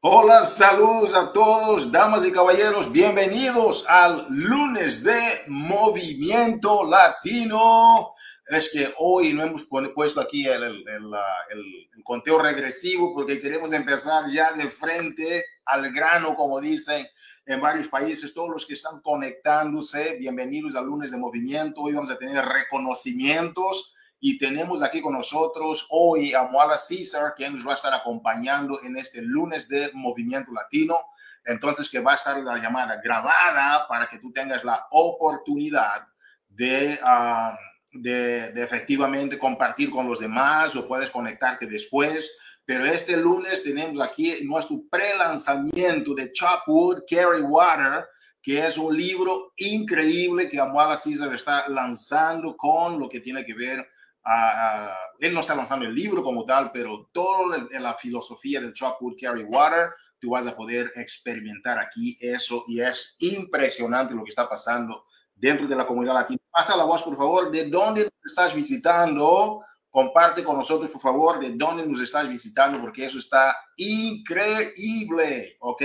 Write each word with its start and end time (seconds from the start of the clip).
Hola, 0.00 0.44
saludos 0.44 1.12
a 1.12 1.32
todos, 1.32 1.90
damas 1.90 2.24
y 2.24 2.30
caballeros, 2.30 2.92
bienvenidos 2.92 3.84
al 3.88 4.26
lunes 4.28 5.02
de 5.02 5.18
Movimiento 5.48 6.84
Latino. 6.84 8.12
Es 8.46 8.70
que 8.72 8.94
hoy 8.98 9.32
no 9.32 9.42
hemos 9.42 9.64
puesto 9.64 10.20
aquí 10.20 10.46
el, 10.46 10.84
conteo 12.04 12.38
regresivo 12.38 13.12
porque 13.12 13.40
queremos 13.40 13.72
empezar 13.72 14.30
ya 14.30 14.52
de 14.52 14.68
frente 14.68 15.44
al 15.64 15.92
grano, 15.92 16.36
como 16.36 16.60
dicen 16.60 17.04
en 17.44 17.60
varios 17.60 17.88
países. 17.88 18.32
Todos 18.32 18.50
los 18.50 18.66
que 18.66 18.74
están 18.74 19.00
conectándose, 19.00 20.14
bienvenidos 20.16 20.76
al 20.76 20.86
lunes 20.86 21.10
de 21.10 21.16
Movimiento. 21.16 21.82
Hoy 21.82 21.94
vamos 21.94 22.12
a 22.12 22.18
tener 22.18 22.44
reconocimientos 22.44 23.96
y 24.20 24.38
tenemos 24.38 24.82
aquí 24.82 25.00
con 25.00 25.12
nosotros 25.12 25.86
hoy 25.90 26.34
a 26.34 26.42
Moala 26.44 26.76
César, 26.76 27.34
quien 27.36 27.54
nos 27.54 27.66
va 27.66 27.72
a 27.72 27.76
estar 27.76 27.94
acompañando 27.94 28.82
en 28.82 28.96
este 28.96 29.22
lunes 29.22 29.68
de 29.68 29.90
Movimiento 29.94 30.50
Latino. 30.52 30.98
Entonces, 31.44 31.88
que 31.88 32.00
va 32.00 32.12
a 32.12 32.16
estar 32.16 32.36
la 32.38 32.58
llamada 32.58 33.00
grabada 33.02 33.86
para 33.86 34.08
que 34.08 34.18
tú 34.18 34.32
tengas 34.32 34.64
la 34.64 34.86
oportunidad 34.90 36.06
de, 36.48 36.98
ah, 37.04 37.56
de, 37.92 38.52
de, 38.52 38.62
efectivamente 38.62 39.38
compartir 39.38 39.90
con 39.90 40.08
los 40.08 40.18
demás 40.18 40.74
o 40.74 40.88
puedes 40.88 41.10
conectarte 41.10 41.66
después. 41.66 42.36
Pero 42.64 42.84
este 42.84 43.16
lunes 43.16 43.62
tenemos 43.62 44.00
aquí 44.00 44.38
nuestro 44.42 44.82
pre-lanzamiento 44.90 46.14
de 46.14 46.32
Chopwood, 46.32 47.04
Carry 47.08 47.40
Water, 47.40 48.04
que 48.42 48.66
es 48.66 48.76
un 48.76 48.94
libro 48.94 49.52
increíble 49.56 50.48
que 50.48 50.60
Amuala 50.60 50.96
César 50.96 51.32
está 51.32 51.68
lanzando 51.68 52.56
con 52.56 52.98
lo 52.98 53.08
que 53.08 53.20
tiene 53.20 53.44
que 53.46 53.54
ver 53.54 53.88
él 55.18 55.34
no 55.34 55.40
está 55.40 55.54
lanzando 55.54 55.86
el 55.86 55.94
libro 55.94 56.22
como 56.22 56.44
tal, 56.44 56.70
pero 56.72 57.08
toda 57.12 57.66
la 57.70 57.94
filosofía 57.94 58.60
del 58.60 58.72
Chopwood 58.72 59.16
Carry 59.20 59.44
Water, 59.44 59.90
tú 60.20 60.30
vas 60.30 60.46
a 60.46 60.56
poder 60.56 60.90
experimentar 60.96 61.78
aquí 61.78 62.16
eso 62.20 62.64
y 62.68 62.80
es 62.80 63.16
impresionante 63.20 64.14
lo 64.14 64.24
que 64.24 64.30
está 64.30 64.48
pasando 64.48 65.06
dentro 65.34 65.66
de 65.66 65.76
la 65.76 65.86
comunidad 65.86 66.14
latina. 66.14 66.40
Pasa 66.50 66.76
la 66.76 66.84
voz, 66.84 67.02
por 67.02 67.16
favor, 67.16 67.50
de 67.50 67.68
dónde 67.68 68.02
nos 68.02 68.12
estás 68.26 68.54
visitando. 68.54 69.64
Comparte 69.90 70.44
con 70.44 70.58
nosotros, 70.58 70.90
por 70.90 71.00
favor, 71.00 71.40
de 71.40 71.52
dónde 71.52 71.86
nos 71.86 72.00
estás 72.00 72.28
visitando, 72.28 72.80
porque 72.80 73.06
eso 73.06 73.18
está 73.18 73.56
increíble, 73.76 75.56
¿ok? 75.60 75.82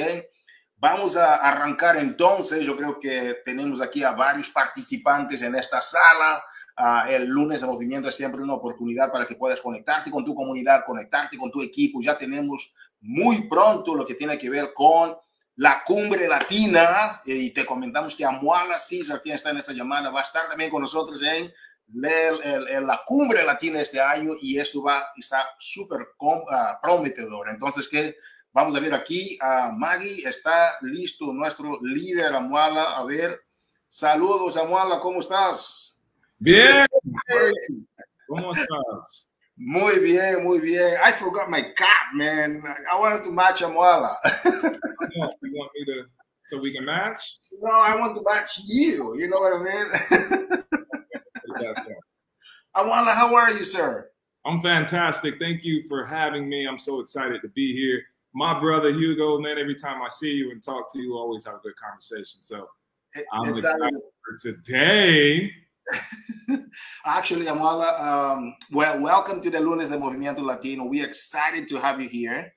Vamos 0.76 1.16
a 1.16 1.36
arrancar 1.36 1.96
entonces. 1.96 2.66
Yo 2.66 2.76
creo 2.76 3.00
que 3.00 3.38
tenemos 3.46 3.80
aquí 3.80 4.04
a 4.04 4.12
varios 4.12 4.50
participantes 4.50 5.42
en 5.42 5.56
esta 5.56 5.80
sala 5.80 6.44
Uh, 6.76 7.08
el 7.08 7.26
lunes 7.28 7.62
de 7.62 7.68
movimiento 7.68 8.10
es 8.10 8.16
siempre 8.16 8.42
una 8.42 8.54
oportunidad 8.54 9.12
para 9.12 9.28
que 9.28 9.36
puedas 9.36 9.62
conectarte 9.62 10.10
con 10.10 10.26
tu 10.26 10.34
comunidad, 10.34 10.84
conectarte 10.86 11.38
con 11.38 11.52
tu 11.52 11.62
equipo. 11.62 12.02
Ya 12.02 12.18
tenemos 12.18 12.74
muy 13.00 13.48
pronto 13.48 13.94
lo 13.94 14.06
que 14.06 14.16
tiene 14.16 14.38
que 14.38 14.50
ver 14.50 14.74
con 14.74 15.16
la 15.58 15.84
cumbre 15.86 16.28
latina 16.28 17.22
y 17.26 17.52
te 17.52 17.64
comentamos 17.64 18.16
que 18.16 18.26
Amuala 18.26 18.80
César, 18.80 19.22
quien 19.22 19.36
está 19.36 19.52
en 19.52 19.58
esa 19.58 19.72
llamada, 19.72 20.10
va 20.10 20.22
a 20.22 20.24
estar 20.24 20.48
también 20.48 20.72
con 20.72 20.82
nosotros 20.82 21.22
en 21.22 21.54
la 21.94 23.02
cumbre 23.06 23.44
latina 23.44 23.80
este 23.80 24.02
año 24.02 24.34
y 24.42 24.58
esto 24.58 24.82
va 24.82 25.12
está 25.16 25.46
súper 25.60 26.08
uh, 26.18 26.42
prometedor. 26.82 27.50
Entonces, 27.50 27.88
que 27.88 28.18
vamos 28.52 28.76
a 28.76 28.80
ver 28.80 28.96
aquí 28.96 29.38
a 29.40 29.72
Maggie, 29.72 30.28
está 30.28 30.78
listo 30.82 31.32
nuestro 31.34 31.80
líder 31.84 32.34
Amuala. 32.34 32.98
A 32.98 33.04
ver, 33.04 33.40
saludos 33.88 34.58
Amuala, 34.58 35.00
¿cómo 35.00 35.20
estás? 35.20 35.93
Bien. 36.44 36.86
¿Cómo 38.28 38.52
estás? 38.52 39.30
Muy 39.56 40.00
bien, 40.00 40.44
muy 40.44 40.60
bien. 40.60 40.96
I 41.02 41.14
forgot 41.14 41.50
my 41.50 41.62
cap, 41.78 42.14
man. 42.14 42.62
I 42.92 43.00
wanted 43.00 43.24
to 43.24 43.32
match 43.32 43.62
Amuala. 43.62 44.16
you 44.44 45.54
want 45.54 45.72
me 45.74 45.86
to, 45.86 46.04
so 46.44 46.60
we 46.60 46.74
can 46.74 46.84
match? 46.84 47.38
No, 47.62 47.70
I 47.72 47.96
want 47.96 48.16
to 48.16 48.24
match 48.28 48.60
you. 48.66 49.16
You 49.18 49.30
know 49.30 49.40
what 49.40 49.54
I 49.54 49.64
mean? 49.64 49.88
Amuala, 52.76 53.14
how 53.14 53.34
are 53.36 53.52
you, 53.52 53.64
sir? 53.64 54.10
I'm 54.46 54.62
fantastic. 54.62 55.36
Thank 55.40 55.64
you 55.64 55.82
for 55.84 56.04
having 56.04 56.50
me. 56.50 56.68
I'm 56.68 56.80
so 56.80 57.00
excited 57.00 57.42
to 57.44 57.48
be 57.50 57.72
here. 57.74 58.02
My 58.34 58.60
brother 58.60 58.92
Hugo, 58.92 59.40
man, 59.40 59.58
every 59.58 59.76
time 59.76 60.02
I 60.02 60.10
see 60.10 60.32
you 60.32 60.52
and 60.52 60.62
talk 60.62 60.92
to 60.92 61.00
you, 61.00 61.16
always 61.16 61.46
have 61.46 61.56
a 61.56 61.60
good 61.60 61.78
conversation. 61.78 62.42
So 62.42 62.68
I'm 63.32 63.50
it's 63.50 63.60
excited 63.60 64.02
for 64.26 64.38
today. 64.42 65.52
Actually, 67.06 67.46
Amala, 67.46 68.00
um, 68.02 68.56
well, 68.72 69.02
welcome 69.02 69.42
to 69.42 69.50
the 69.50 69.60
Lunes 69.60 69.90
de 69.90 69.98
Movimiento 69.98 70.40
Latino. 70.40 70.86
We're 70.86 71.06
excited 71.06 71.68
to 71.70 71.78
have 71.78 72.00
you 72.00 72.10
here. 72.10 72.52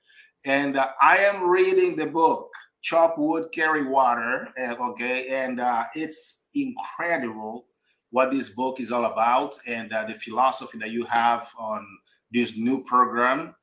And 0.45 0.77
uh, 0.77 0.89
I 1.01 1.17
am 1.17 1.43
reading 1.43 1.95
the 1.95 2.07
book, 2.07 2.49
Chop 2.81 3.17
Wood, 3.17 3.49
Carry 3.53 3.83
Water. 3.83 4.47
Uh, 4.59 4.75
okay. 4.91 5.27
And 5.29 5.59
uh, 5.59 5.85
it's 5.95 6.47
incredible 6.53 7.65
what 8.11 8.31
this 8.31 8.49
book 8.49 8.79
is 8.79 8.91
all 8.91 9.05
about 9.05 9.55
and 9.67 9.91
uh, 9.91 10.05
the 10.05 10.13
philosophy 10.15 10.77
that 10.77 10.91
you 10.91 11.03
have 11.05 11.49
on 11.59 11.85
this 12.31 12.57
new 12.57 12.83
program. 12.83 13.53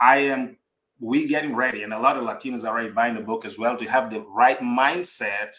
I 0.00 0.18
am, 0.18 0.56
we 1.00 1.26
getting 1.26 1.54
ready, 1.54 1.82
and 1.82 1.92
a 1.92 1.98
lot 1.98 2.16
of 2.16 2.24
Latinos 2.24 2.64
are 2.64 2.68
already 2.68 2.90
buying 2.90 3.14
the 3.14 3.20
book 3.20 3.44
as 3.44 3.58
well 3.58 3.76
to 3.76 3.84
have 3.86 4.10
the 4.10 4.20
right 4.22 4.58
mindset 4.60 5.54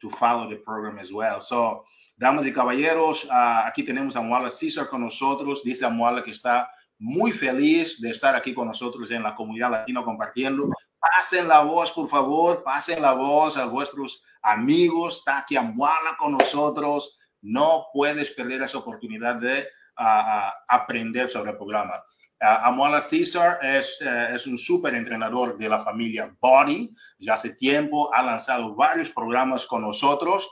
to 0.00 0.10
follow 0.10 0.48
the 0.48 0.56
program 0.56 0.98
as 0.98 1.12
well. 1.12 1.40
So, 1.40 1.84
Damas 2.16 2.46
y 2.46 2.52
caballeros, 2.52 3.24
uh, 3.26 3.66
aquí 3.66 3.82
tenemos 3.82 4.16
a 4.16 4.22
Muala 4.22 4.50
César 4.50 4.88
con 4.88 5.02
nosotros. 5.02 5.62
Dice 5.62 5.84
a 5.84 5.90
que 6.24 6.30
está 6.30 6.68
muy 6.98 7.30
feliz 7.30 8.00
de 8.00 8.10
estar 8.10 8.34
aquí 8.34 8.54
con 8.54 8.66
nosotros 8.66 9.10
en 9.10 9.22
la 9.22 9.34
comunidad 9.34 9.70
latina 9.70 10.02
compartiendo. 10.02 10.68
Pasen 10.98 11.46
la 11.46 11.60
voz, 11.60 11.92
por 11.92 12.08
favor, 12.08 12.62
pasen 12.62 13.02
la 13.02 13.12
voz 13.12 13.58
a 13.58 13.66
vuestros 13.66 14.22
amigos. 14.40 15.18
Está 15.18 15.38
aquí 15.38 15.56
Muala 15.62 16.16
con 16.18 16.32
nosotros. 16.32 17.18
No 17.42 17.86
puedes 17.92 18.30
perder 18.30 18.62
esa 18.62 18.78
oportunidad 18.78 19.36
de 19.36 19.68
uh, 19.98 20.50
aprender 20.68 21.28
sobre 21.28 21.50
el 21.50 21.56
programa. 21.58 22.02
Uh, 22.38 22.68
Amuala 22.68 23.00
César 23.00 23.58
es, 23.62 23.98
uh, 24.02 24.34
es 24.34 24.46
un 24.46 24.58
súper 24.58 24.94
entrenador 24.94 25.56
de 25.56 25.68
la 25.68 25.78
familia 25.78 26.34
Body. 26.38 26.94
Ya 27.18 27.34
hace 27.34 27.54
tiempo 27.54 28.14
ha 28.14 28.22
lanzado 28.22 28.74
varios 28.74 29.10
programas 29.10 29.64
con 29.64 29.82
nosotros 29.82 30.48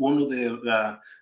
uno 0.00 0.24
de, 0.24 0.56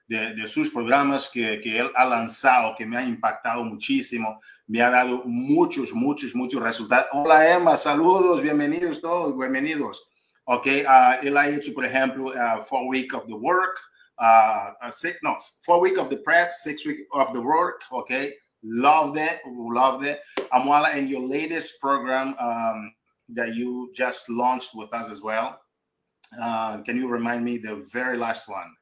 de, 0.07 0.35
de 0.35 0.49
sus 0.49 0.71
programas 0.71 1.29
que, 1.29 1.61
que, 1.61 1.79
él 1.79 1.91
ha 1.95 2.05
lanzado, 2.05 2.75
que 2.77 2.87
me 2.87 2.97
ha 2.97 3.03
impactado 3.03 3.65
muchísimo, 3.65 4.41
me 4.67 4.81
ha 4.81 4.91
dado 4.91 5.23
muchos, 5.25 5.93
muchos, 5.93 6.35
muchos 6.35 6.63
resultados. 6.63 7.07
Hola 7.13 7.55
Emma, 7.55 7.77
saludos, 7.77 8.41
bienvenidos 8.41 9.01
todos, 9.01 9.37
bienvenidos. 9.37 10.09
Ok, 10.45 10.67
uh, 10.67 11.27
él 11.27 11.37
ha 11.37 11.49
hecho, 11.49 11.75
por 11.75 11.85
ejemplo, 11.85 12.27
uh, 12.27 12.63
Four 12.63 12.87
Week 12.89 13.13
of 13.13 13.27
the 13.27 13.35
Work, 13.35 13.79
uh, 14.19 14.91
six, 14.91 15.19
no, 15.23 15.37
Four 15.63 15.81
Week 15.81 15.99
of 15.99 16.09
the 16.09 16.17
Prep, 16.17 16.53
Six 16.53 16.87
Week 16.87 17.07
of 17.13 17.33
the 17.33 17.41
Work, 17.41 17.83
ok. 17.91 18.11
Love 18.63 19.15
that, 19.15 19.41
love 19.47 20.03
that. 20.03 20.21
Amwala, 20.53 20.95
and 20.95 21.09
your 21.09 21.23
latest 21.23 21.81
program 21.81 22.35
um, 22.41 22.93
that 23.31 23.55
you 23.55 23.91
just 23.95 24.29
launched 24.29 24.75
with 24.75 24.93
us 24.93 25.11
as 25.11 25.23
well. 25.23 25.61
Uh, 26.41 26.79
can 26.83 26.97
you 26.97 27.09
remind 27.09 27.45
me 27.45 27.59
the 27.59 27.87
very 27.93 28.19
last 28.19 28.49
one? 28.49 28.75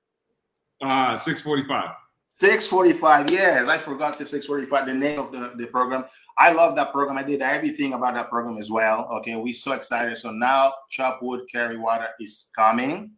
Uh, 0.81 1.17
645. 1.17 1.91
645. 2.29 3.31
Yes, 3.31 3.69
I 3.69 3.79
forgot 3.79 4.19
the 4.19 4.27
645, 4.27 4.87
the 4.87 4.95
name 4.95 5.19
of 5.19 5.33
the, 5.33 5.53
the 5.57 5.67
program. 5.67 6.05
I 6.39 6.53
love 6.53 6.77
that 6.77 6.93
program. 6.93 7.17
I 7.17 7.23
did 7.23 7.41
everything 7.41 7.95
about 7.95 8.15
that 8.15 8.29
program 8.29 8.59
as 8.59 8.71
well. 8.71 9.09
Okay, 9.19 9.37
we're 9.37 9.55
so 9.55 9.73
excited. 9.73 10.19
So 10.19 10.31
now 10.31 10.75
Chop 10.91 11.23
Wood 11.23 11.47
Carry 11.51 11.79
Water 11.79 12.09
is 12.21 12.51
coming. 12.55 13.13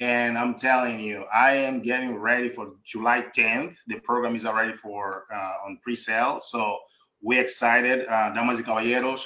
And 0.00 0.38
I'm 0.38 0.54
telling 0.54 1.00
you, 1.00 1.24
I 1.32 1.52
am 1.52 1.82
getting 1.82 2.16
ready 2.16 2.48
for 2.48 2.74
July 2.84 3.26
10th. 3.36 3.76
The 3.86 4.00
program 4.00 4.34
is 4.34 4.46
already 4.46 4.72
for 4.72 5.26
uh, 5.32 5.66
on 5.66 5.78
pre-sale. 5.82 6.40
So 6.40 6.78
we're 7.20 7.42
excited. 7.42 8.06
Uh, 8.08 8.32
damas 8.34 8.58
y 8.58 8.64
caballeros, 8.64 9.24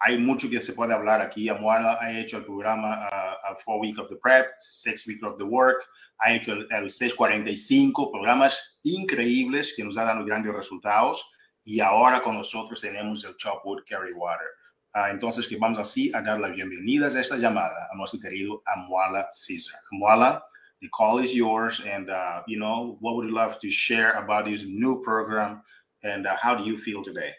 hay 0.00 0.16
mucho 0.16 0.48
que 0.48 0.60
se 0.60 0.72
puede 0.72 0.94
hablar 0.94 1.20
aquí. 1.20 1.48
Amuala 1.48 1.98
ha 2.00 2.10
hecho 2.12 2.38
el 2.38 2.44
programa 2.44 3.08
uh, 3.12 3.54
Four 3.64 3.80
Week 3.80 3.98
of 3.98 4.08
the 4.08 4.16
Prep, 4.16 4.46
Six 4.58 5.06
Week 5.06 5.22
of 5.24 5.36
the 5.38 5.44
Work, 5.44 5.84
ha 6.20 6.32
hecho 6.32 6.52
el, 6.52 6.66
el 6.70 6.90
645, 6.90 8.12
programas 8.12 8.78
increíbles 8.84 9.74
que 9.76 9.84
nos 9.84 9.96
han 9.96 10.06
dado 10.06 10.24
grandes 10.24 10.54
resultados. 10.54 11.22
Y 11.64 11.80
ahora 11.80 12.22
con 12.22 12.36
nosotros 12.36 12.80
tenemos 12.80 13.24
el 13.24 13.36
Chopwood 13.36 13.82
Carry 13.86 14.12
Water. 14.12 14.46
Uh, 14.94 15.08
entonces, 15.10 15.46
que 15.46 15.56
vamos 15.58 15.78
así 15.78 16.10
a 16.14 16.22
dar 16.22 16.40
las 16.40 16.52
bienvenidas 16.52 17.14
a 17.14 17.20
esta 17.20 17.36
llamada 17.36 17.88
a 17.92 17.96
nuestro 17.96 18.20
querido 18.20 18.62
Amuala 18.66 19.28
Caesar. 19.32 19.78
Amuala, 19.92 20.42
the 20.80 20.88
call 20.88 21.18
is 21.18 21.34
yours. 21.34 21.80
And, 21.86 22.10
uh, 22.10 22.42
you 22.46 22.58
know, 22.58 22.96
what 23.00 23.14
would 23.16 23.28
you 23.28 23.34
love 23.34 23.58
to 23.60 23.70
share 23.70 24.12
about 24.12 24.46
this 24.46 24.64
new 24.64 25.02
program? 25.02 25.62
And 26.02 26.26
uh, 26.26 26.36
how 26.40 26.54
do 26.54 26.64
you 26.64 26.78
feel 26.78 27.02
today? 27.02 27.32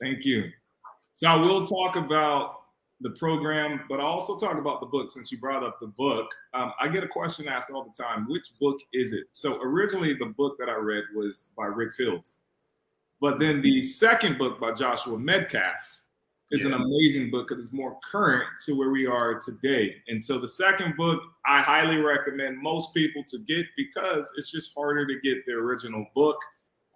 Thank 0.00 0.24
you. 0.24 0.50
So 1.14 1.28
I 1.28 1.36
will 1.36 1.66
talk 1.66 1.96
about 1.96 2.56
the 3.00 3.10
program, 3.10 3.82
but 3.88 4.00
I 4.00 4.02
also 4.02 4.38
talk 4.38 4.58
about 4.58 4.80
the 4.80 4.86
book 4.86 5.10
since 5.10 5.30
you 5.30 5.38
brought 5.38 5.62
up 5.62 5.78
the 5.78 5.86
book. 5.86 6.30
Um, 6.54 6.72
I 6.80 6.88
get 6.88 7.04
a 7.04 7.08
question 7.08 7.46
asked 7.46 7.70
all 7.70 7.84
the 7.84 8.02
time 8.02 8.26
which 8.28 8.58
book 8.58 8.78
is 8.92 9.12
it? 9.12 9.24
So 9.32 9.60
originally, 9.62 10.14
the 10.14 10.26
book 10.26 10.56
that 10.58 10.68
I 10.68 10.76
read 10.76 11.04
was 11.14 11.52
by 11.56 11.66
Rick 11.66 11.92
Fields. 11.94 12.38
But 13.20 13.38
then 13.38 13.62
the 13.62 13.82
second 13.82 14.38
book 14.38 14.60
by 14.60 14.72
Joshua 14.72 15.16
Medcalf 15.16 16.00
is 16.50 16.62
yeah. 16.62 16.68
an 16.68 16.74
amazing 16.74 17.30
book 17.30 17.48
because 17.48 17.64
it's 17.64 17.74
more 17.74 17.98
current 18.10 18.44
to 18.64 18.78
where 18.78 18.90
we 18.90 19.06
are 19.06 19.38
today. 19.40 19.94
And 20.08 20.22
so 20.22 20.38
the 20.38 20.48
second 20.48 20.96
book 20.96 21.20
I 21.46 21.60
highly 21.60 21.96
recommend 21.96 22.58
most 22.58 22.94
people 22.94 23.24
to 23.28 23.38
get 23.46 23.66
because 23.76 24.32
it's 24.36 24.50
just 24.50 24.72
harder 24.74 25.06
to 25.06 25.20
get 25.20 25.44
the 25.46 25.52
original 25.52 26.06
book. 26.14 26.36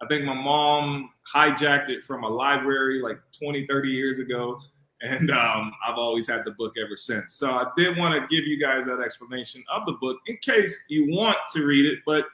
I 0.01 0.07
think 0.07 0.23
my 0.23 0.33
mom 0.33 1.09
hijacked 1.33 1.89
it 1.89 2.03
from 2.03 2.23
a 2.23 2.27
library 2.27 3.01
like 3.01 3.19
20, 3.37 3.67
30 3.67 3.89
years 3.89 4.19
ago. 4.19 4.59
And 5.01 5.31
um, 5.31 5.71
I've 5.85 5.97
always 5.97 6.27
had 6.27 6.45
the 6.45 6.51
book 6.51 6.73
ever 6.77 6.95
since. 6.95 7.33
So 7.33 7.51
I 7.51 7.65
did 7.75 7.97
want 7.97 8.13
to 8.13 8.35
give 8.35 8.45
you 8.45 8.59
guys 8.59 8.85
that 8.85 8.99
explanation 8.99 9.63
of 9.73 9.85
the 9.85 9.93
book 9.93 10.17
in 10.27 10.37
case 10.37 10.85
you 10.89 11.07
want 11.09 11.37
to 11.53 11.65
read 11.65 11.85
it, 11.85 11.99
but 12.05 12.27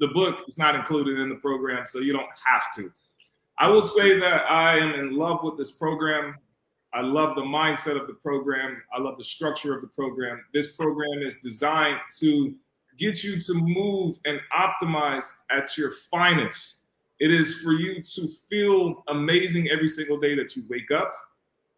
the 0.00 0.08
book 0.08 0.42
is 0.46 0.58
not 0.58 0.74
included 0.74 1.18
in 1.18 1.28
the 1.28 1.36
program, 1.36 1.86
so 1.86 2.00
you 2.00 2.12
don't 2.12 2.28
have 2.44 2.70
to. 2.76 2.92
I 3.58 3.68
would 3.68 3.84
um, 3.84 3.88
say 3.88 4.18
that 4.18 4.50
I 4.50 4.78
am 4.78 4.94
in 4.94 5.16
love 5.16 5.40
with 5.42 5.56
this 5.56 5.70
program. 5.70 6.36
I 6.92 7.00
love 7.00 7.34
the 7.34 7.42
mindset 7.42 8.00
of 8.00 8.06
the 8.06 8.14
program. 8.14 8.82
I 8.92 9.00
love 9.00 9.18
the 9.18 9.24
structure 9.24 9.74
of 9.74 9.80
the 9.80 9.88
program. 9.88 10.44
This 10.52 10.76
program 10.76 11.20
is 11.22 11.40
designed 11.40 11.98
to 12.18 12.54
get 12.98 13.24
you 13.24 13.40
to 13.40 13.54
move 13.54 14.16
and 14.24 14.38
optimize 14.56 15.24
at 15.50 15.76
your 15.76 15.90
finest. 15.90 16.86
It 17.20 17.32
is 17.32 17.62
for 17.62 17.72
you 17.72 18.02
to 18.02 18.28
feel 18.48 19.04
amazing 19.08 19.70
every 19.70 19.88
single 19.88 20.18
day 20.18 20.34
that 20.36 20.56
you 20.56 20.64
wake 20.68 20.90
up. 20.90 21.14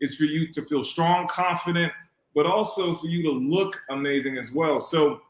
It's 0.00 0.16
for 0.16 0.24
you 0.24 0.52
to 0.52 0.62
feel 0.62 0.82
strong, 0.82 1.26
confident, 1.28 1.92
but 2.34 2.46
also 2.46 2.94
for 2.94 3.06
you 3.06 3.22
to 3.22 3.30
look 3.30 3.80
amazing 3.90 4.36
as 4.36 4.52
well. 4.52 4.80
So 4.80 5.20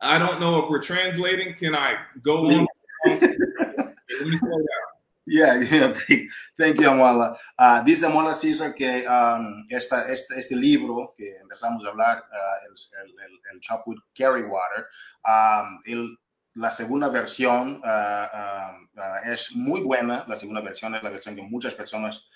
I 0.00 0.18
don't 0.18 0.40
know 0.40 0.62
if 0.62 0.70
we're 0.70 0.82
translating. 0.82 1.54
Can 1.54 1.74
I 1.74 1.96
go 2.22 2.46
on? 2.50 2.66
Let 3.06 3.22
me 3.22 4.36
slow 4.36 4.58
down. 4.58 4.81
Yeah, 5.32 5.56
yeah, 5.72 5.94
thank 6.58 6.78
you, 6.78 6.90
Amala. 6.90 7.38
Uh, 7.58 7.82
dice 7.84 8.04
Amala 8.04 8.34
César 8.34 8.74
que 8.74 9.06
um, 9.08 9.64
esta, 9.70 10.12
este, 10.12 10.38
este, 10.38 10.54
libro 10.54 11.14
que 11.16 11.38
empezamos 11.40 11.86
a 11.86 11.88
hablar, 11.88 12.18
uh, 12.18 12.66
el, 12.66 13.10
el, 13.18 13.40
el 13.54 13.60
Chopwood 13.60 13.96
Carry 14.14 14.42
Water, 14.42 14.84
um, 15.26 15.80
el, 15.86 16.18
la 16.56 16.70
segunda 16.70 17.08
versión 17.08 17.80
uh, 17.82 19.32
es 19.32 19.56
muy 19.56 19.80
buena. 19.80 20.26
La 20.28 20.36
segunda 20.36 20.60
versión 20.60 20.94
es 20.96 21.02
la 21.02 21.08
versión 21.08 21.34
que 21.34 21.42
muchas 21.42 21.74
personas 21.74 22.28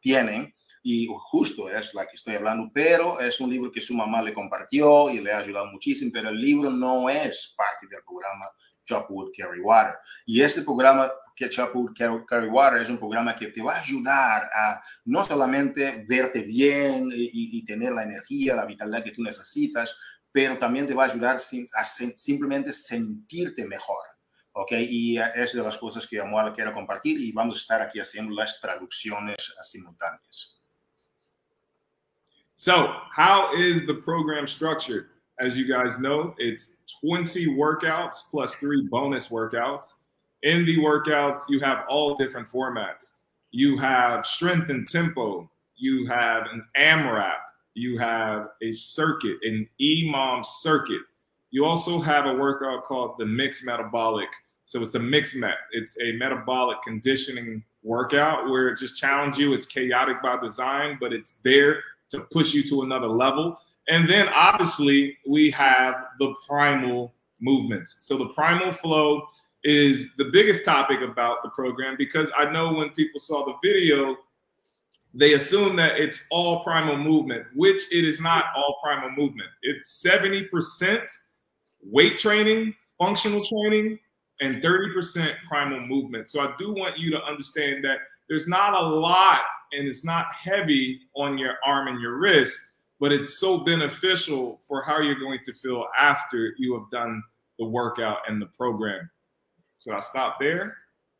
tienen 0.00 0.54
y 0.82 1.08
justo 1.10 1.68
es 1.68 1.92
la 1.94 2.06
que 2.06 2.14
estoy 2.14 2.36
hablando, 2.36 2.70
pero 2.72 3.20
es 3.20 3.40
un 3.40 3.50
libro 3.50 3.70
que 3.72 3.80
su 3.80 3.94
mamá 3.94 4.22
le 4.22 4.32
compartió 4.32 5.10
y 5.10 5.20
le 5.20 5.32
ha 5.32 5.38
ayudado 5.38 5.66
muchísimo, 5.66 6.12
pero 6.14 6.30
el 6.30 6.40
libro 6.40 6.70
no 6.70 7.10
es 7.10 7.54
parte 7.56 7.86
del 7.90 8.02
programa 8.04 8.46
Chopwood 8.90 9.30
Carry 9.36 9.60
Water. 9.60 9.94
Y 10.26 10.40
este 10.42 10.62
programa 10.62 11.10
que 11.34 11.48
Chopwood 11.48 11.94
Carry 11.94 12.48
Water 12.48 12.82
es 12.82 12.90
un 12.90 12.98
programa 12.98 13.34
que 13.34 13.46
te 13.48 13.62
va 13.62 13.74
a 13.74 13.80
ayudar 13.80 14.42
a 14.52 14.82
no 15.04 15.24
solamente 15.24 16.04
verte 16.08 16.42
bien 16.42 17.08
y, 17.12 17.64
tener 17.64 17.92
la 17.92 18.02
energía, 18.02 18.56
la 18.56 18.66
vitalidad 18.66 19.04
que 19.04 19.12
tú 19.12 19.22
necesitas, 19.22 19.96
pero 20.32 20.58
también 20.58 20.86
te 20.86 20.94
va 20.94 21.04
a 21.04 21.10
ayudar 21.10 21.36
a 21.36 21.84
simplemente 21.84 22.72
sentirte 22.72 23.64
mejor. 23.64 24.02
¿ok? 24.52 24.72
Y 24.72 25.18
es 25.18 25.54
de 25.54 25.62
las 25.62 25.76
cosas 25.76 26.06
que 26.06 26.20
Amor 26.20 26.52
quiero 26.52 26.74
compartir 26.74 27.18
y 27.18 27.32
vamos 27.32 27.54
a 27.54 27.58
estar 27.58 27.82
aquí 27.82 28.00
haciendo 28.00 28.34
las 28.34 28.60
traducciones 28.60 29.54
simultáneas. 29.62 30.60
So, 32.56 32.92
how 33.16 33.54
is 33.54 33.86
the 33.86 33.94
program 33.94 34.46
structured? 34.46 35.06
As 35.40 35.56
you 35.56 35.66
guys 35.66 35.98
know, 35.98 36.34
it's 36.36 36.82
20 37.00 37.46
workouts 37.56 38.30
plus 38.30 38.56
three 38.56 38.86
bonus 38.90 39.28
workouts. 39.28 39.94
In 40.42 40.66
the 40.66 40.76
workouts, 40.76 41.40
you 41.48 41.60
have 41.60 41.84
all 41.88 42.14
different 42.16 42.46
formats. 42.46 43.20
You 43.50 43.78
have 43.78 44.26
strength 44.26 44.68
and 44.68 44.86
tempo. 44.86 45.50
You 45.76 46.06
have 46.06 46.44
an 46.52 46.62
AMRAP. 46.76 47.38
You 47.72 47.96
have 47.96 48.48
a 48.62 48.70
circuit, 48.70 49.38
an 49.42 49.66
EMOM 49.80 50.44
circuit. 50.44 51.00
You 51.50 51.64
also 51.64 51.98
have 52.00 52.26
a 52.26 52.34
workout 52.34 52.84
called 52.84 53.16
the 53.18 53.24
mixed 53.24 53.64
metabolic. 53.64 54.28
So 54.64 54.82
it's 54.82 54.94
a 54.94 55.00
mixed 55.00 55.36
met. 55.36 55.56
It's 55.72 55.96
a 56.02 56.12
metabolic 56.12 56.82
conditioning 56.82 57.64
workout 57.82 58.50
where 58.50 58.68
it 58.68 58.78
just 58.78 58.98
challenges 58.98 59.38
you. 59.38 59.54
It's 59.54 59.64
chaotic 59.64 60.22
by 60.22 60.38
design, 60.38 60.98
but 61.00 61.14
it's 61.14 61.32
there 61.42 61.82
to 62.10 62.20
push 62.20 62.52
you 62.52 62.62
to 62.64 62.82
another 62.82 63.08
level. 63.08 63.58
And 63.90 64.08
then 64.08 64.28
obviously 64.28 65.18
we 65.26 65.50
have 65.50 66.06
the 66.20 66.32
primal 66.48 67.12
movements. 67.40 67.96
So 68.00 68.16
the 68.16 68.28
primal 68.28 68.70
flow 68.72 69.26
is 69.64 70.14
the 70.16 70.26
biggest 70.26 70.64
topic 70.64 71.00
about 71.02 71.42
the 71.42 71.50
program 71.50 71.96
because 71.98 72.30
I 72.36 72.50
know 72.50 72.72
when 72.72 72.90
people 72.90 73.18
saw 73.18 73.44
the 73.44 73.54
video, 73.62 74.16
they 75.12 75.34
assume 75.34 75.74
that 75.76 75.98
it's 75.98 76.24
all 76.30 76.62
primal 76.62 76.96
movement, 76.96 77.46
which 77.54 77.92
it 77.92 78.04
is 78.04 78.20
not 78.20 78.44
all 78.56 78.78
primal 78.82 79.10
movement. 79.10 79.50
It's 79.62 80.06
70% 80.06 81.02
weight 81.82 82.16
training, 82.16 82.74
functional 82.96 83.42
training, 83.44 83.98
and 84.40 84.62
30% 84.62 85.34
primal 85.48 85.80
movement. 85.80 86.30
So 86.30 86.40
I 86.40 86.54
do 86.58 86.72
want 86.72 86.96
you 86.96 87.10
to 87.10 87.22
understand 87.24 87.84
that 87.84 87.98
there's 88.28 88.46
not 88.46 88.74
a 88.74 88.86
lot 88.86 89.40
and 89.72 89.88
it's 89.88 90.04
not 90.04 90.32
heavy 90.32 91.00
on 91.16 91.38
your 91.38 91.56
arm 91.66 91.88
and 91.88 92.00
your 92.00 92.18
wrist, 92.18 92.56
but 93.00 93.12
it's 93.12 93.38
so 93.38 93.58
beneficial 93.64 94.60
for 94.62 94.82
how 94.82 95.00
you're 95.00 95.18
going 95.18 95.40
to 95.44 95.52
feel 95.52 95.86
after 95.98 96.54
you 96.58 96.74
have 96.74 96.88
done 96.90 97.22
the 97.58 97.64
workout 97.66 98.18
and 98.28 98.40
the 98.40 98.46
program. 98.46 99.10
So 99.78 99.92
I'll 99.92 100.02
stop 100.02 100.36
there. 100.38 100.76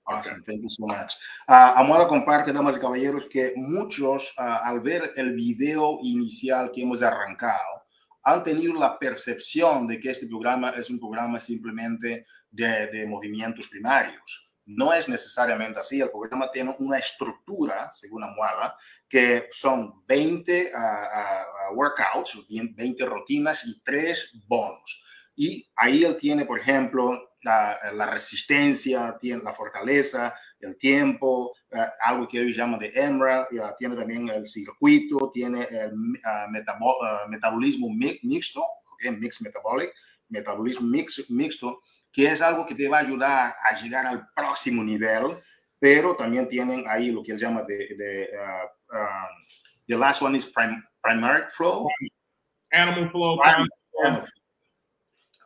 Awesome, 0.06 0.42
thank 0.46 0.62
you 0.62 0.68
so 0.68 0.86
much. 0.86 1.14
Uh, 1.48 1.72
Amora 1.76 2.06
comparte, 2.06 2.52
damas 2.52 2.76
y 2.76 2.80
caballeros, 2.80 3.28
que 3.30 3.52
muchos 3.56 4.32
uh, 4.38 4.58
al 4.64 4.80
ver 4.80 5.12
el 5.16 5.34
video 5.34 5.98
inicial 6.02 6.70
que 6.72 6.82
hemos 6.82 7.02
arrancado, 7.02 7.84
han 8.24 8.42
tenido 8.42 8.74
la 8.74 8.98
percepción 8.98 9.86
de 9.86 9.98
que 9.98 10.10
este 10.10 10.26
programa 10.26 10.70
es 10.70 10.90
un 10.90 10.98
programa 10.98 11.38
simplemente 11.38 12.26
de, 12.50 12.88
de 12.88 13.06
movimientos 13.06 13.68
primarios. 13.68 14.49
No 14.76 14.92
es 14.92 15.08
necesariamente 15.08 15.80
así. 15.80 16.00
El 16.00 16.10
programa 16.10 16.50
tiene 16.52 16.74
una 16.78 16.98
estructura, 16.98 17.90
según 17.92 18.22
Amuala, 18.22 18.76
que 19.08 19.48
son 19.50 20.04
20 20.06 20.72
uh, 20.72 21.74
workouts, 21.74 22.46
20 22.48 23.04
rutinas 23.06 23.64
y 23.64 23.80
3 23.80 24.32
bonos. 24.46 25.04
Y 25.34 25.68
ahí 25.74 26.04
él 26.04 26.16
tiene, 26.16 26.44
por 26.44 26.58
ejemplo, 26.58 27.18
la, 27.42 28.06
resistencia, 28.10 29.16
tiene 29.20 29.42
la 29.42 29.52
fortaleza, 29.52 30.34
el 30.60 30.76
tiempo, 30.76 31.52
uh, 31.72 31.78
algo 32.04 32.28
que 32.28 32.40
ellos 32.40 32.56
llaman 32.56 32.78
de 32.78 32.92
EMRA, 32.94 33.48
uh, 33.50 33.76
tiene 33.76 33.96
también 33.96 34.28
el 34.28 34.46
circuito, 34.46 35.32
tiene 35.34 35.64
el 35.64 35.92
metabo 36.50 36.96
metabolismo 37.28 37.88
mixto, 37.90 38.64
okay, 38.92 39.10
mixed 39.10 39.44
metabolic, 39.44 39.92
metabolismo 40.28 40.86
mix, 40.86 41.28
mixto, 41.28 41.80
que 42.12 42.26
es 42.26 42.42
algo 42.42 42.66
que 42.66 42.74
te 42.74 42.88
va 42.88 42.98
a 42.98 43.00
ayudar 43.00 43.54
a 43.64 43.80
llegar 43.80 44.06
al 44.06 44.28
próximo 44.34 44.82
nivel, 44.82 45.38
pero 45.78 46.14
también 46.14 46.48
tienen 46.48 46.84
ahí 46.86 47.10
lo 47.10 47.22
que 47.22 47.32
él 47.32 47.38
llama 47.38 47.62
de, 47.62 47.76
de 47.96 48.30
uh, 48.36 48.96
um, 48.96 49.28
the 49.86 49.96
last 49.96 50.22
one 50.22 50.36
is 50.36 50.46
prim, 50.46 50.82
primary 51.02 51.44
flow. 51.50 51.88
Animal 52.72 53.08
flow. 53.08 53.38
Primal, 53.38 53.68
flow. 53.90 54.24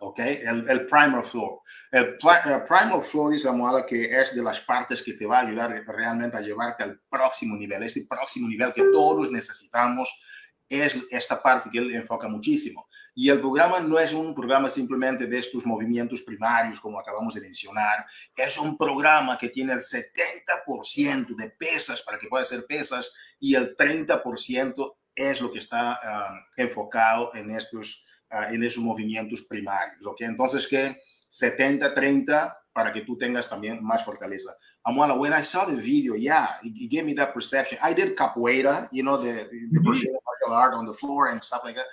Ok, 0.00 0.18
el, 0.18 0.68
el 0.68 0.87
primal 0.87 1.25
flow. 1.25 1.62
El, 1.90 2.18
el 2.44 2.62
primal 2.64 3.02
flow 3.02 3.30
dice 3.30 3.49
Amuala 3.49 3.87
que 3.87 4.21
es 4.21 4.35
de 4.35 4.42
las 4.42 4.61
partes 4.61 5.02
que 5.02 5.14
te 5.14 5.25
va 5.25 5.38
a 5.38 5.47
ayudar 5.47 5.71
realmente 5.87 6.37
a 6.37 6.40
llevarte 6.40 6.83
al 6.83 7.00
próximo 7.09 7.56
nivel, 7.56 7.83
este 7.83 8.04
próximo 8.06 8.49
nivel 8.49 8.75
que 8.75 8.83
todos 8.92 9.30
necesitamos 9.30 10.23
es 10.68 10.97
esta 11.11 11.42
parte 11.42 11.71
que 11.71 11.78
él 11.78 11.94
enfoca 11.94 12.28
muchísimo. 12.28 12.87
Y 13.14 13.28
el 13.28 13.40
programa 13.40 13.78
no 13.80 13.99
es 13.99 14.12
un 14.12 14.35
programa 14.35 14.68
simplemente 14.68 15.26
de 15.26 15.38
estos 15.38 15.64
movimientos 15.64 16.23
primarios, 16.23 16.80
como 16.80 16.99
acabamos 16.99 17.35
de 17.35 17.40
mencionar. 17.40 18.04
Es 18.37 18.59
un 18.59 18.76
programa 18.76 19.38
que 19.38 19.50
tiene 19.50 19.73
el 19.73 19.80
70% 19.80 21.37
de 21.37 21.50
pesas 21.50 22.02
para 22.02 22.18
que 22.18 22.26
pueda 22.26 22.44
ser 22.44 22.66
pesas 22.66 23.12
y 23.38 23.54
el 23.54 23.76
30% 23.76 24.97
es 25.14 25.40
lo 25.40 25.52
que 25.52 25.61
está 25.61 25.92
uh, 25.92 26.61
enfocado 26.61 27.35
en 27.35 27.54
estos, 27.54 28.04
uh, 28.33 28.52
en 28.52 28.64
esos 28.64 28.83
movimientos 28.83 29.42
primarios. 29.42 30.04
¿okay? 30.04 30.26
Entonces, 30.26 30.66
que 30.66 30.97
70-30 31.30 32.52
para 32.73 32.92
que 32.92 33.02
tú 33.02 33.16
tengas 33.16 33.49
también 33.49 33.83
más 33.83 34.04
fortaleza. 34.04 34.56
Amuala, 34.83 35.14
when 35.14 35.33
I 35.33 35.44
saw 35.44 35.64
the 35.64 35.76
video, 35.76 36.16
yeah, 36.16 36.59
it, 36.62 36.75
it, 36.76 36.90
gave 36.90 37.04
me 37.04 37.14
that 37.14 37.33
perception. 37.33 37.78
I 37.80 37.94
did 37.94 38.16
capoeira, 38.16 38.88
you 38.90 39.02
know, 39.02 39.16
the, 39.16 39.49
the 39.49 39.80
-hmm. 39.80 40.18
martial 40.26 40.52
art 40.52 40.75
on 40.75 40.87
the 40.87 40.92
floor 40.92 41.28
and 41.28 41.42
stuff 41.42 41.62
like 41.64 41.78
that. 41.78 41.87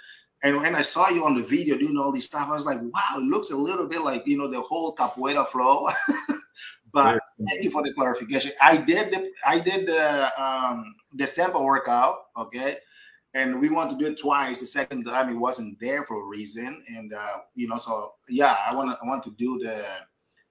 And 0.44 0.58
when 0.58 0.76
I 0.76 0.82
saw 0.82 1.10
you 1.10 1.26
on 1.26 1.36
the 1.36 1.44
video 1.44 1.78
doing 1.78 1.98
all 1.98 2.12
this 2.12 2.26
stuff, 2.26 2.48
I 2.50 2.54
was 2.54 2.66
like, 2.66 2.82
wow, 2.82 3.18
it 3.18 3.24
looks 3.24 3.52
a 3.52 3.56
little 3.56 3.88
bit 3.88 4.02
like, 4.02 4.26
you 4.26 4.38
know, 4.38 4.50
the 4.50 4.62
whole 4.62 4.96
capoeira 4.96 5.48
flow. 5.48 5.88
but 6.94 7.22
thank 7.48 7.64
you 7.64 7.70
for 7.70 7.84
the 7.84 7.94
clarification. 7.94 8.52
I 8.62 8.78
did 8.78 9.12
the 9.12 9.32
I 9.46 9.60
did 9.60 9.88
the 9.88 10.42
um 10.42 10.96
the 11.14 11.28
sample 11.28 11.64
workout, 11.64 12.26
okay. 12.36 12.78
And 13.34 13.62
we 13.62 13.70
want 13.70 13.92
to 13.92 13.98
do 13.98 14.08
it 14.08 14.20
twice. 14.20 14.60
The 14.60 14.66
second 14.66 15.06
time 15.06 15.30
it 15.30 15.38
wasn't 15.38 15.80
there 15.80 16.04
for 16.04 16.22
a 16.22 16.26
reason. 16.26 16.84
And 16.88 17.14
uh, 17.14 17.38
you 17.56 17.68
know, 17.68 17.78
so 17.78 18.14
yeah, 18.28 18.58
I 18.68 18.74
want 18.76 18.90
to 18.90 18.98
I 19.02 19.08
want 19.08 19.24
to 19.24 19.32
do 19.32 19.60
the 19.60 19.86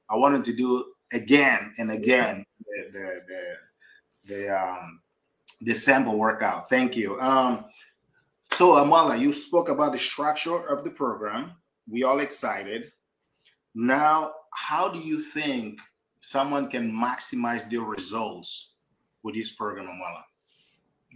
I 0.09 0.17
wanted 0.17 0.45
to 0.45 0.53
do 0.53 0.85
again 1.13 1.75
and 1.79 1.91
again 1.91 2.45
the 2.61 2.91
the 2.93 3.21
the, 3.29 4.35
the 4.35 4.57
um 4.57 5.01
the 5.63 5.75
sample 5.75 6.17
workout. 6.17 6.69
Thank 6.69 6.97
you. 6.97 7.21
Um, 7.21 7.65
so 8.55 8.75
Amala, 8.75 9.19
you 9.19 9.33
spoke 9.33 9.69
about 9.69 9.93
the 9.93 9.99
structure 9.99 10.69
of 10.69 10.85
the 10.85 10.91
program. 10.91 11.53
We 11.89 12.03
all 12.03 12.21
excited. 12.21 12.93
Now, 13.75 14.33
how 14.53 14.89
do 14.89 14.99
you 14.99 15.21
think 15.21 15.81
someone 16.21 16.69
can 16.69 16.93
maximize 16.93 17.71
their 17.71 17.83
results 17.83 18.75
with 19.23 19.35
this 19.35 19.53
program, 19.53 19.87
Amala? 19.87 20.23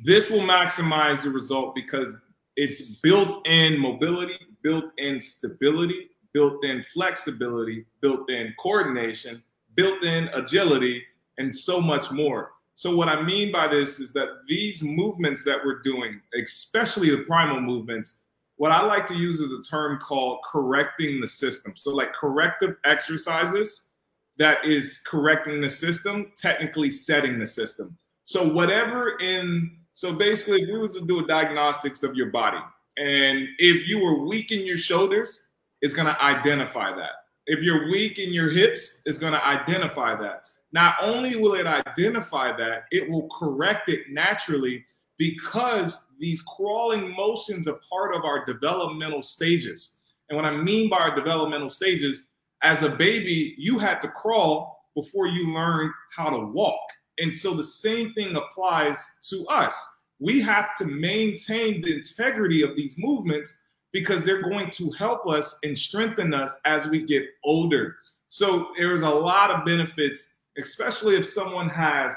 This 0.03 0.31
will 0.31 0.41
maximize 0.41 1.23
the 1.23 1.31
result 1.31 1.75
because 1.75 2.17
it's 2.57 2.97
built 2.97 3.47
in 3.47 3.79
mobility, 3.79 4.39
built 4.63 4.87
in 4.99 5.21
stability, 5.21 6.11
built 6.33 6.65
in 6.65 6.83
flexibility, 6.83 7.87
built 8.01 8.29
in 8.31 8.55
coordination, 8.59 9.43
built 9.75 10.03
in 10.05 10.29
agility, 10.35 11.03
and 11.39 11.55
so 11.55 11.81
much 11.81 12.11
more. 12.11 12.53
So, 12.77 12.97
what 12.97 13.09
I 13.09 13.23
mean 13.23 13.53
by 13.53 13.69
this 13.69 14.01
is 14.01 14.13
that 14.15 14.29
these 14.49 14.83
movements 14.83 15.45
that 15.45 15.59
we're 15.65 15.81
doing, 15.81 16.21
especially 16.41 17.11
the 17.11 17.23
primal 17.23 17.61
movements, 17.61 18.25
what 18.57 18.73
I 18.73 18.83
like 18.83 19.07
to 19.07 19.17
use 19.17 19.41
is 19.41 19.53
a 19.53 19.63
term 19.63 19.99
called 19.99 20.41
correcting 20.51 21.21
the 21.21 21.27
system. 21.27 21.75
So, 21.77 21.95
like 21.95 22.13
corrective 22.13 22.77
exercises 22.85 23.91
that 24.39 24.65
is 24.65 25.01
correcting 25.07 25.61
the 25.61 25.71
system, 25.71 26.33
technically 26.37 26.91
setting 26.91 27.39
the 27.39 27.47
system. 27.47 27.97
So, 28.25 28.53
whatever 28.53 29.19
in, 29.21 29.79
so 29.93 30.13
basically, 30.13 30.63
if 30.63 30.69
we 30.69 30.79
were 30.79 30.89
to 30.89 31.07
do 31.07 31.25
a 31.25 31.27
diagnostics 31.27 32.03
of 32.03 32.17
your 32.17 32.31
body, 32.31 32.59
and 32.97 33.47
if 33.59 33.87
you 33.89 34.01
were 34.01 34.27
weak 34.27 34.51
in 34.51 34.67
your 34.67 34.77
shoulders, 34.77 35.49
it's 35.81 35.95
going 35.95 36.13
to 36.13 36.23
identify 36.23 36.95
that. 36.95 37.13
If 37.47 37.63
you're 37.63 37.91
weak 37.91 38.19
in 38.19 38.33
your 38.33 38.49
hips, 38.49 39.03
it's 39.05 39.19
going 39.19 39.33
to 39.33 39.45
identify 39.45 40.17
that. 40.17 40.49
Not 40.75 40.97
only 41.01 41.37
will 41.37 41.55
it 41.55 41.69
identify 41.69 42.55
that, 42.57 42.87
it 42.91 43.09
will 43.09 43.29
correct 43.29 43.89
it 43.89 44.11
naturally 44.11 44.85
because 45.19 46.09
these 46.19 46.43
crawling 46.43 47.15
motions 47.15 47.69
are 47.69 47.79
part 47.89 48.13
of 48.13 48.25
our 48.25 48.45
developmental 48.45 49.23
stages. 49.23 50.01
And 50.29 50.37
what 50.37 50.45
I 50.45 50.51
mean 50.51 50.91
by 50.91 50.97
our 50.97 51.15
developmental 51.15 51.71
stages, 51.71 52.31
as 52.63 52.83
a 52.83 52.89
baby, 52.89 53.55
you 53.57 53.79
had 53.79 54.01
to 54.01 54.09
crawl 54.09 54.89
before 54.97 55.29
you 55.29 55.55
learned 55.55 55.93
how 56.17 56.29
to 56.29 56.45
walk. 56.47 56.81
And 57.19 57.33
so 57.33 57.55
the 57.55 57.63
same 57.63 58.13
thing 58.15 58.35
applies 58.35 59.05
to 59.29 59.47
us. 59.47 59.87
We 60.19 60.41
have 60.41 60.75
to 60.79 60.87
maintain 60.87 61.83
the 61.83 61.95
integrity 61.95 62.63
of 62.63 62.75
these 62.75 62.97
movements 62.99 63.61
because 63.93 64.25
they're 64.25 64.43
going 64.43 64.71
to 64.71 64.91
help 64.99 65.29
us 65.29 65.57
and 65.63 65.79
strengthen 65.79 66.35
us 66.35 66.59
as 66.65 66.89
we 66.89 67.05
get 67.05 67.27
older. 67.45 67.95
So 68.29 68.71
there's 68.77 69.03
a 69.03 69.09
lot 69.09 69.53
of 69.53 69.65
benefits, 69.65 70.34
especially 70.59 71.17
if 71.17 71.27
someone 71.27 71.69
has 71.69 72.17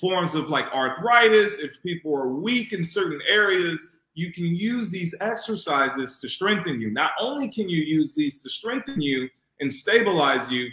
forms 0.00 0.34
of 0.34 0.50
like 0.50 0.66
arthritis, 0.72 1.58
if 1.58 1.82
people 1.82 2.14
are 2.16 2.28
weak 2.28 2.72
in 2.72 2.84
certain 2.84 3.20
areas, 3.28 3.94
you 4.14 4.32
can 4.32 4.46
use 4.46 4.90
these 4.90 5.14
exercises 5.20 6.18
to 6.18 6.28
strengthen 6.28 6.80
you. 6.80 6.90
Not 6.90 7.12
only 7.20 7.48
can 7.48 7.68
you 7.68 7.82
use 7.82 8.14
these 8.14 8.40
to 8.42 8.50
strengthen 8.50 9.00
you 9.00 9.28
and 9.60 9.72
stabilize 9.72 10.50
you, 10.50 10.68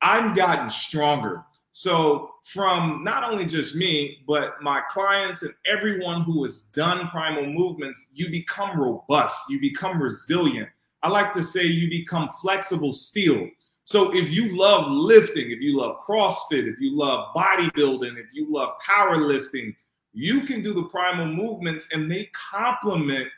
I've 0.00 0.36
gotten 0.36 0.68
stronger. 0.68 1.44
So, 1.74 2.32
from 2.44 3.02
not 3.02 3.24
only 3.24 3.46
just 3.46 3.76
me, 3.76 4.18
but 4.26 4.60
my 4.60 4.82
clients 4.90 5.42
and 5.42 5.54
everyone 5.64 6.20
who 6.20 6.42
has 6.42 6.62
done 6.62 7.08
primal 7.08 7.46
movements, 7.46 8.06
you 8.12 8.28
become 8.28 8.78
robust, 8.78 9.48
you 9.48 9.58
become 9.58 10.02
resilient. 10.02 10.68
I 11.02 11.08
like 11.08 11.32
to 11.32 11.42
say 11.42 11.64
you 11.64 11.88
become 11.88 12.28
flexible 12.28 12.92
steel. 12.92 13.48
So 13.92 14.10
if 14.16 14.32
you 14.32 14.56
love 14.56 14.90
lifting, 14.90 15.50
if 15.50 15.60
you 15.60 15.76
love 15.76 15.98
CrossFit, 16.00 16.66
if 16.66 16.80
you 16.80 16.96
love 16.96 17.28
bodybuilding, 17.36 18.16
if 18.16 18.32
you 18.32 18.46
love 18.50 18.70
powerlifting, 18.80 19.74
you 20.14 20.40
can 20.40 20.62
do 20.62 20.72
the 20.72 20.84
primal 20.84 21.26
movements 21.26 21.88
and 21.92 22.10
they 22.10 22.30
complement 22.32 23.28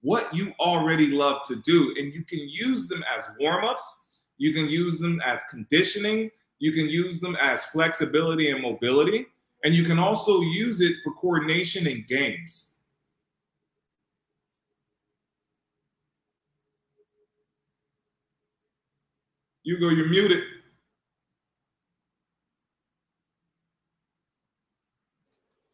what 0.00 0.32
you 0.34 0.54
already 0.60 1.08
love 1.08 1.42
to 1.48 1.56
do. 1.56 1.94
And 1.98 2.10
you 2.10 2.24
can 2.24 2.38
use 2.38 2.88
them 2.88 3.04
as 3.14 3.28
warm 3.38 3.66
ups, 3.66 4.08
you 4.38 4.54
can 4.54 4.66
use 4.66 4.98
them 4.98 5.20
as 5.26 5.44
conditioning, 5.50 6.30
you 6.58 6.72
can 6.72 6.88
use 6.88 7.20
them 7.20 7.36
as 7.38 7.66
flexibility 7.66 8.50
and 8.50 8.62
mobility, 8.62 9.26
and 9.64 9.74
you 9.74 9.84
can 9.84 9.98
also 9.98 10.40
use 10.40 10.80
it 10.80 10.96
for 11.04 11.12
coordination 11.16 11.86
in 11.86 12.06
games. 12.08 12.77
You're 19.68 20.08
muted. 20.08 20.42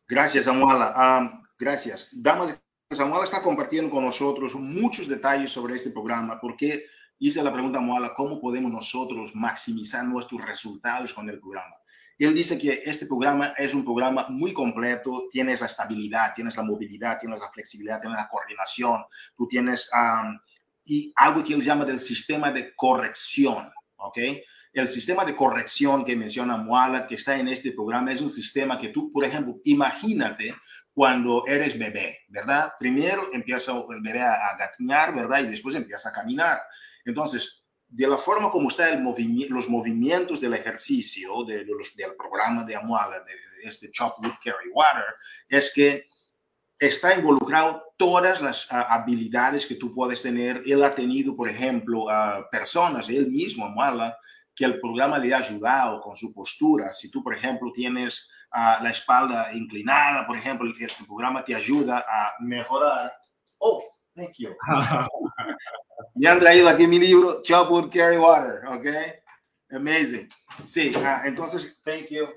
Gracias, 0.08 0.46
Samuela. 0.46 0.92
Um, 0.96 1.44
gracias. 1.56 2.08
Damas, 2.10 2.58
Samuela 2.90 3.24
está 3.24 3.40
compartiendo 3.40 3.90
con 3.90 4.04
nosotros 4.04 4.56
muchos 4.56 5.06
detalles 5.06 5.52
sobre 5.52 5.76
este 5.76 5.90
programa 5.90 6.40
porque 6.40 6.86
hice 7.20 7.42
la 7.42 7.52
pregunta 7.52 7.78
a 7.78 7.80
Samuela, 7.80 8.12
¿cómo 8.14 8.40
podemos 8.40 8.72
nosotros 8.72 9.30
maximizar 9.34 10.04
nuestros 10.04 10.44
resultados 10.44 11.14
con 11.14 11.28
el 11.28 11.38
programa? 11.38 11.76
Él 12.18 12.34
dice 12.34 12.58
que 12.58 12.82
este 12.84 13.06
programa 13.06 13.54
es 13.56 13.74
un 13.74 13.84
programa 13.84 14.26
muy 14.28 14.52
completo, 14.52 15.28
tienes 15.30 15.60
la 15.60 15.66
estabilidad, 15.66 16.32
tienes 16.34 16.56
la 16.56 16.64
movilidad, 16.64 17.18
tienes 17.20 17.38
la 17.38 17.50
flexibilidad, 17.50 18.00
tienes 18.00 18.18
la 18.18 18.28
coordinación, 18.28 19.04
tú 19.36 19.46
tienes 19.46 19.88
y 20.84 21.12
algo 21.16 21.44
que 21.44 21.54
él 21.54 21.62
llama 21.62 21.84
del 21.84 22.00
sistema 22.00 22.50
de 22.50 22.74
corrección. 22.74 23.70
¿Ok? 24.04 24.18
El 24.72 24.88
sistema 24.88 25.24
de 25.24 25.36
corrección 25.36 26.04
que 26.04 26.16
menciona 26.16 26.56
Moala, 26.56 27.06
que 27.06 27.14
está 27.14 27.38
en 27.38 27.48
este 27.48 27.72
programa, 27.72 28.12
es 28.12 28.20
un 28.20 28.30
sistema 28.30 28.78
que 28.78 28.88
tú, 28.88 29.12
por 29.12 29.24
ejemplo, 29.24 29.60
imagínate 29.64 30.54
cuando 30.92 31.44
eres 31.46 31.78
bebé, 31.78 32.20
¿verdad? 32.28 32.72
Primero 32.78 33.30
empieza 33.32 33.72
el 33.72 34.00
bebé 34.00 34.22
a, 34.22 34.56
gatear, 34.58 35.14
¿verdad? 35.14 35.40
Y 35.40 35.46
después 35.46 35.74
empieza 35.74 36.08
a 36.08 36.12
caminar. 36.12 36.58
Entonces, 37.04 37.64
de 37.88 38.08
la 38.08 38.16
forma 38.16 38.50
como 38.50 38.68
está 38.68 38.88
el 38.88 39.02
los 39.48 39.68
movimientos 39.68 40.40
del 40.40 40.54
ejercicio 40.54 41.44
de, 41.44 41.64
del 41.64 42.16
programa 42.16 42.64
de 42.64 42.76
Amuala, 42.76 43.20
de, 43.20 43.68
este 43.68 43.90
Chop 43.90 44.18
Wood 44.18 44.34
Carry 44.42 44.70
Water, 44.72 45.04
es 45.48 45.72
que 45.74 46.08
está 46.86 47.14
involucrado 47.14 47.82
todas 47.96 48.40
las 48.40 48.70
uh, 48.70 48.76
habilidades 48.88 49.66
que 49.66 49.76
tú 49.76 49.94
puedes 49.94 50.22
tener. 50.22 50.62
Él 50.66 50.82
ha 50.82 50.94
tenido, 50.94 51.36
por 51.36 51.48
ejemplo, 51.48 52.04
uh, 52.04 52.44
personas, 52.50 53.08
él 53.08 53.28
mismo, 53.28 53.68
Mala, 53.70 54.16
que 54.54 54.64
el 54.64 54.80
programa 54.80 55.18
le 55.18 55.34
ha 55.34 55.38
ayudado 55.38 56.00
con 56.00 56.16
su 56.16 56.32
postura. 56.32 56.92
Si 56.92 57.10
tú, 57.10 57.22
por 57.22 57.34
ejemplo, 57.34 57.72
tienes 57.72 58.30
uh, 58.52 58.82
la 58.82 58.90
espalda 58.90 59.52
inclinada, 59.52 60.26
por 60.26 60.36
ejemplo, 60.36 60.66
el, 60.66 60.74
el 60.80 61.06
programa 61.06 61.44
te 61.44 61.54
ayuda 61.54 62.04
a 62.08 62.34
mejorar. 62.40 63.12
Oh, 63.58 63.82
thank 64.14 64.34
you. 64.38 64.50
Me 66.14 66.28
han 66.28 66.38
traído 66.38 66.68
aquí 66.68 66.86
mi 66.86 66.98
libro, 66.98 67.42
Chop 67.42 67.92
Carry 67.92 68.16
Water, 68.16 68.66
¿ok? 68.68 68.86
Amazing. 69.70 70.28
Sí, 70.64 70.92
entonces, 71.24 71.80
thank 71.82 72.06
you. 72.10 72.28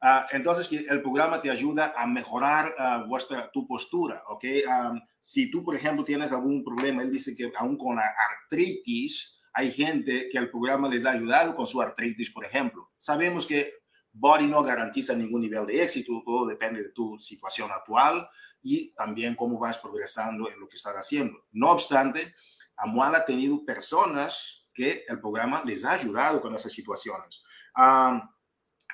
Uh, 0.00 0.24
entonces, 0.30 0.70
el 0.70 1.02
programa 1.02 1.40
te 1.40 1.50
ayuda 1.50 1.92
a 1.96 2.06
mejorar 2.06 2.72
uh, 2.78 3.08
vuestra, 3.08 3.50
tu 3.50 3.66
postura, 3.66 4.22
¿ok? 4.28 4.44
Um, 4.66 5.00
si 5.20 5.50
tú, 5.50 5.64
por 5.64 5.74
ejemplo, 5.74 6.04
tienes 6.04 6.30
algún 6.32 6.62
problema, 6.62 7.02
él 7.02 7.10
dice 7.10 7.34
que 7.34 7.50
aún 7.56 7.76
con 7.76 7.96
la 7.96 8.04
artritis, 8.30 9.42
hay 9.52 9.72
gente 9.72 10.28
que 10.30 10.38
el 10.38 10.50
programa 10.50 10.88
les 10.88 11.04
ha 11.04 11.10
ayudado 11.10 11.56
con 11.56 11.66
su 11.66 11.82
artritis, 11.82 12.30
por 12.30 12.44
ejemplo. 12.44 12.90
Sabemos 12.96 13.44
que 13.44 13.72
Body 14.12 14.46
no 14.46 14.62
garantiza 14.62 15.14
ningún 15.14 15.40
nivel 15.40 15.66
de 15.66 15.82
éxito, 15.82 16.22
todo 16.24 16.46
depende 16.46 16.82
de 16.82 16.90
tu 16.90 17.18
situación 17.18 17.70
actual 17.72 18.28
y 18.62 18.92
también 18.94 19.34
cómo 19.34 19.58
vas 19.58 19.78
progresando 19.78 20.48
en 20.48 20.60
lo 20.60 20.68
que 20.68 20.76
estás 20.76 20.94
haciendo. 20.94 21.44
No 21.52 21.72
obstante, 21.72 22.34
Amual 22.76 23.14
ha 23.16 23.24
tenido 23.24 23.64
personas 23.64 24.68
que 24.72 25.04
el 25.08 25.20
programa 25.20 25.62
les 25.64 25.84
ha 25.84 25.92
ayudado 25.92 26.40
con 26.40 26.54
esas 26.54 26.72
situaciones. 26.72 27.42
Um, 27.76 28.20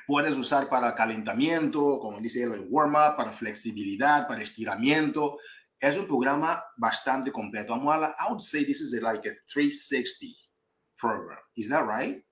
puedes 0.07 0.37
usar 0.37 0.69
para 0.69 0.95
calentamiento, 0.95 1.99
como 2.01 2.21
dice 2.21 2.43
el 2.43 2.67
warm-up, 2.69 3.17
para 3.17 3.33
flexibilidad, 3.33 4.27
para 4.27 4.43
estiramiento. 4.43 5.39
Es 5.81 5.97
un 5.97 6.07
programa 6.07 6.63
bastante 6.77 7.31
completo. 7.31 7.75
I 7.75 8.29
would 8.29 8.41
say 8.41 8.65
this 8.65 8.81
is 8.81 8.95
a, 8.95 9.01
like 9.01 9.27
a 9.27 9.35
360 9.53 10.35
program. 10.97 11.39
Is 11.57 11.69
that 11.69 11.87
right? 11.87 12.23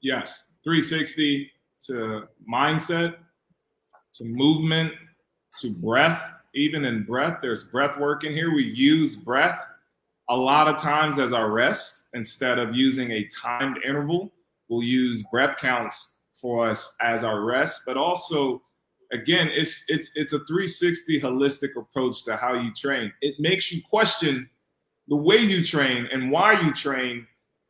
Yes, 0.00 0.58
360 0.64 1.50
to 1.86 2.28
mindset, 2.48 3.16
to 4.14 4.24
movement, 4.24 4.92
to 5.60 5.70
breath. 5.80 6.34
Even 6.54 6.84
in 6.84 7.04
breath, 7.04 7.38
there's 7.40 7.64
breath 7.64 7.98
work 7.98 8.24
in 8.24 8.32
here. 8.32 8.54
We 8.54 8.64
use 8.64 9.16
breath 9.16 9.66
a 10.28 10.36
lot 10.36 10.68
of 10.68 10.76
times 10.76 11.18
as 11.18 11.32
our 11.32 11.50
rest 11.50 12.08
instead 12.14 12.58
of 12.58 12.74
using 12.74 13.10
a 13.12 13.26
timed 13.28 13.78
interval. 13.84 14.32
We'll 14.68 14.82
use 14.82 15.22
breath 15.30 15.56
counts 15.56 16.21
for 16.42 16.68
us 16.68 16.96
as 17.00 17.22
our 17.22 17.42
rest, 17.42 17.82
but 17.86 17.96
also 17.96 18.60
again, 19.12 19.48
it's 19.52 19.84
it's 19.88 20.10
it's 20.14 20.32
a 20.32 20.40
360 20.40 21.20
holistic 21.20 21.76
approach 21.76 22.24
to 22.24 22.36
how 22.36 22.54
you 22.54 22.72
train. 22.74 23.12
It 23.20 23.36
makes 23.38 23.72
you 23.72 23.80
question 23.88 24.50
the 25.08 25.16
way 25.16 25.36
you 25.36 25.62
train 25.62 26.08
and 26.12 26.30
why 26.30 26.60
you 26.60 26.72
train 26.72 27.26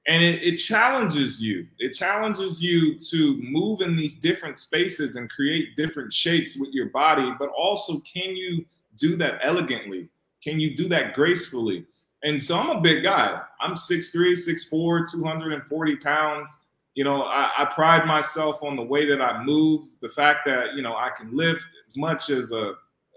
and 0.08 0.22
it, 0.22 0.42
it, 0.42 0.56
challenges 0.56 1.40
you. 1.40 1.64
It 1.78 1.92
challenges 1.92 2.60
you 2.60 2.98
to 3.10 3.40
move 3.40 3.82
in 3.82 3.96
these 3.96 4.18
different 4.18 4.58
spaces 4.58 5.14
and 5.14 5.30
create 5.30 5.76
different 5.76 6.12
shapes 6.12 6.58
with 6.58 6.70
your 6.72 6.86
body 6.90 7.32
but 7.38 7.50
also 7.50 8.00
can 8.00 8.34
you 8.36 8.64
do 8.96 9.16
that 9.16 9.38
elegantly? 9.42 10.08
Can 10.42 10.58
you 10.58 10.74
do 10.74 10.88
that 10.88 11.14
gracefully? 11.14 11.86
And 12.24 12.40
so 12.40 12.56
i'm 12.56 12.70
a 12.70 12.80
big 12.80 13.02
guy. 13.02 13.40
I'm 13.60 13.74
6'3 13.74 14.32
6'4 14.32 15.10
240 15.10 15.96
pounds 15.96 16.61
you 16.94 17.04
know 17.04 17.22
I, 17.24 17.50
I 17.58 17.64
pride 17.66 18.06
myself 18.06 18.62
on 18.62 18.76
the 18.76 18.82
way 18.82 19.06
that 19.06 19.20
i 19.20 19.42
move 19.42 19.88
the 20.00 20.08
fact 20.08 20.40
that 20.46 20.74
you 20.74 20.82
know 20.82 20.94
i 20.94 21.10
can 21.16 21.34
lift 21.36 21.64
as 21.86 21.96
much 21.96 22.30
as 22.30 22.52
a 22.52 22.74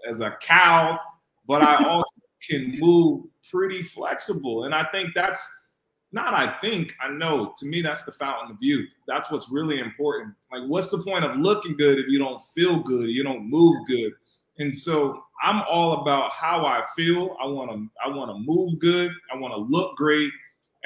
as 0.08 0.20
a 0.20 0.32
cow 0.40 0.98
but 1.46 1.62
i 1.62 1.84
also 1.88 2.12
can 2.48 2.78
move 2.78 3.26
pretty 3.50 3.82
flexible 3.82 4.64
and 4.64 4.74
i 4.74 4.84
think 4.84 5.14
that's 5.14 5.48
not 6.12 6.34
I 6.34 6.58
think, 6.60 6.94
I 7.00 7.08
know. 7.08 7.52
To 7.58 7.66
me, 7.66 7.82
that's 7.82 8.04
the 8.04 8.12
fountain 8.12 8.52
of 8.52 8.56
youth. 8.60 8.92
That's 9.06 9.30
what's 9.30 9.50
really 9.50 9.80
important. 9.80 10.34
Like, 10.50 10.62
what's 10.66 10.88
the 10.88 10.98
point 10.98 11.24
of 11.24 11.36
looking 11.36 11.76
good 11.76 11.98
if 11.98 12.06
you 12.08 12.18
don't 12.18 12.40
feel 12.54 12.78
good, 12.78 13.10
you 13.10 13.22
don't 13.22 13.50
move 13.50 13.86
good? 13.86 14.12
And 14.58 14.74
so 14.74 15.22
I'm 15.42 15.62
all 15.68 16.00
about 16.00 16.30
how 16.30 16.64
I 16.64 16.82
feel. 16.94 17.36
I 17.42 17.46
want 17.46 17.70
to 17.70 17.86
I 18.04 18.08
want 18.08 18.30
to 18.30 18.38
move 18.38 18.78
good. 18.78 19.12
I 19.32 19.36
want 19.36 19.52
to 19.52 19.58
look 19.58 19.96
great, 19.96 20.30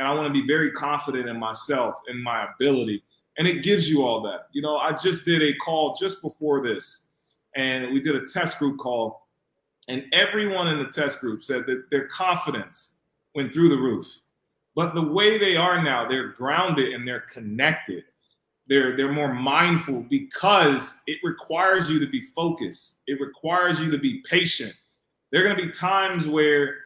and 0.01 0.09
I 0.09 0.13
want 0.13 0.27
to 0.27 0.33
be 0.33 0.45
very 0.49 0.73
confident 0.73 1.29
in 1.29 1.39
myself 1.39 2.01
and 2.09 2.21
my 2.21 2.49
ability. 2.53 3.05
And 3.39 3.47
it 3.47 3.63
gives 3.63 3.89
you 3.89 4.05
all 4.05 4.21
that. 4.23 4.49
You 4.51 4.63
know, 4.63 4.79
I 4.79 4.93
just 4.93 5.25
did 5.25 5.43
a 5.43 5.55
call 5.59 5.95
just 5.95 6.21
before 6.21 6.61
this, 6.63 7.13
and 7.55 7.93
we 7.93 8.01
did 8.01 8.17
a 8.17 8.27
test 8.27 8.59
group 8.59 8.79
call, 8.79 9.29
and 9.87 10.05
everyone 10.13 10.67
in 10.67 10.79
the 10.79 10.89
test 10.89 11.21
group 11.21 11.45
said 11.45 11.67
that 11.67 11.85
their 11.93 12.09
confidence 12.09 13.03
went 13.37 13.55
through 13.55 13.69
the 13.69 13.79
roof 13.79 14.21
but 14.75 14.95
the 14.95 15.03
way 15.03 15.39
they 15.39 15.57
are 15.57 15.83
now, 15.83 16.09
they're 16.09 16.29
grounded 16.29 16.93
and 16.93 17.07
they're 17.07 17.21
connected. 17.21 18.05
They're 18.67 18.97
they're 18.97 19.13
more 19.13 19.35
mindful 19.35 20.07
because 20.09 21.03
it 21.07 21.19
requires 21.25 21.91
you 21.91 21.99
to 21.99 22.07
be 22.07 22.21
focused. 22.21 23.03
It 23.07 23.21
requires 23.21 23.81
you 23.81 23.91
to 23.91 23.99
be 23.99 24.23
patient. 24.23 24.73
There 25.31 25.41
are 25.41 25.45
going 25.45 25.57
to 25.57 25.67
be 25.67 25.73
times 25.73 26.27
where 26.29 26.77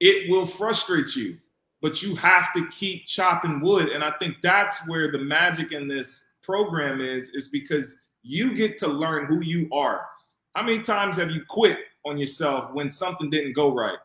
it 0.00 0.30
will 0.30 0.46
frustrate 0.46 1.14
you, 1.16 1.38
but 1.80 2.02
you 2.02 2.14
have 2.16 2.52
to 2.54 2.66
keep 2.68 3.06
chopping 3.06 3.60
wood. 3.60 3.88
And 3.88 4.02
I 4.02 4.12
think 4.18 4.36
that's 4.42 4.86
where 4.88 5.10
the 5.10 5.18
magic 5.18 5.72
in 5.72 5.88
this 5.88 6.34
program 6.42 7.00
is, 7.00 7.30
is 7.30 7.48
because 7.48 8.00
you 8.22 8.54
get 8.54 8.78
to 8.78 8.88
learn 8.88 9.26
who 9.26 9.42
you 9.42 9.68
are. 9.72 10.06
How 10.54 10.62
many 10.62 10.80
times 10.80 11.16
have 11.16 11.30
you 11.30 11.42
quit 11.48 11.78
on 12.04 12.18
yourself 12.18 12.72
when 12.72 12.90
something 12.90 13.30
didn't 13.30 13.52
go 13.52 13.72
right? 13.72 13.98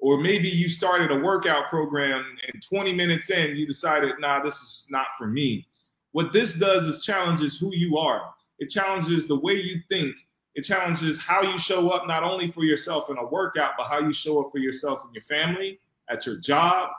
Or 0.00 0.18
maybe 0.18 0.48
you 0.48 0.68
started 0.68 1.10
a 1.10 1.18
workout 1.20 1.68
program 1.68 2.24
and 2.52 2.62
20 2.62 2.92
minutes 2.94 3.30
in, 3.30 3.54
you 3.54 3.66
decided, 3.66 4.12
nah, 4.18 4.42
this 4.42 4.56
is 4.56 4.86
not 4.90 5.08
for 5.16 5.26
me. 5.26 5.66
What 6.12 6.32
this 6.32 6.54
does 6.54 6.86
is 6.86 7.04
challenges 7.04 7.58
who 7.58 7.74
you 7.74 7.98
are. 7.98 8.22
It 8.58 8.70
challenges 8.70 9.28
the 9.28 9.38
way 9.38 9.54
you 9.54 9.80
think. 9.88 10.16
It 10.54 10.62
challenges 10.62 11.20
how 11.20 11.42
you 11.42 11.56
show 11.58 11.90
up, 11.90 12.08
not 12.08 12.24
only 12.24 12.50
for 12.50 12.64
yourself 12.64 13.08
in 13.10 13.18
a 13.18 13.26
workout, 13.26 13.72
but 13.78 13.86
how 13.86 14.00
you 14.00 14.12
show 14.12 14.40
up 14.44 14.50
for 14.50 14.58
yourself 14.58 15.04
and 15.04 15.14
your 15.14 15.22
family, 15.22 15.78
at 16.08 16.26
your 16.26 16.36
job, 16.36 16.90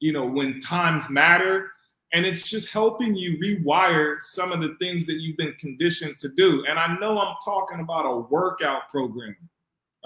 you 0.00 0.12
know, 0.12 0.26
when 0.26 0.60
times 0.60 1.10
matter. 1.10 1.70
And 2.12 2.24
it's 2.24 2.48
just 2.48 2.70
helping 2.70 3.14
you 3.14 3.36
rewire 3.38 4.22
some 4.22 4.52
of 4.52 4.60
the 4.60 4.76
things 4.78 5.06
that 5.06 5.14
you've 5.14 5.36
been 5.36 5.54
conditioned 5.54 6.18
to 6.20 6.28
do. 6.28 6.64
And 6.68 6.78
I 6.78 6.96
know 6.98 7.20
I'm 7.20 7.34
talking 7.44 7.80
about 7.80 8.06
a 8.06 8.16
workout 8.16 8.88
program 8.88 9.36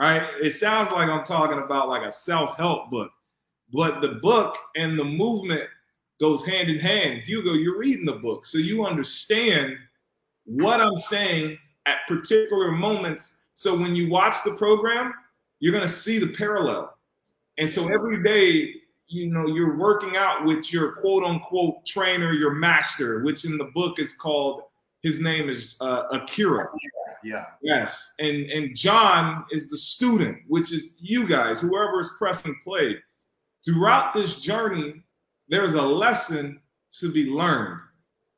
right? 0.01 0.23
It 0.41 0.53
sounds 0.53 0.91
like 0.91 1.09
I'm 1.09 1.25
talking 1.25 1.59
about 1.59 1.89
like 1.89 2.03
a 2.03 2.11
self-help 2.11 2.91
book, 2.91 3.11
but 3.71 4.01
the 4.01 4.19
book 4.23 4.57
and 4.75 4.99
the 4.99 5.05
movement 5.05 5.69
goes 6.19 6.45
hand 6.45 6.71
in 6.71 6.79
hand. 6.79 7.23
Hugo, 7.25 7.53
you're 7.53 7.79
reading 7.79 8.07
the 8.07 8.15
book, 8.15 8.47
so 8.47 8.59
you 8.59 8.87
understand 8.87 9.77
what 10.45 10.81
I'm 10.81 10.97
saying 10.97 11.59
at 11.87 11.99
particular 12.09 12.73
moments. 12.73 13.43
So 13.55 13.77
when 13.77 13.95
you 13.95 14.09
watch 14.09 14.37
the 14.43 14.55
program, 14.55 15.13
you're 15.61 15.73
going 15.73 15.87
to 15.87 15.93
see 15.93 16.19
the 16.19 16.33
parallel. 16.33 16.97
And 17.59 17.69
so 17.69 17.87
every 17.89 18.23
day, 18.23 18.73
you 19.11 19.31
know, 19.31 19.47
you're 19.47 19.77
working 19.77 20.17
out 20.17 20.45
with 20.45 20.73
your 20.73 20.93
quote 20.93 21.25
unquote 21.25 21.85
trainer, 21.85 22.33
your 22.33 22.55
master, 22.55 23.23
which 23.23 23.45
in 23.45 23.59
the 23.59 23.71
book 23.75 23.99
is 23.99 24.15
called 24.15 24.63
his 25.03 25.21
name 25.21 25.49
is 25.49 25.77
uh, 25.81 26.03
Akira. 26.13 26.69
Yeah. 27.25 27.45
Yes. 27.63 28.15
And 28.19 28.51
and 28.51 28.77
John 28.77 29.45
is 29.51 29.69
the 29.69 29.77
student, 29.77 30.39
which 30.47 30.73
is 30.73 30.95
you 30.99 31.27
guys, 31.27 31.61
whoever 31.61 32.01
is 32.01 32.11
pressing 32.19 32.55
play. 32.65 32.97
Throughout 33.65 34.15
this 34.15 34.41
journey, 34.41 35.03
there's 35.49 35.75
a 35.75 35.83
lesson 35.83 36.61
to 36.99 37.13
be 37.13 37.31
learned. 37.31 37.81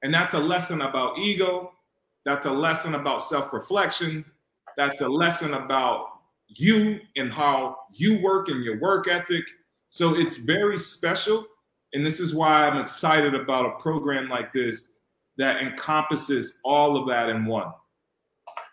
And 0.03 0.13
that's 0.13 0.35
a 0.35 0.39
lesson 0.39 0.83
about 0.83 1.19
ego. 1.19 1.73
That's 2.25 2.47
a 2.47 2.53
lesson 2.53 2.95
about 2.95 3.23
self-reflection. 3.23 4.25
That's 4.77 5.01
a 5.01 5.09
lesson 5.09 5.55
about 5.55 6.07
you 6.49 7.01
and 7.17 7.33
how 7.33 7.77
you 7.93 8.21
work 8.23 8.49
and 8.49 8.65
your 8.65 8.81
work 8.81 9.09
ethic. 9.09 9.45
So 9.93 10.15
it's 10.15 10.39
very 10.39 10.79
special. 10.79 11.45
And 11.93 12.05
this 12.05 12.19
is 12.19 12.35
why 12.35 12.67
I'm 12.67 12.81
excited 12.81 13.35
about 13.35 13.67
a 13.67 13.73
program 13.79 14.27
like 14.27 14.51
this 14.51 14.95
that 15.37 15.61
encompasses 15.61 16.61
all 16.65 16.97
of 16.97 17.07
that 17.09 17.29
in 17.29 17.45
one. 17.45 17.71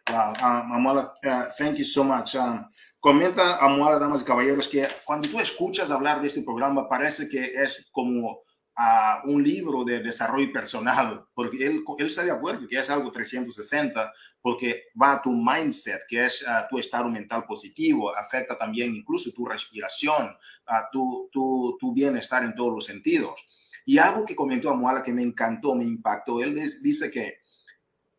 Wow, 0.09 0.33
um, 0.41 0.71
Amola, 0.71 1.11
uh, 1.25 1.45
thank 1.57 1.77
you 1.77 1.83
so 1.83 2.05
much. 2.05 2.37
Um, 2.37 2.69
comenta 3.03 3.57
Amola, 3.59 3.99
damas 3.99 4.21
y 4.21 4.25
caballeros, 4.25 4.69
que 4.69 4.87
cuando 5.05 5.27
tú 5.27 5.41
escuchas 5.41 5.91
hablar 5.91 6.21
de 6.21 6.27
este 6.27 6.41
programa 6.41 6.87
parece 6.87 7.27
que 7.27 7.51
es 7.53 7.85
como 7.91 8.39
uh, 8.79 9.29
un 9.29 9.43
libro 9.43 9.83
de 9.83 9.99
desarrollo 9.99 10.51
personal, 10.53 11.25
porque 11.33 11.65
él, 11.65 11.83
él 11.97 12.05
está 12.05 12.23
de 12.23 12.31
acuerdo 12.31 12.67
que 12.67 12.79
es 12.79 12.89
algo 12.89 13.11
360, 13.11 14.13
porque 14.41 14.85
va 14.99 15.13
a 15.13 15.21
tu 15.21 15.31
mindset, 15.31 16.01
que 16.07 16.25
es 16.25 16.41
uh, 16.43 16.67
tu 16.69 16.79
estado 16.79 17.09
mental 17.09 17.45
positivo, 17.45 18.15
afecta 18.15 18.57
también 18.57 18.95
incluso 18.95 19.31
tu 19.31 19.45
respiración, 19.45 20.27
uh, 20.67 20.85
tu, 20.91 21.29
tu, 21.31 21.77
tu 21.79 21.93
bienestar 21.93 22.43
en 22.43 22.55
todos 22.55 22.73
los 22.73 22.85
sentidos. 22.85 23.45
Y 23.85 23.97
algo 23.97 24.25
que 24.25 24.35
comentó 24.35 24.69
Amuala 24.69 25.03
que 25.03 25.11
me 25.11 25.23
encantó, 25.23 25.75
me 25.75 25.83
impactó, 25.83 26.41
él 26.41 26.55
dice 26.81 27.11
que 27.11 27.39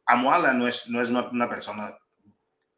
Amuala 0.07 0.53
no 0.53 0.69
es, 0.69 0.89
no 0.91 1.01
es 1.01 1.09
una, 1.09 1.49
persona 1.49 1.97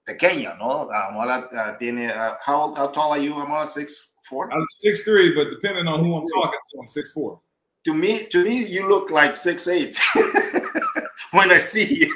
pequeña, 0.05 0.55
¿no? 0.55 0.90
Amuala 0.90 1.49
uh, 1.51 1.79
tiene, 1.79 2.09
uh, 2.09 2.35
how, 2.47 2.75
how 2.77 2.92
tall 2.92 3.12
are 3.12 3.25
you, 3.25 3.35
Amuala? 3.35 3.66
Six, 3.66 4.14
four? 4.29 4.53
I'm 4.53 4.66
six 4.71 5.03
three, 5.03 5.35
but 5.35 5.51
depending 5.51 5.88
on 5.88 6.01
who 6.01 6.14
I'm 6.14 6.29
talking 6.29 6.61
to, 6.73 6.79
I'm 6.81 6.87
six 6.87 7.12
four. 7.12 7.40
To 7.85 7.95
me, 7.95 8.27
to 8.27 8.45
me, 8.45 8.64
you 8.64 8.88
look 8.88 9.11
like 9.11 9.37
six 9.37 9.66
eight 9.66 9.99
when 11.33 11.51
I 11.51 11.59
see 11.59 12.07
you. 12.07 12.14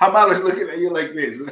is 0.32 0.42
looking 0.42 0.68
at 0.68 0.78
you 0.78 0.90
like 0.90 1.12
this. 1.14 1.42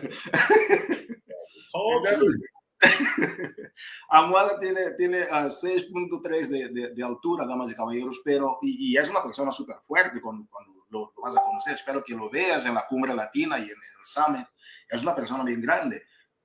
Amuada 4.11 4.59
tiene, 4.59 4.93
tiene 4.97 5.29
6.3 5.29 5.45
ah, 5.45 6.71
de, 6.73 6.95
de, 6.95 7.05
altura, 7.05 7.47
damas 7.47 7.73
y 7.73 7.75
caballeros, 7.75 8.21
pero 8.25 8.59
y, 8.63 8.97
es 8.97 9.11
una 9.11 9.23
persona 9.23 9.51
súper 9.51 9.77
fuerte 9.81 10.21
cuando, 10.21 10.49
lo, 10.91 11.13
vas 11.23 11.37
a 11.37 11.41
conocer. 11.41 11.75
Espero 11.75 12.03
que 12.03 12.15
lo 12.15 12.31
veas 12.31 12.65
en 12.67 12.75
la 12.75 12.87
cumbre 12.87 13.15
latina 13.15 13.59
y 13.59 13.63
en, 13.65 13.71
el 13.71 14.05
summit. 14.05 14.47
Es 14.89 15.03
una 15.03 15.15
persona 15.15 15.45
bien 15.45 15.61
grande, 15.61 16.05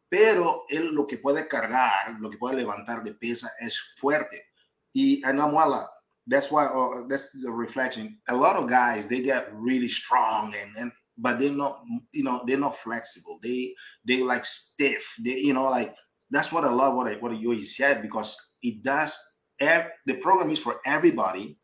pero 0.09 0.65
él 0.67 0.87
lo 0.87 1.07
que 1.07 1.17
puede 1.17 1.47
cargar, 1.47 2.19
lo 2.19 2.29
que 2.29 2.37
puede 2.37 2.57
levantar 2.57 3.03
de 3.03 3.13
pesa 3.13 3.51
es 3.59 3.79
fuerte. 3.95 4.51
Y 4.91 5.25
en 5.25 5.39
Amuala, 5.39 5.89
that's 6.27 6.51
why 6.51 6.65
uh, 6.65 7.03
that's 7.07 7.43
a 7.45 7.51
reflection. 7.51 8.17
A 8.29 8.35
lot 8.35 8.55
of 8.55 8.69
guys 8.69 9.07
they 9.07 9.21
get 9.21 9.53
really 9.53 9.87
strong 9.87 10.53
and, 10.55 10.75
and 10.77 10.91
but 11.17 11.39
they're 11.39 11.51
not 11.51 11.81
you 12.11 12.23
know 12.23 12.43
they're 12.47 12.57
not 12.57 12.77
flexible. 12.77 13.39
They 13.43 13.73
they 14.07 14.21
like 14.21 14.45
stiff. 14.45 15.05
They 15.23 15.37
you 15.37 15.53
know 15.53 15.65
like 15.65 15.95
that's 16.31 16.51
what 16.51 16.63
I 16.63 16.71
love 16.71 16.95
what 16.95 17.07
I, 17.07 17.15
what 17.15 17.37
you 17.37 17.63
said 17.63 18.01
because 18.01 18.37
it 18.61 18.83
does. 18.83 19.17
The 19.59 20.15
program 20.21 20.51
is 20.51 20.59
for 20.59 20.81
everybody, 20.85 21.57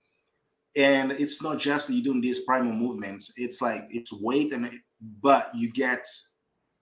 and 0.77 1.11
it's 1.11 1.41
not 1.41 1.59
just 1.59 1.89
you 1.89 2.03
doing 2.03 2.21
these 2.21 2.39
primal 2.39 2.73
movements. 2.73 3.33
It's 3.35 3.61
like 3.61 3.87
it's 3.89 4.13
weight 4.13 4.53
and 4.53 4.71
but 5.21 5.49
you 5.55 5.71
get 5.71 6.07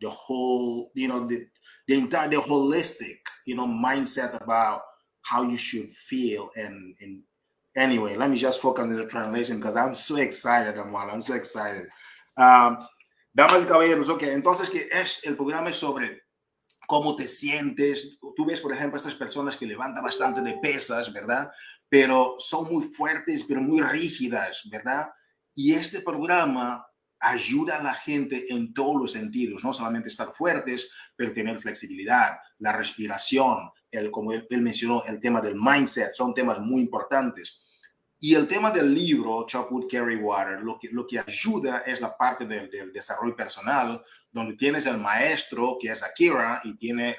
the 0.01 0.09
whole 0.09 0.91
you 0.93 1.07
know 1.07 1.25
the 1.25 1.45
the 1.87 1.95
entire 1.95 2.27
the 2.27 2.35
holistic 2.35 3.17
you 3.45 3.55
know 3.55 3.65
mindset 3.65 4.39
about 4.41 4.81
how 5.23 5.43
you 5.43 5.57
should 5.57 5.91
feel 5.91 6.49
and 6.55 6.95
and 7.01 7.21
anyway 7.77 8.15
let 8.15 8.29
me 8.29 8.35
just 8.35 8.59
focus 8.59 8.83
on 8.83 8.95
the 8.95 9.07
translation 9.07 9.57
because 9.57 9.77
i'm 9.77 9.95
so 9.95 10.17
excited 10.17 10.77
Amal. 10.77 11.09
i'm 11.09 11.21
so 11.21 11.33
excited 11.33 11.87
um, 12.37 12.77
damas 13.33 13.63
y 13.63 13.65
caballeros 13.65 14.09
ok 14.09 14.23
entonces 14.23 14.69
que 14.69 14.89
es 14.91 15.21
el 15.23 15.35
programa 15.35 15.69
es 15.69 15.77
sobre 15.77 16.27
cómo 16.87 17.15
te 17.15 17.27
sientes. 17.27 18.17
Tú 18.35 18.45
ves, 18.45 18.61
por 18.61 18.71
ejemplo, 18.73 18.97
estas 18.97 19.13
personas 19.13 19.55
que 19.55 19.67
levantan 19.67 20.03
bastante 20.03 20.41
de 20.41 20.57
pesas, 20.59 21.13
¿verdad? 21.13 21.51
Pero 21.89 22.35
son 22.39 22.73
muy 22.73 22.85
fuertes, 22.85 23.45
pero 23.47 23.61
muy 23.61 23.81
rígidas, 23.81 24.67
¿verdad? 24.71 25.11
Y 25.53 25.73
este 25.73 26.01
programa 26.01 26.87
ayuda 27.19 27.77
a 27.77 27.83
la 27.83 27.93
gente 27.93 28.45
en 28.49 28.73
todos 28.73 29.01
los 29.01 29.11
sentidos, 29.11 29.63
no 29.63 29.73
solamente 29.73 30.07
estar 30.07 30.33
fuertes, 30.33 30.89
pero 31.15 31.33
tener 31.33 31.59
flexibilidad, 31.59 32.37
la 32.59 32.71
respiración, 32.71 33.69
el, 33.91 34.09
como 34.09 34.31
él, 34.31 34.47
mencionó, 34.61 35.03
el 35.05 35.19
tema 35.19 35.41
del 35.41 35.55
mindset, 35.55 36.13
son 36.13 36.33
temas 36.33 36.59
muy 36.59 36.81
importantes. 36.81 37.66
Y 38.19 38.33
el 38.33 38.47
tema 38.47 38.71
del 38.71 38.93
libro, 38.93 39.45
Chopwood 39.47 39.87
Carry 39.89 40.15
Water, 40.15 40.59
lo 40.61 40.79
que, 40.79 40.89
lo 40.89 41.05
que 41.05 41.19
ayuda 41.19 41.83
es 41.85 42.01
la 42.01 42.17
parte 42.17 42.45
del, 42.45 42.69
del 42.69 42.91
desarrollo 42.91 43.35
personal, 43.35 44.03
donde 44.31 44.55
tienes 44.55 44.85
el 44.87 44.97
maestro, 44.97 45.77
que 45.79 45.91
es 45.91 46.01
Akira, 46.03 46.61
y 46.63 46.75
tiene, 46.77 47.15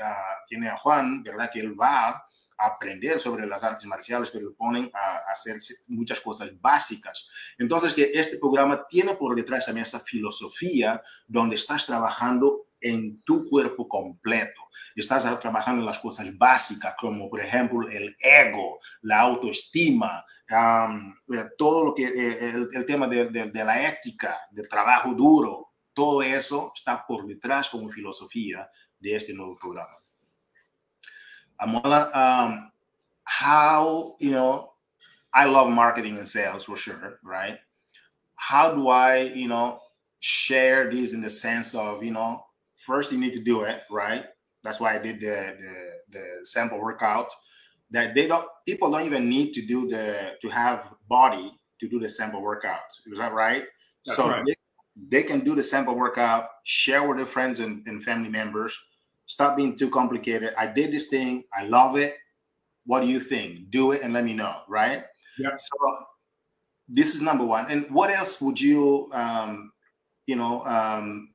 tiene 0.48 0.68
a 0.68 0.76
Juan, 0.76 1.22
¿verdad? 1.22 1.50
Que 1.52 1.60
él 1.60 1.80
va 1.80 2.08
a 2.08 2.28
aprender 2.58 3.20
sobre 3.20 3.46
las 3.46 3.62
artes 3.62 3.86
marciales, 3.86 4.30
pero 4.30 4.48
le 4.48 4.54
ponen 4.56 4.90
a, 4.92 5.30
hacer 5.30 5.58
muchas 5.86 6.20
cosas 6.20 6.50
básicas. 6.60 7.28
Entonces, 7.56 7.94
que 7.94 8.10
este 8.14 8.38
programa 8.38 8.84
tiene 8.88 9.14
por 9.14 9.36
detrás 9.36 9.66
también 9.66 9.84
esa 9.84 10.00
filosofía 10.00 11.00
donde 11.26 11.56
estás 11.56 11.86
trabajando 11.86 12.67
en 12.80 13.22
tu 13.22 13.48
cuerpo 13.48 13.88
completo. 13.88 14.68
Estás 14.94 15.40
trabajando 15.40 15.82
en 15.82 15.86
las 15.86 15.98
cosas 15.98 16.26
básicas, 16.36 16.94
como 16.98 17.30
por 17.30 17.40
ejemplo 17.40 17.88
el 17.88 18.16
ego, 18.20 18.80
la 19.02 19.20
autoestima, 19.20 20.24
eh, 20.50 21.44
todo 21.56 21.84
lo 21.84 21.94
que, 21.94 22.04
eh, 22.04 22.68
el, 22.72 22.84
tema 22.86 23.06
de, 23.06 23.26
de, 23.26 23.64
la 23.64 23.86
ética, 23.86 24.38
del 24.50 24.68
trabajo 24.68 25.12
duro, 25.12 25.72
todo 25.92 26.22
eso 26.22 26.72
está 26.74 27.04
por 27.06 27.26
detrás 27.26 27.68
como 27.68 27.90
filosofía 27.90 28.68
de 28.98 29.16
este 29.16 29.34
nuevo 29.34 29.56
programa. 29.56 29.96
Amola, 31.60 32.10
um, 32.14 32.70
how, 33.24 34.16
you 34.20 34.30
know, 34.30 34.72
I 35.34 35.44
love 35.44 35.68
marketing 35.68 36.16
and 36.16 36.26
sales 36.26 36.64
for 36.64 36.76
sure, 36.76 37.18
right? 37.22 37.58
How 38.36 38.74
do 38.74 38.88
I, 38.88 39.32
you 39.34 39.48
know, 39.48 39.80
share 40.20 40.90
this 40.90 41.12
in 41.12 41.20
the 41.20 41.30
sense 41.30 41.74
of, 41.74 42.02
you 42.02 42.12
know, 42.12 42.44
first 42.88 43.12
you 43.12 43.18
need 43.18 43.34
to 43.34 43.44
do 43.52 43.62
it, 43.62 43.82
right? 43.90 44.24
That's 44.64 44.80
why 44.80 44.96
I 44.96 44.98
did 44.98 45.20
the, 45.20 45.54
the, 45.62 45.74
the 46.14 46.24
sample 46.44 46.80
workout. 46.80 47.28
That 47.90 48.14
they 48.14 48.26
don't 48.26 48.46
people 48.66 48.90
don't 48.90 49.06
even 49.06 49.28
need 49.28 49.52
to 49.52 49.62
do 49.64 49.88
the 49.88 50.32
to 50.42 50.48
have 50.48 50.88
body 51.08 51.52
to 51.80 51.88
do 51.88 52.00
the 52.00 52.08
sample 52.08 52.42
workout. 52.42 52.88
Is 53.12 53.18
that 53.18 53.32
right? 53.32 53.64
That's 54.04 54.18
so 54.18 54.28
right. 54.28 54.44
They, 54.44 54.56
they, 55.10 55.22
can 55.22 55.40
do 55.40 55.54
the 55.54 55.62
sample 55.62 55.94
workout, 55.94 56.48
share 56.64 57.06
with 57.06 57.16
their 57.16 57.26
friends 57.26 57.60
and, 57.60 57.86
and 57.86 58.02
family 58.02 58.28
members. 58.28 58.76
Stop 59.26 59.56
being 59.56 59.76
too 59.76 59.90
complicated. 59.90 60.52
I 60.58 60.66
did 60.66 60.92
this 60.92 61.08
thing. 61.08 61.44
I 61.58 61.64
love 61.64 61.96
it. 61.96 62.16
What 62.84 63.00
do 63.00 63.06
you 63.06 63.20
think? 63.20 63.70
Do 63.70 63.92
it 63.92 64.02
and 64.02 64.12
let 64.12 64.24
me 64.24 64.34
know, 64.34 64.54
right? 64.68 65.04
Yeah. 65.38 65.56
So 65.56 65.76
this 66.88 67.14
is 67.14 67.22
number 67.22 67.44
one. 67.44 67.70
And 67.70 67.88
what 67.90 68.10
else 68.10 68.40
would 68.40 68.60
you, 68.60 69.08
um, 69.12 69.72
you 70.26 70.36
know, 70.36 70.64
um, 70.66 71.28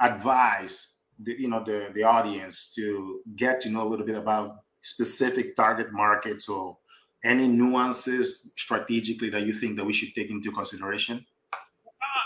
advise 0.00 0.92
the, 1.20 1.34
you 1.38 1.48
know 1.48 1.62
the, 1.64 1.90
the 1.94 2.02
audience 2.02 2.72
to 2.74 3.20
get 3.36 3.60
to 3.62 3.70
know 3.70 3.86
a 3.86 3.88
little 3.88 4.06
bit 4.06 4.16
about 4.16 4.58
specific 4.82 5.56
target 5.56 5.92
markets 5.92 6.48
or 6.48 6.76
any 7.24 7.48
nuances 7.48 8.52
strategically 8.56 9.30
that 9.30 9.42
you 9.42 9.52
think 9.52 9.76
that 9.76 9.84
we 9.84 9.92
should 9.92 10.14
take 10.14 10.30
into 10.30 10.52
consideration? 10.52 11.24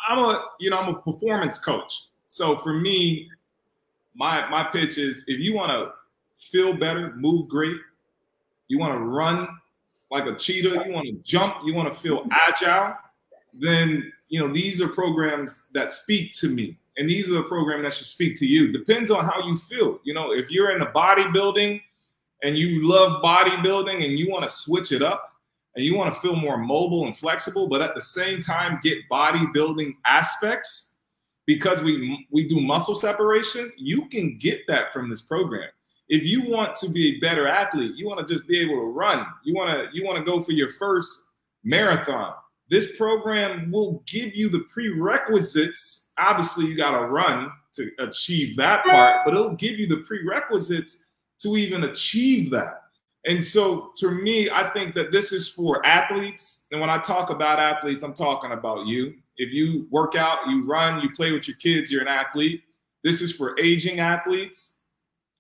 I'm 0.09 0.19
a 0.19 0.45
you 0.59 0.71
know 0.71 0.79
I'm 0.79 0.95
a 0.95 1.01
performance 1.01 1.59
coach. 1.59 2.09
So 2.27 2.57
for 2.57 2.75
me, 2.75 3.29
my 4.15 4.49
my 4.51 4.65
pitch 4.65 4.99
is 4.99 5.25
if 5.27 5.41
you 5.41 5.55
want 5.55 5.71
to 5.71 5.93
feel 6.35 6.75
better, 6.77 7.15
move 7.17 7.49
great, 7.49 7.77
you 8.69 8.79
want 8.79 8.95
to 8.95 9.01
run 9.01 9.49
like 10.11 10.27
a 10.27 10.35
cheetah, 10.35 10.83
you 10.87 10.93
want 10.93 11.07
to 11.07 11.15
jump, 11.23 11.57
you 11.65 11.73
want 11.73 11.93
to 11.93 11.99
feel 11.99 12.27
agile, 12.31 12.95
then 13.55 14.13
you 14.29 14.41
know 14.41 14.53
these 14.53 14.81
are 14.81 14.89
programs 14.89 15.69
that 15.73 15.93
speak 15.93 16.33
to 16.33 16.49
me 16.49 16.77
and 17.01 17.09
these 17.09 17.31
are 17.31 17.35
the 17.35 17.45
programs 17.45 17.83
that 17.83 17.95
should 17.95 18.07
speak 18.07 18.37
to 18.37 18.47
you. 18.47 18.71
Depends 18.71 19.11
on 19.11 19.25
how 19.25 19.43
you 19.47 19.57
feel. 19.57 20.01
You 20.05 20.13
know, 20.13 20.33
if 20.33 20.51
you're 20.51 20.77
in 20.77 20.83
a 20.83 20.93
bodybuilding 20.93 21.81
and 22.43 22.59
you 22.59 22.87
love 22.87 23.23
bodybuilding 23.23 24.05
and 24.05 24.19
you 24.19 24.31
want 24.31 24.45
to 24.45 24.51
switch 24.51 24.93
it 24.93 25.01
up 25.01 25.33
and 25.75 25.83
you 25.83 25.97
want 25.97 26.13
to 26.13 26.21
feel 26.21 26.37
more 26.37 26.59
mobile 26.59 27.07
and 27.07 27.17
flexible, 27.17 27.69
but 27.69 27.81
at 27.81 27.95
the 27.95 28.03
same 28.03 28.39
time 28.39 28.81
get 28.83 28.99
bodybuilding 29.11 29.95
aspects 30.05 30.99
because 31.47 31.83
we 31.83 32.27
we 32.31 32.47
do 32.47 32.61
muscle 32.61 32.95
separation, 32.95 33.73
you 33.79 34.07
can 34.09 34.37
get 34.37 34.61
that 34.69 34.93
from 34.93 35.09
this 35.09 35.23
program. 35.23 35.71
If 36.11 36.25
you 36.27 36.43
want 36.51 36.77
to 36.77 36.91
be 36.91 37.17
a 37.17 37.21
better 37.21 37.49
athlete, 37.49 37.93
you 37.97 38.07
want 38.07 38.27
to 38.27 38.31
just 38.31 38.47
be 38.47 38.61
able 38.61 38.75
to 38.75 38.93
run. 38.93 39.25
You 39.43 39.55
want 39.55 39.71
to 39.71 39.99
you 39.99 40.05
want 40.05 40.19
to 40.19 40.31
go 40.31 40.43
for 40.43 40.53
your 40.53 40.69
first 40.69 41.31
marathon. 41.65 42.35
This 42.71 42.97
program 42.97 43.71
will 43.71 44.03
give 44.07 44.35
you 44.35 44.49
the 44.49 44.61
prerequisites 44.61 46.11
obviously 46.21 46.67
you 46.67 46.77
got 46.77 46.93
to 46.93 47.07
run 47.07 47.51
to 47.73 47.91
achieve 47.99 48.57
that 48.57 48.85
part, 48.85 49.25
but 49.25 49.35
it'll 49.35 49.55
give 49.55 49.79
you 49.79 49.87
the 49.87 49.99
prerequisites 49.99 51.07
to 51.39 51.57
even 51.57 51.85
achieve 51.85 52.51
that. 52.51 52.83
And 53.27 53.45
so, 53.45 53.91
to 53.99 54.11
me, 54.11 54.49
I 54.51 54.71
think 54.71 54.95
that 54.95 55.13
this 55.13 55.33
is 55.33 55.49
for 55.49 55.85
athletes. 55.85 56.67
And 56.71 56.81
when 56.81 56.89
I 56.89 56.99
talk 56.99 57.31
about 57.31 57.59
athletes, 57.59 58.03
I'm 58.03 58.15
talking 58.15 58.53
about 58.53 58.87
you. 58.87 59.15
If 59.37 59.53
you 59.53 59.87
work 59.91 60.15
out, 60.15 60.39
you 60.49 60.63
run, 60.63 61.01
you 61.01 61.11
play 61.11 61.33
with 61.33 61.47
your 61.47 61.57
kids, 61.59 61.91
you're 61.91 62.03
an 62.03 62.09
athlete. 62.09 62.63
This 63.05 63.21
is 63.21 63.33
for 63.33 63.59
aging 63.61 64.01
athletes. 64.01 64.83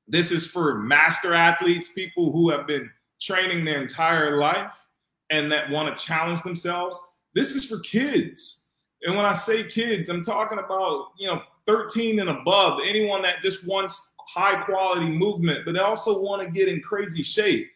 This 0.08 0.30
is 0.30 0.46
for 0.46 0.78
master 0.78 1.34
athletes, 1.34 1.88
people 1.88 2.32
who 2.32 2.50
have 2.50 2.66
been 2.66 2.90
training 3.20 3.64
their 3.64 3.80
entire 3.80 4.38
life 4.38 4.84
and 5.30 5.50
that 5.52 5.70
want 5.70 5.94
to 5.94 6.02
challenge 6.02 6.42
themselves. 6.42 7.00
This 7.34 7.54
is 7.54 7.64
for 7.64 7.78
kids 7.80 8.60
and 9.02 9.16
when 9.16 9.24
I 9.24 9.32
say 9.32 9.64
kids, 9.64 10.10
I'm 10.10 10.22
talking 10.22 10.58
about, 10.58 11.12
you 11.18 11.26
know, 11.26 11.42
13 11.66 12.20
and 12.20 12.30
above, 12.30 12.80
anyone 12.84 13.22
that 13.22 13.40
just 13.40 13.66
wants 13.66 14.12
high 14.28 14.60
quality 14.60 15.06
movement, 15.06 15.64
but 15.64 15.72
they 15.72 15.80
also 15.80 16.22
want 16.22 16.42
to 16.42 16.50
get 16.50 16.68
in 16.68 16.80
crazy 16.82 17.22
shape. 17.22 17.68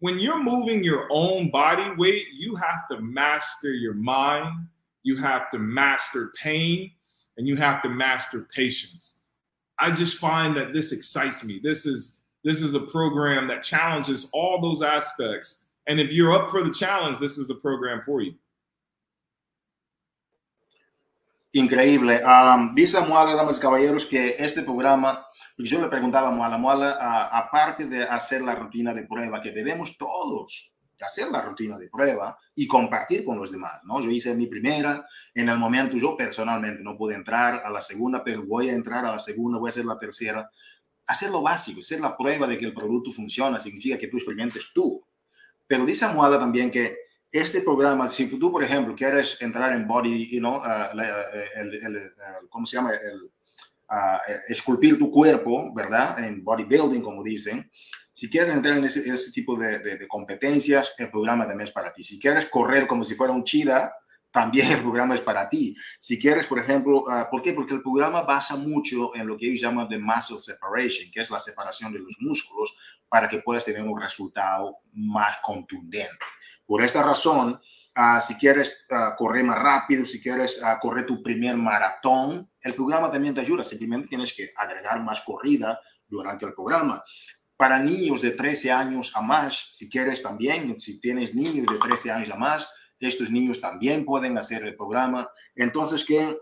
When 0.00 0.18
you're 0.18 0.42
moving 0.42 0.82
your 0.82 1.06
own 1.10 1.50
body 1.50 1.88
weight, 1.96 2.26
you 2.36 2.56
have 2.56 2.88
to 2.90 3.00
master 3.00 3.72
your 3.72 3.94
mind, 3.94 4.66
you 5.04 5.16
have 5.16 5.50
to 5.52 5.58
master 5.58 6.32
pain, 6.42 6.90
and 7.36 7.46
you 7.46 7.56
have 7.56 7.80
to 7.82 7.88
master 7.88 8.48
patience. 8.54 9.20
I 9.78 9.92
just 9.92 10.18
find 10.18 10.56
that 10.56 10.72
this 10.72 10.90
excites 10.90 11.44
me. 11.44 11.60
This 11.62 11.86
is 11.86 12.18
this 12.44 12.60
is 12.60 12.74
a 12.74 12.80
program 12.80 13.46
that 13.46 13.62
challenges 13.62 14.28
all 14.32 14.60
those 14.60 14.82
aspects. 14.82 15.68
And 15.86 16.00
if 16.00 16.12
you're 16.12 16.32
up 16.32 16.50
for 16.50 16.64
the 16.64 16.72
challenge, 16.72 17.20
this 17.20 17.38
is 17.38 17.46
the 17.46 17.54
program 17.54 18.02
for 18.02 18.20
you. 18.20 18.34
Increíble. 21.52 22.22
Um, 22.24 22.74
dice 22.74 23.00
Moala, 23.06 23.34
damas 23.34 23.58
y 23.58 23.60
caballeros, 23.60 24.06
que 24.06 24.36
este 24.38 24.62
programa, 24.62 25.26
yo 25.58 25.80
le 25.80 25.88
preguntaba 25.88 26.28
a 26.28 26.30
Moala, 26.30 26.56
Moala, 26.56 27.28
aparte 27.30 27.84
de 27.86 28.04
hacer 28.04 28.40
la 28.42 28.54
rutina 28.54 28.94
de 28.94 29.06
prueba, 29.06 29.42
que 29.42 29.52
debemos 29.52 29.98
todos 29.98 30.72
hacer 31.04 31.30
la 31.30 31.42
rutina 31.42 31.78
de 31.78 31.88
prueba 31.88 32.38
y 32.54 32.66
compartir 32.66 33.24
con 33.24 33.38
los 33.38 33.50
demás, 33.50 33.80
¿no? 33.84 34.00
Yo 34.00 34.10
hice 34.10 34.34
mi 34.34 34.46
primera, 34.46 35.06
en 35.34 35.48
el 35.48 35.58
momento 35.58 35.96
yo 35.96 36.16
personalmente 36.16 36.82
no 36.82 36.96
pude 36.96 37.14
entrar 37.14 37.62
a 37.64 37.70
la 37.70 37.80
segunda, 37.80 38.22
pero 38.22 38.44
voy 38.44 38.68
a 38.68 38.72
entrar 38.72 39.04
a 39.04 39.12
la 39.12 39.18
segunda, 39.18 39.58
voy 39.58 39.68
a 39.68 39.70
hacer 39.70 39.84
la 39.84 39.98
tercera. 39.98 40.50
Hacer 41.06 41.30
lo 41.30 41.42
básico, 41.42 41.80
hacer 41.80 42.00
la 42.00 42.16
prueba 42.16 42.46
de 42.46 42.56
que 42.56 42.66
el 42.66 42.72
producto 42.72 43.10
funciona, 43.12 43.58
significa 43.58 43.98
que 43.98 44.08
tú 44.08 44.16
experimentes 44.16 44.70
tú. 44.72 45.04
Pero 45.66 45.84
dice 45.84 46.06
Moala 46.08 46.38
también 46.38 46.70
que 46.70 46.96
este 47.32 47.62
programa, 47.62 48.10
si 48.10 48.26
tú, 48.38 48.52
por 48.52 48.62
ejemplo, 48.62 48.94
quieres 48.94 49.40
entrar 49.40 49.72
en 49.72 49.88
body, 49.88 50.28
you 50.28 50.38
know, 50.38 50.58
uh, 50.58 50.92
el, 51.56 51.74
el, 51.74 51.96
el, 51.96 52.12
¿cómo 52.50 52.66
se 52.66 52.76
llama? 52.76 52.92
El, 52.92 53.22
uh, 53.88 54.18
esculpir 54.48 54.98
tu 54.98 55.10
cuerpo, 55.10 55.72
¿verdad? 55.74 56.22
En 56.22 56.44
bodybuilding, 56.44 57.00
como 57.00 57.22
dicen. 57.22 57.70
Si 58.12 58.28
quieres 58.28 58.54
entrar 58.54 58.76
en 58.76 58.84
ese, 58.84 59.00
ese 59.08 59.32
tipo 59.32 59.56
de, 59.56 59.78
de, 59.78 59.96
de, 59.96 60.06
competencias, 60.06 60.92
el 60.98 61.10
programa 61.10 61.46
también 61.46 61.66
es 61.66 61.72
para 61.72 61.94
ti. 61.94 62.04
Si 62.04 62.20
quieres 62.20 62.44
correr 62.44 62.86
como 62.86 63.02
si 63.02 63.14
fuera 63.14 63.32
un 63.32 63.44
chida, 63.44 63.94
también 64.30 64.70
el 64.70 64.80
programa 64.82 65.14
es 65.14 65.22
para 65.22 65.48
ti. 65.48 65.74
Si 65.98 66.18
quieres, 66.18 66.44
por 66.44 66.58
ejemplo, 66.58 67.04
uh, 67.04 67.30
¿por 67.30 67.40
qué? 67.40 67.54
Porque 67.54 67.72
el 67.72 67.82
programa 67.82 68.22
basa 68.22 68.56
mucho 68.56 69.16
en 69.16 69.26
lo 69.26 69.38
que 69.38 69.46
ellos 69.46 69.62
llaman 69.62 69.88
de 69.88 69.98
muscle 69.98 70.38
separation, 70.38 71.10
que 71.10 71.22
es 71.22 71.30
la 71.30 71.38
separación 71.38 71.94
de 71.94 72.00
los 72.00 72.14
músculos 72.20 72.76
para 73.08 73.26
que 73.26 73.38
puedas 73.38 73.64
tener 73.64 73.82
un 73.82 73.98
resultado 73.98 74.76
más 74.92 75.38
contundente. 75.42 76.26
Por 76.72 76.82
esta 76.82 77.02
razón, 77.02 77.60
uh, 77.96 78.20
si 78.26 78.34
quieres 78.36 78.86
uh, 78.90 79.14
correr 79.18 79.44
más 79.44 79.58
rápido, 79.58 80.06
si 80.06 80.22
quieres 80.22 80.58
uh, 80.62 80.80
correr 80.80 81.04
tu 81.04 81.22
primer 81.22 81.54
maratón, 81.54 82.50
el 82.62 82.74
programa 82.74 83.12
también 83.12 83.34
te 83.34 83.42
ayuda. 83.42 83.62
Simplemente 83.62 84.08
tienes 84.08 84.32
que 84.32 84.54
agregar 84.56 84.98
más 85.04 85.20
corrida 85.20 85.78
durante 86.08 86.46
el 86.46 86.54
programa. 86.54 87.04
Para 87.58 87.78
niños 87.78 88.22
de 88.22 88.30
13 88.30 88.72
años 88.72 89.12
a 89.14 89.20
más, 89.20 89.68
si 89.72 89.86
quieres 89.90 90.22
también, 90.22 90.80
si 90.80 90.98
tienes 90.98 91.34
niños 91.34 91.66
de 91.66 91.78
13 91.78 92.10
años 92.10 92.30
a 92.30 92.36
más, 92.36 92.66
estos 92.98 93.30
niños 93.30 93.60
también 93.60 94.06
pueden 94.06 94.38
hacer 94.38 94.64
el 94.64 94.74
programa. 94.74 95.28
Entonces, 95.54 96.06
que 96.06 96.38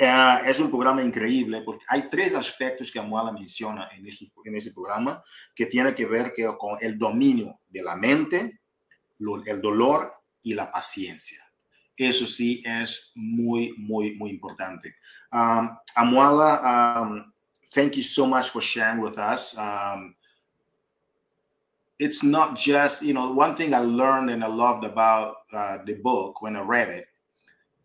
Uh, 0.00 0.44
es 0.46 0.60
un 0.60 0.70
programa 0.70 1.02
increíble 1.02 1.62
porque 1.62 1.84
hay 1.88 2.08
tres 2.08 2.32
aspectos 2.36 2.92
que 2.92 3.00
Amuala 3.00 3.32
menciona 3.32 3.88
en 3.90 4.06
este, 4.06 4.30
en 4.44 4.54
este 4.54 4.70
programa 4.70 5.24
que 5.56 5.66
tiene 5.66 5.92
que 5.92 6.06
ver 6.06 6.32
que, 6.32 6.44
con 6.56 6.78
el 6.80 6.96
dominio 6.96 7.58
de 7.66 7.82
la 7.82 7.96
mente, 7.96 8.60
el 9.46 9.60
dolor 9.60 10.12
y 10.42 10.54
la 10.54 10.70
paciencia. 10.70 11.38
Eso 11.96 12.26
sí 12.26 12.62
es 12.64 13.12
muy, 13.14 13.74
muy, 13.76 14.14
muy 14.16 14.30
importante. 14.30 14.94
Um, 15.32 15.76
Amuala, 15.96 16.62
um, 16.64 17.32
thank 17.74 17.96
you 17.96 18.02
so 18.02 18.26
much 18.26 18.50
for 18.50 18.62
sharing 18.62 19.00
with 19.00 19.18
us. 19.18 19.58
Um, 19.58 20.14
it's 21.98 22.22
not 22.22 22.56
just 22.56 23.02
you 23.02 23.12
know 23.12 23.32
one 23.32 23.56
thing 23.56 23.74
I 23.74 23.80
learned 23.80 24.30
and 24.30 24.44
I 24.44 24.46
loved 24.46 24.84
about 24.84 25.38
uh, 25.52 25.78
the 25.84 25.94
book 25.94 26.42
when 26.42 26.56
I 26.56 26.60
read 26.60 26.88
it 26.88 27.06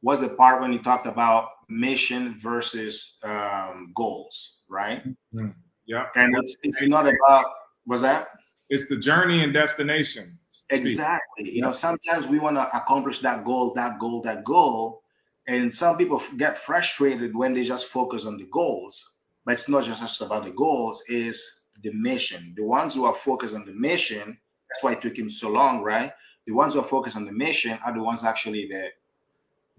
was 0.02 0.22
the 0.22 0.30
part 0.30 0.62
when 0.62 0.72
you 0.72 0.80
talked 0.80 1.08
about 1.08 1.50
mission 1.70 2.36
versus 2.38 3.18
um, 3.24 3.92
goals, 3.96 4.60
right? 4.68 5.04
Mm-hmm. 5.34 5.50
Yeah, 5.86 6.06
and 6.16 6.36
it's 6.38 6.58
it's 6.64 6.84
not 6.84 7.08
about 7.08 7.46
was 7.86 8.02
that 8.02 8.28
it's 8.70 8.88
the 8.88 8.98
journey 8.98 9.44
and 9.44 9.54
destination. 9.54 10.38
Exactly. 10.70 11.52
You 11.56 11.62
know, 11.62 11.72
sometimes 11.72 12.28
we 12.28 12.40
want 12.40 12.58
to 12.58 12.76
accomplish 12.76 13.20
that 13.20 13.44
goal, 13.44 13.74
that 13.76 14.00
goal, 14.00 14.22
that 14.22 14.44
goal, 14.44 15.02
and 15.48 15.74
some 15.74 15.98
people 15.98 16.22
get 16.38 16.58
frustrated 16.58 17.36
when 17.36 17.54
they 17.54 17.64
just 17.64 17.88
focus 17.88 18.26
on 18.26 18.38
the 18.38 18.46
goals. 18.52 19.16
But 19.46 19.54
it's 19.54 19.68
not 19.70 19.84
just 19.84 20.22
about 20.22 20.46
the 20.46 20.52
goals; 20.52 21.04
is 21.10 21.64
the 21.82 21.92
mission. 21.94 22.54
The 22.56 22.64
ones 22.64 22.96
who 22.96 23.06
are 23.06 23.14
focused 23.16 23.56
on 23.56 23.66
the 23.66 23.74
mission, 23.74 24.38
that's 24.70 24.84
why 24.84 24.94
it 24.94 25.02
took 25.02 25.18
him 25.18 25.30
so 25.30 25.50
long, 25.50 25.84
right? 25.84 26.14
The 26.46 26.54
ones 26.54 26.74
who 26.74 26.80
are 26.80 26.86
focused 26.86 27.18
on 27.18 27.26
the 27.26 27.32
mission 27.32 27.78
are 27.86 27.94
the 27.94 28.04
ones 28.04 28.24
actually 28.24 28.68
that 28.68 28.92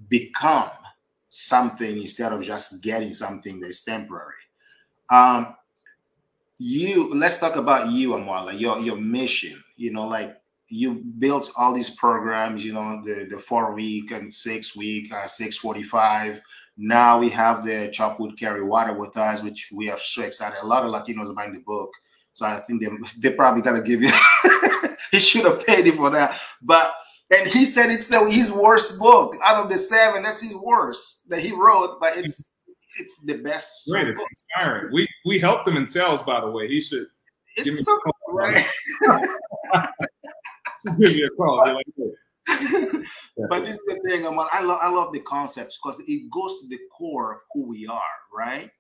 become 0.09 0.71
something 1.29 1.99
instead 1.99 2.33
of 2.33 2.43
just 2.43 2.83
getting 2.83 3.13
something 3.13 3.61
that's 3.61 3.83
temporary. 3.85 4.35
Um, 5.11 5.57
you 6.59 7.13
let's 7.15 7.39
talk 7.39 7.57
about 7.57 7.91
you, 7.91 8.11
Amwala, 8.11 8.59
your 8.59 8.79
your 8.81 8.97
mission. 8.97 9.63
You 9.77 9.93
know, 9.93 10.07
like 10.07 10.37
you 10.75 10.95
built 11.19 11.53
all 11.57 11.73
these 11.73 11.91
programs, 11.91 12.65
you 12.65 12.73
know, 12.73 13.01
the, 13.05 13.27
the 13.31 13.39
four 13.39 13.73
week 13.75 14.11
and 14.11 14.35
six 14.35 14.77
week, 14.77 15.13
uh, 15.13 15.25
645. 15.25 16.41
Now 16.77 17.19
we 17.21 17.29
have 17.29 17.65
the 17.65 17.91
Chop 17.93 18.13
Chopwood 18.13 18.37
Carry 18.37 18.65
Water 18.65 18.93
with 18.93 19.17
us, 19.17 19.43
which 19.43 19.71
we 19.73 19.89
are 19.89 19.99
so 19.99 20.25
excited. 20.25 20.59
A 20.61 20.67
lot 20.67 20.85
of 20.85 20.91
Latinos 20.91 21.31
are 21.31 21.35
buying 21.35 21.53
the 21.53 21.61
book. 21.61 21.93
So 22.33 22.47
I 22.47 22.61
think 22.67 22.83
they, 22.83 22.89
they 23.21 23.37
probably 23.37 23.63
got 23.63 23.77
to 23.77 23.83
give 23.83 24.03
you, 24.03 24.11
he 25.13 25.21
should 25.21 25.45
have 25.45 25.65
paid 25.65 25.87
you 25.87 25.95
for 25.95 26.11
that. 26.11 26.37
But, 26.61 26.93
and 27.33 27.49
he 27.49 27.65
said 27.65 27.91
it's 27.91 28.09
the, 28.09 28.29
his 28.29 28.53
worst 28.53 28.99
book 28.99 29.37
out 29.45 29.63
of 29.63 29.71
the 29.71 29.79
seven. 29.79 30.25
That's 30.25 30.43
his 30.43 30.57
worst 30.57 31.29
that 31.29 31.39
he 31.39 31.53
wrote, 31.53 32.01
but 32.01 32.19
it's, 32.19 32.53
it's 32.99 33.23
the 33.23 33.35
best. 33.35 33.89
Great, 33.89 34.09
it's 34.09 34.21
inspiring. 34.21 34.93
We, 34.93 35.07
we 35.25 35.39
helped 35.39 35.69
him 35.69 35.77
in 35.77 35.87
sales, 35.87 36.25
by 36.25 36.41
the 36.41 36.51
way. 36.51 36.67
He 36.67 36.81
should 36.81 37.07
it's 37.57 37.65
give 37.65 37.75
me 37.75 37.81
so, 37.81 37.99
right. 38.29 38.67
give 40.99 41.13
me 41.13 41.23
a 41.23 41.31
call. 41.31 41.59
Like, 41.59 41.87
but 43.49 43.65
this 43.65 43.77
is 43.77 43.83
the 43.87 44.01
thing, 44.07 44.27
I'm, 44.27 44.39
I 44.39 44.61
love 44.61 44.79
I 44.83 44.89
love 44.89 45.13
the 45.13 45.21
concepts 45.21 45.79
because 45.83 46.01
it 46.07 46.31
goes 46.31 46.61
to 46.61 46.69
the 46.69 46.79
core 46.97 47.33
of 47.33 47.39
who 47.53 47.69
we 47.69 47.87
are, 47.87 48.01
right? 48.33 48.71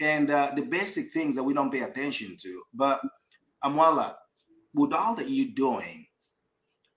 And 0.00 0.30
uh, 0.30 0.52
the 0.54 0.62
basic 0.62 1.12
things 1.12 1.34
that 1.36 1.42
we 1.42 1.54
don't 1.54 1.70
pay 1.70 1.80
attention 1.80 2.36
to. 2.42 2.62
But 2.74 3.00
Amwala, 3.64 4.14
with 4.74 4.92
all 4.92 5.14
that 5.14 5.30
you're 5.30 5.54
doing, 5.54 6.06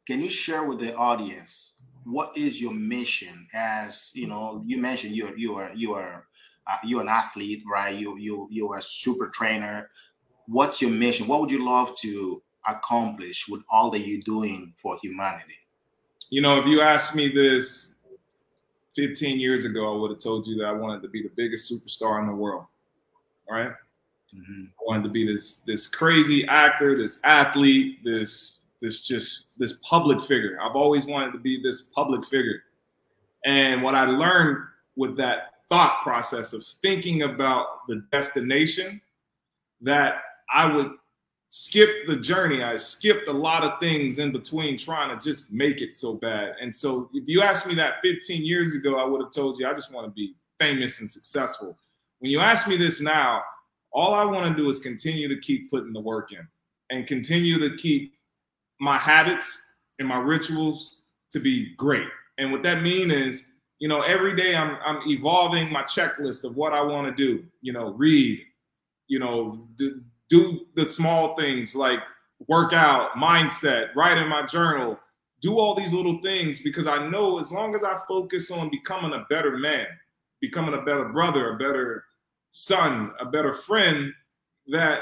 can 0.06 0.22
you 0.22 0.30
share 0.30 0.64
with 0.64 0.80
the 0.80 0.96
audience 0.96 1.82
what 2.04 2.38
is 2.38 2.62
your 2.62 2.74
mission? 2.74 3.48
As 3.54 4.12
you 4.14 4.28
know, 4.28 4.64
you 4.66 4.78
mentioned 4.78 5.16
you 5.16 5.28
are 5.28 5.38
you 5.38 5.56
are 5.56 5.72
you 5.74 5.94
are 5.94 6.26
uh, 6.68 6.78
you're 6.84 7.02
an 7.02 7.10
athlete, 7.10 7.64
right? 7.72 7.96
You 7.96 8.18
you 8.18 8.48
you 8.52 8.72
are 8.72 8.80
a 8.80 8.84
super 8.84 9.30
trainer. 9.30 9.90
What's 10.48 10.82
your 10.82 10.92
mission? 10.92 11.28
What 11.28 11.42
would 11.42 11.52
you 11.52 11.66
love 11.66 11.96
to 12.02 12.42
accomplish 12.68 13.48
with 13.48 13.62
all 13.70 13.92
that 13.92 14.00
you're 14.00 14.22
doing 14.22 14.74
for 14.82 14.98
humanity? 15.02 15.56
You 16.30 16.42
know, 16.42 16.60
if 16.60 16.66
you 16.66 16.82
asked 16.82 17.16
me 17.16 17.30
this 17.30 17.98
15 18.96 19.40
years 19.40 19.66
ago, 19.66 19.94
I 19.94 20.00
would 20.00 20.12
have 20.12 20.20
told 20.20 20.48
you 20.48 20.58
that 20.58 20.66
I 20.66 20.72
wanted 20.72 21.02
to 21.04 21.10
be 21.10 21.22
the 21.22 21.32
biggest 21.36 21.72
superstar 21.72 22.22
in 22.22 22.28
the 22.28 22.36
world. 22.36 22.66
Right? 23.50 23.72
Mm-hmm. 24.36 24.64
I 24.64 24.84
wanted 24.88 25.04
to 25.04 25.10
be 25.10 25.26
this 25.26 25.58
this 25.58 25.86
crazy 25.86 26.48
actor, 26.48 26.98
this 26.98 27.20
athlete, 27.24 28.04
this 28.04 28.72
this 28.82 29.06
just 29.06 29.58
this 29.58 29.78
public 29.88 30.22
figure. 30.22 30.58
I've 30.62 30.76
always 30.76 31.06
wanted 31.06 31.32
to 31.34 31.40
be 31.40 31.62
this 31.62 31.84
public 31.94 32.26
figure. 32.26 32.64
And 33.46 33.84
what 33.84 33.94
I 33.94 34.06
learned 34.06 34.66
with 34.96 35.16
that 35.18 35.54
thought 35.70 36.02
process 36.04 36.54
of 36.54 36.64
thinking 36.82 37.24
about 37.24 37.88
the 37.88 38.04
destination 38.12 39.02
that 39.82 40.22
I 40.54 40.66
would 40.66 40.92
skipped 41.48 42.08
the 42.08 42.18
journey. 42.18 42.64
I 42.64 42.76
skipped 42.76 43.28
a 43.28 43.34
lot 43.34 43.64
of 43.64 43.80
things 43.80 44.20
in 44.20 44.32
between 44.32 44.78
trying 44.78 45.18
to 45.18 45.24
just 45.24 45.52
make 45.52 45.82
it 45.82 45.96
so 45.96 46.16
bad. 46.16 46.56
And 46.62 46.74
so 46.74 47.10
if 47.14 47.28
you 47.28 47.42
asked 47.42 47.68
me 47.68 47.76
that 47.76 48.02
15 48.02 48.46
years 48.46 48.76
ago, 48.76 48.98
I 49.00 49.06
would 49.06 49.22
have 49.22 49.32
told 49.32 49.60
you 49.60 49.68
I 49.68 49.74
just 49.74 49.94
want 49.94 50.08
to 50.08 50.12
be 50.12 50.36
famous 50.60 51.00
and 51.00 51.10
successful. 51.10 51.78
When 52.20 52.32
you 52.32 52.40
ask 52.40 52.68
me 52.68 52.78
this 52.78 53.02
now, 53.02 53.44
all 53.92 54.14
I 54.14 54.26
want 54.26 54.56
to 54.56 54.62
do 54.62 54.70
is 54.70 54.80
continue 54.80 55.28
to 55.28 55.40
keep 55.40 55.70
putting 55.70 55.94
the 55.94 56.02
work 56.02 56.32
in 56.32 56.48
and 56.90 57.08
continue 57.08 57.58
to 57.60 57.76
keep 57.78 58.14
my 58.80 58.98
habits 58.98 59.76
and 60.00 60.08
my 60.08 60.18
rituals 60.18 61.04
to 61.32 61.40
be 61.40 61.74
great. 61.76 62.08
And 62.38 62.52
what 62.52 62.64
that 62.64 62.82
means 62.82 63.14
is, 63.14 63.52
you 63.80 63.88
know, 63.88 64.02
every 64.02 64.36
day 64.36 64.56
I'm 64.56 64.78
I'm 64.86 65.02
evolving 65.08 65.72
my 65.72 65.84
checklist 65.84 66.44
of 66.44 66.58
what 66.58 66.74
I 66.74 66.82
want 66.82 67.08
to 67.08 67.24
do. 67.24 67.46
You 67.62 67.74
know, 67.74 67.94
read, 67.94 68.42
you 69.08 69.20
know, 69.20 69.62
do, 69.78 70.02
do 70.30 70.66
the 70.76 70.90
small 70.90 71.36
things 71.36 71.76
like 71.76 72.00
work 72.48 72.74
out, 72.74 73.12
mindset, 73.14 73.96
write 73.96 74.18
in 74.18 74.28
my 74.28 74.46
journal, 74.46 75.00
do 75.42 75.58
all 75.60 75.76
these 75.76 75.94
little 75.94 76.20
things 76.22 76.62
because 76.62 76.88
I 76.88 77.08
know 77.08 77.40
as 77.40 77.52
long 77.52 77.76
as 77.76 77.84
I 77.84 77.98
focus 78.08 78.52
on 78.52 78.70
becoming 78.70 79.14
a 79.14 79.26
better 79.30 79.58
man, 79.58 79.88
becoming 80.42 80.74
a 80.74 80.82
better 80.82 81.10
brother, 81.10 81.54
a 81.54 81.58
better 81.58 82.04
son, 82.52 83.12
a 83.20 83.26
better 83.26 83.54
friend, 83.54 84.12
that 84.68 85.00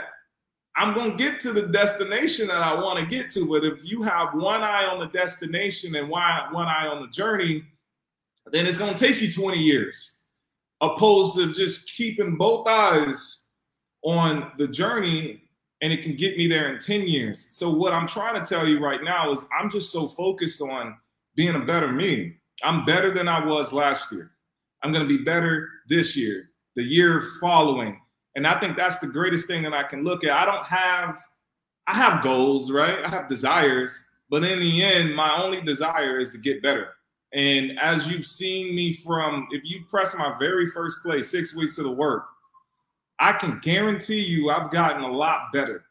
I'm 0.76 0.94
going 0.94 1.12
to 1.12 1.24
get 1.24 1.40
to 1.42 1.54
the 1.54 1.68
destination 1.68 2.48
that 2.48 2.62
I 2.62 2.74
want 2.74 3.00
to 3.00 3.06
get 3.06 3.30
to. 3.32 3.48
But 3.48 3.64
if 3.64 3.86
you 3.90 4.02
have 4.02 4.34
one 4.34 4.62
eye 4.62 4.86
on 4.86 5.00
the 5.00 5.08
destination 5.08 5.96
and 5.96 6.10
one 6.10 6.24
eye 6.24 6.88
on 6.88 7.02
the 7.02 7.10
journey, 7.10 7.64
then 8.52 8.66
it's 8.66 8.78
going 8.78 8.94
to 8.94 9.00
take 9.00 9.22
you 9.22 9.32
20 9.32 9.58
years, 9.58 10.26
opposed 10.82 11.36
to 11.36 11.54
just 11.54 11.90
keeping 11.96 12.36
both 12.36 12.68
eyes 12.68 13.43
on 14.04 14.52
the 14.58 14.68
journey 14.68 15.42
and 15.82 15.92
it 15.92 16.02
can 16.02 16.16
get 16.16 16.38
me 16.38 16.48
there 16.48 16.74
in 16.74 16.80
10 16.80 17.08
years. 17.08 17.48
So 17.52 17.70
what 17.70 17.94
I'm 17.94 18.08
trying 18.08 18.42
to 18.42 18.48
tell 18.48 18.68
you 18.68 18.80
right 18.80 19.04
now 19.04 19.32
is 19.32 19.44
I'm 19.58 19.70
just 19.70 19.92
so 19.92 20.08
focused 20.08 20.62
on 20.62 20.96
being 21.36 21.56
a 21.56 21.60
better 21.60 21.92
me. 21.92 22.36
I'm 22.64 22.86
better 22.86 23.14
than 23.14 23.28
I 23.28 23.46
was 23.46 23.74
last 23.74 24.12
year. 24.12 24.32
I'm 24.84 24.92
going 24.92 25.08
to 25.08 25.18
be 25.18 25.24
better 25.24 25.70
this 25.90 26.16
year, 26.16 26.50
the 26.76 26.84
year 26.84 27.22
following. 27.42 28.00
And 28.36 28.48
I 28.48 28.60
think 28.60 28.78
that's 28.78 29.00
the 29.00 29.08
greatest 29.08 29.48
thing 29.48 29.64
that 29.64 29.74
I 29.74 29.84
can 29.84 30.04
look 30.04 30.24
at. 30.24 30.32
I 30.32 30.46
don't 30.46 30.66
have 30.66 31.22
I 31.88 31.96
have 31.96 32.24
goals, 32.24 32.72
right? 32.72 33.04
I 33.04 33.10
have 33.10 33.28
desires, 33.28 34.08
but 34.30 34.44
in 34.44 34.60
the 34.60 34.84
end, 34.84 35.16
my 35.16 35.36
only 35.36 35.62
desire 35.62 36.20
is 36.20 36.32
to 36.32 36.38
get 36.38 36.64
better. 36.64 36.90
And 37.34 37.78
as 37.80 38.08
you've 38.08 38.26
seen 38.26 38.74
me 38.76 38.94
from, 38.94 39.48
if 39.52 39.64
you 39.66 39.84
press 39.90 40.16
my 40.16 40.36
very 40.40 40.68
first 40.68 41.02
play, 41.02 41.24
six 41.24 41.56
weeks 41.56 41.78
of 41.78 41.84
the 41.84 41.92
work, 41.92 42.28
I 43.20 43.34
can 43.34 43.60
guarantee 43.62 44.20
you 44.20 44.50
I've 44.50 44.72
gotten 44.72 45.04
a 45.04 45.12
lot 45.12 45.52
better. 45.54 45.84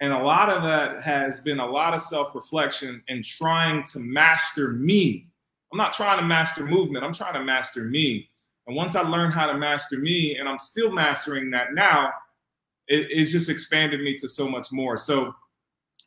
And 0.00 0.12
a 0.12 0.18
lot 0.22 0.48
of 0.48 0.62
that 0.62 1.02
has 1.02 1.40
been 1.40 1.58
a 1.58 1.66
lot 1.66 1.94
of 1.94 2.02
self 2.02 2.34
reflection 2.34 3.02
and 3.08 3.24
trying 3.24 3.84
to 3.84 3.98
master 3.98 4.72
me. 4.72 5.26
I'm 5.72 5.78
not 5.78 5.92
trying 5.92 6.18
to 6.18 6.24
master 6.24 6.64
movement, 6.64 7.04
I'm 7.04 7.12
trying 7.12 7.34
to 7.34 7.44
master 7.44 7.84
me. 7.84 8.28
And 8.66 8.76
once 8.76 8.94
I 8.96 9.02
learned 9.02 9.32
how 9.32 9.46
to 9.46 9.54
master 9.54 9.98
me, 9.98 10.36
and 10.36 10.48
I'm 10.48 10.58
still 10.58 10.92
mastering 10.92 11.50
that 11.50 11.72
now, 11.72 12.12
it, 12.86 13.06
it's 13.10 13.32
just 13.32 13.48
expanded 13.48 14.00
me 14.00 14.16
to 14.18 14.28
so 14.28 14.48
much 14.48 14.70
more. 14.72 14.96
So, 14.96 15.34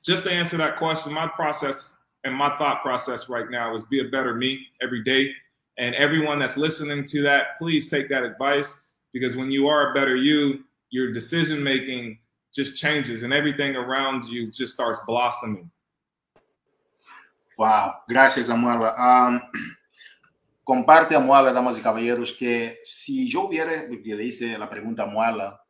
just 0.04 0.24
to 0.24 0.32
answer 0.32 0.58
that 0.58 0.78
question, 0.78 1.14
my 1.14 1.28
process 1.28 1.98
and 2.24 2.34
my 2.34 2.56
thought 2.58 2.82
process 2.82 3.30
right 3.30 3.50
now 3.50 3.76
is 3.76 3.84
be 3.84 4.00
a 4.00 4.10
better 4.10 4.36
me 4.36 4.68
every 4.82 5.04
day. 5.04 5.32
And 5.78 5.96
everyone 5.96 6.40
that's 6.40 6.58
listening 6.58 7.06
to 7.06 7.22
that, 7.24 7.58
please 7.58 7.90
take 7.90 8.10
that 8.10 8.24
advice 8.24 8.82
because 9.14 9.36
when 9.36 9.52
you 9.52 9.68
are 9.68 9.92
a 9.92 9.94
better 9.94 10.16
you, 10.16 10.64
your 10.90 11.12
decision 11.12 11.64
making 11.64 12.20
just 12.54 12.78
changes 12.78 13.24
and 13.24 13.34
everything 13.34 13.76
around 13.76 14.26
you 14.26 14.52
just 14.52 14.74
starts 14.74 15.00
blossoming. 15.08 15.72
Wow, 17.58 17.96
gracias 18.10 18.50
Amuala. 18.50 18.98
Um, 18.98 19.42
comparte 20.64 21.16
Amuala, 21.16 21.54
damas 21.54 21.78
y 21.78 21.82
caballeros, 21.82 22.34
que 22.34 22.80
si 22.84 23.30
yo 23.30 23.48
hubiera, 23.48 23.88
le 23.88 24.24
hice 24.24 24.58
la 24.58 24.70
pregunta 24.70 25.04
a 25.04 25.06
Amuala 25.06 25.62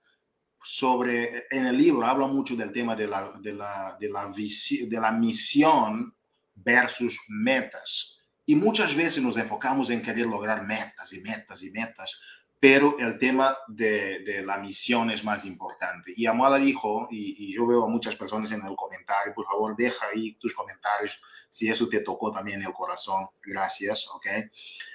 sobre, 0.63 1.47
en 1.49 1.65
el 1.65 1.77
libro 1.77 2.05
habla 2.05 2.27
mucho 2.27 2.55
del 2.55 2.71
tema 2.71 2.95
de 2.95 3.07
la, 3.07 3.33
de 3.39 3.53
la, 3.53 3.97
de 3.99 4.09
la, 4.09 4.31
de 4.31 4.99
la 4.99 5.11
misión 5.11 6.15
versus 6.55 7.19
metas. 7.29 8.19
Y 8.45 8.55
muchas 8.55 8.95
veces 8.95 9.23
nos 9.23 9.37
enfocamos 9.37 9.89
en 9.89 10.01
querer 10.01 10.27
lograr 10.27 10.65
metas 10.65 11.13
y 11.13 11.21
metas 11.21 11.63
y 11.63 11.71
metas, 11.71 12.19
pero 12.61 12.95
el 12.99 13.17
tema 13.17 13.57
de, 13.67 14.43
la 14.45 14.59
misión 14.59 15.09
es 15.09 15.23
más 15.23 15.45
importante. 15.45 16.13
Y 16.15 16.27
Amuala 16.27 16.59
dijo, 16.59 17.07
y, 17.09 17.51
yo 17.51 17.65
veo 17.65 17.85
a 17.85 17.89
muchas 17.89 18.15
personas 18.15 18.51
en 18.51 18.63
el 18.63 18.75
comentario, 18.75 19.33
por 19.33 19.47
favor, 19.47 19.75
deja 19.75 20.05
ahí 20.13 20.35
tus 20.35 20.53
comentarios 20.53 21.19
si 21.49 21.71
eso 21.71 21.89
te 21.89 22.01
tocó 22.01 22.31
también 22.31 22.61
el 22.61 22.71
corazón. 22.71 23.27
Gracias, 23.43 24.07
¿ok? 24.13 24.27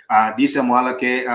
Uh, 0.09 0.37
dice 0.37 0.61
Amuala 0.61 0.97
que 0.97 1.27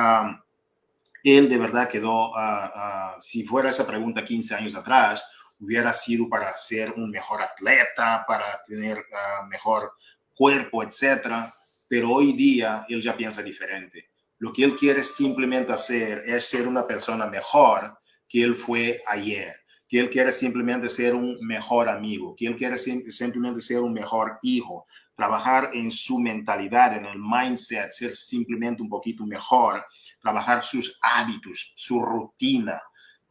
él 1.21 1.49
de 1.49 1.57
verdad 1.57 1.89
quedó, 1.89 2.29
uh, 2.29 3.19
si 3.19 3.43
fuera 3.43 3.69
esa 3.69 3.85
pregunta 3.85 4.23
15 4.23 4.55
años 4.55 4.73
atrás, 4.73 5.29
hubiera 5.59 5.91
sido 5.91 6.29
para 6.29 6.55
ser 6.55 6.93
un 6.93 7.11
mejor 7.11 7.41
atleta, 7.41 8.23
para 8.25 8.63
tener 8.65 9.05
mejor 9.49 9.91
cuerpo, 10.33 10.81
etcétera. 10.81 11.53
Pero 11.89 12.09
hoy 12.09 12.31
día 12.31 12.85
él 12.87 13.01
ya 13.01 13.17
piensa 13.17 13.43
diferente. 13.43 14.11
Lo 14.41 14.51
que 14.51 14.63
él 14.63 14.75
quiere 14.75 15.04
simplemente 15.04 15.71
hacer 15.71 16.23
es 16.25 16.45
ser 16.45 16.67
una 16.67 16.88
persona 16.88 17.27
mejor 17.27 17.95
que 18.27 18.41
él 18.41 18.56
fue 18.56 18.99
ayer, 19.06 19.54
que 19.88 19.99
él 19.99 20.10
quiere 20.10 20.32
simplemente 20.32 20.89
ser 20.89 21.13
un 21.13 21.38
mejor 21.41 21.88
amigo, 21.88 22.34
que 22.36 22.47
él 22.47 22.56
quiere 22.56 22.75
simplemente 22.80 23.62
ser 23.62 23.82
un 23.82 23.93
mejor 23.93 24.39
hijo, 24.41 24.88
trabajar 25.15 25.69
en 25.75 25.91
su 25.91 26.17
mentalidad, 26.17 26.97
en 26.97 27.06
el 27.06 27.19
mindset, 27.19 27.91
ser 27.91 28.15
simplemente 28.15 28.82
un 28.82 28.89
poquito 28.89 29.27
mejor, 29.27 29.86
trabajar 30.19 30.63
sus 30.63 30.97
hábitos, 31.04 31.73
su 31.75 32.01
rutina. 32.01 32.82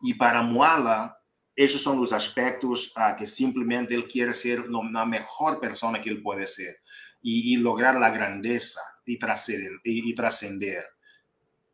Y 0.02 0.14
para 0.14 0.42
Muala, 0.42 1.18
esos 1.56 1.82
son 1.82 2.00
los 2.00 2.12
aspectos 2.12 2.92
uh, 2.96 3.16
que 3.18 3.26
simplemente 3.26 3.96
él 3.96 4.06
quiere 4.06 4.32
ser 4.32 4.64
la 4.68 5.04
mejor 5.04 5.58
persona 5.58 6.00
que 6.00 6.10
él 6.10 6.22
puede 6.22 6.46
ser 6.46 6.76
y, 7.20 7.52
y 7.52 7.56
lograr 7.56 7.96
la 7.96 8.10
grandeza 8.10 8.80
y 9.04 9.18
trascender. 9.18 9.72
Y, 9.82 10.08
y 10.08 10.14
trascender. 10.14 10.84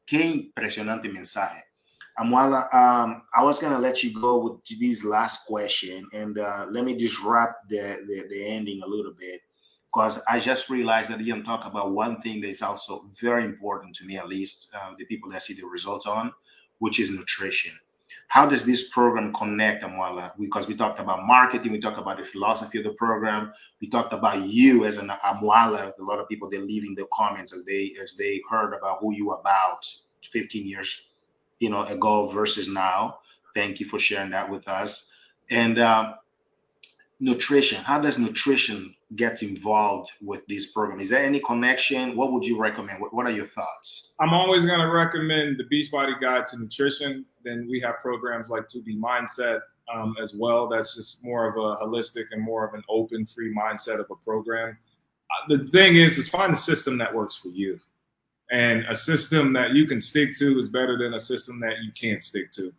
Qué 0.07 0.25
impresionante 0.25 1.09
mensaje. 1.09 1.63
Amwala, 2.19 2.73
um, 2.73 3.23
I 3.35 3.43
was 3.43 3.59
going 3.59 3.73
to 3.73 3.79
let 3.79 4.03
you 4.03 4.15
go 4.19 4.39
with 4.39 4.79
this 4.81 5.05
last 5.05 5.47
question, 5.47 6.07
and 6.15 6.39
uh, 6.39 6.67
let 6.71 6.85
me 6.85 6.97
disrupt 6.97 7.69
the, 7.69 7.99
the, 8.07 8.25
the 8.31 8.47
ending 8.47 8.83
a 8.83 8.87
little 8.87 9.13
bit 9.13 9.43
because 9.93 10.23
I 10.29 10.39
just 10.39 10.71
realized 10.71 11.11
that 11.11 11.19
I 11.19 11.23
didn't 11.23 11.45
talk 11.45 11.67
about 11.67 11.93
one 11.93 12.21
thing 12.21 12.41
that 12.43 12.49
is 12.49 12.63
also 12.63 13.07
very 13.21 13.45
important 13.45 13.95
to 13.97 14.05
me, 14.05 14.17
at 14.17 14.29
least 14.29 14.75
uh, 14.75 14.93
the 14.99 15.05
people 15.07 15.31
that 15.31 15.43
see 15.43 15.55
the 15.55 15.67
results 15.67 16.07
on, 16.07 16.33
which 16.79 17.01
is 17.01 17.11
nutrition. 17.11 17.73
How 18.29 18.47
does 18.47 18.65
this 18.65 18.91
program 18.91 19.33
connect, 19.35 19.83
Amwala? 19.83 20.33
Because 20.39 20.69
we 20.69 20.75
talked 20.75 21.01
about 21.01 21.25
marketing, 21.25 21.73
we 21.73 21.81
talked 21.81 21.99
about 21.99 22.19
the 22.19 22.25
philosophy 22.25 22.79
of 22.79 22.85
the 22.85 22.93
program, 22.93 23.53
we 23.81 23.89
talked 23.89 24.13
about 24.13 24.43
you 24.43 24.85
as 24.85 24.99
an 24.99 25.11
Amwala. 25.25 25.93
A 25.99 26.03
lot 26.03 26.19
of 26.19 26.29
people 26.29 26.49
they 26.49 26.59
leave 26.59 26.85
in 26.85 26.95
the 26.95 27.07
comments 27.13 27.53
as 27.53 27.65
they 27.65 27.95
as 28.03 28.15
they 28.15 28.41
heard 28.49 28.75
about 28.75 28.99
who 29.01 29.15
you 29.15 29.33
about 29.33 29.87
15 30.31 30.67
years, 30.67 31.09
you 31.61 31.71
know, 31.71 31.85
ago 31.85 32.27
versus 32.27 32.69
now. 32.69 33.19
Thank 33.55 33.81
you 33.81 33.87
for 33.87 33.99
sharing 33.99 34.31
that 34.31 34.49
with 34.51 34.69
us. 34.69 35.13
And 35.51 35.79
uh, 35.79 36.15
nutrition, 37.21 37.83
how 37.83 38.01
does 38.01 38.19
nutrition 38.19 38.95
gets 39.15 39.43
involved 39.43 40.11
with 40.21 40.47
this 40.47 40.73
program? 40.73 41.01
Is 41.01 41.09
there 41.09 41.25
any 41.25 41.41
connection? 41.41 42.17
What 42.17 42.33
would 42.33 42.45
you 42.45 42.59
recommend? 42.59 43.01
What, 43.01 43.15
what 43.15 43.27
are 43.27 43.31
your 43.31 43.47
thoughts? 43.47 44.15
I'm 44.21 44.35
always 44.35 44.67
going 44.67 44.81
to 44.81 44.91
recommend 44.91 45.59
the 45.59 45.65
Beachbody 45.65 46.21
Guide 46.21 46.47
to 46.49 46.59
Nutrition. 46.59 47.25
Then 47.47 47.67
we 47.71 47.81
have 47.81 47.95
programs 48.03 48.51
like 48.51 48.65
2B 48.67 48.99
Mindset 48.99 49.61
um, 49.93 50.17
as 50.21 50.35
well. 50.35 50.69
That's 50.69 50.95
just 50.95 51.25
more 51.25 51.49
of 51.49 51.57
a 51.57 51.83
holistic 51.83 52.25
and 52.33 52.43
more 52.43 52.67
of 52.67 52.75
an 52.75 52.83
open, 52.89 53.25
free 53.25 53.55
mindset 53.55 54.01
of 54.01 54.07
a 54.11 54.17
program. 54.17 54.77
Uh, 55.31 55.57
the 55.57 55.67
thing 55.69 55.97
is, 55.97 56.19
is 56.19 56.29
find 56.29 56.53
a 56.53 56.57
system 56.57 56.99
that 56.99 57.15
works 57.15 57.37
for 57.37 57.49
you. 57.49 57.79
And 58.51 58.85
a 58.89 58.97
system 58.97 59.53
that 59.55 59.71
you 59.73 59.87
can 59.87 60.01
stick 60.01 60.37
to 60.39 60.59
is 60.59 60.69
better 60.69 60.99
than 60.99 61.15
a 61.15 61.21
system 61.21 61.61
that 61.61 61.75
you 61.85 61.93
can't 61.93 62.23
stick 62.23 62.51
to. 62.53 62.73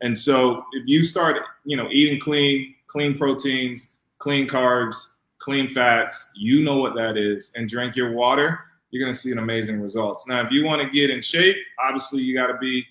And 0.00 0.18
so 0.18 0.64
if 0.72 0.82
you 0.86 1.04
start, 1.04 1.36
you 1.64 1.76
know, 1.76 1.88
eating 1.90 2.18
clean, 2.18 2.74
clean 2.86 3.16
proteins, 3.16 3.92
clean 4.18 4.48
carbs, 4.48 4.96
clean 5.38 5.68
fats, 5.68 6.30
you 6.34 6.62
know 6.62 6.76
what 6.76 6.94
that 6.96 7.16
is, 7.16 7.52
and 7.54 7.68
drink 7.68 7.94
your 7.94 8.12
water, 8.12 8.60
you're 8.90 9.02
going 9.02 9.12
to 9.12 9.18
see 9.18 9.30
an 9.30 9.38
amazing 9.38 9.80
results. 9.80 10.26
Now, 10.26 10.44
if 10.44 10.50
you 10.50 10.64
want 10.64 10.82
to 10.82 10.90
get 10.90 11.10
in 11.10 11.20
shape, 11.20 11.56
obviously 11.82 12.20
you 12.22 12.34
got 12.34 12.48
to 12.48 12.58
be 12.58 12.84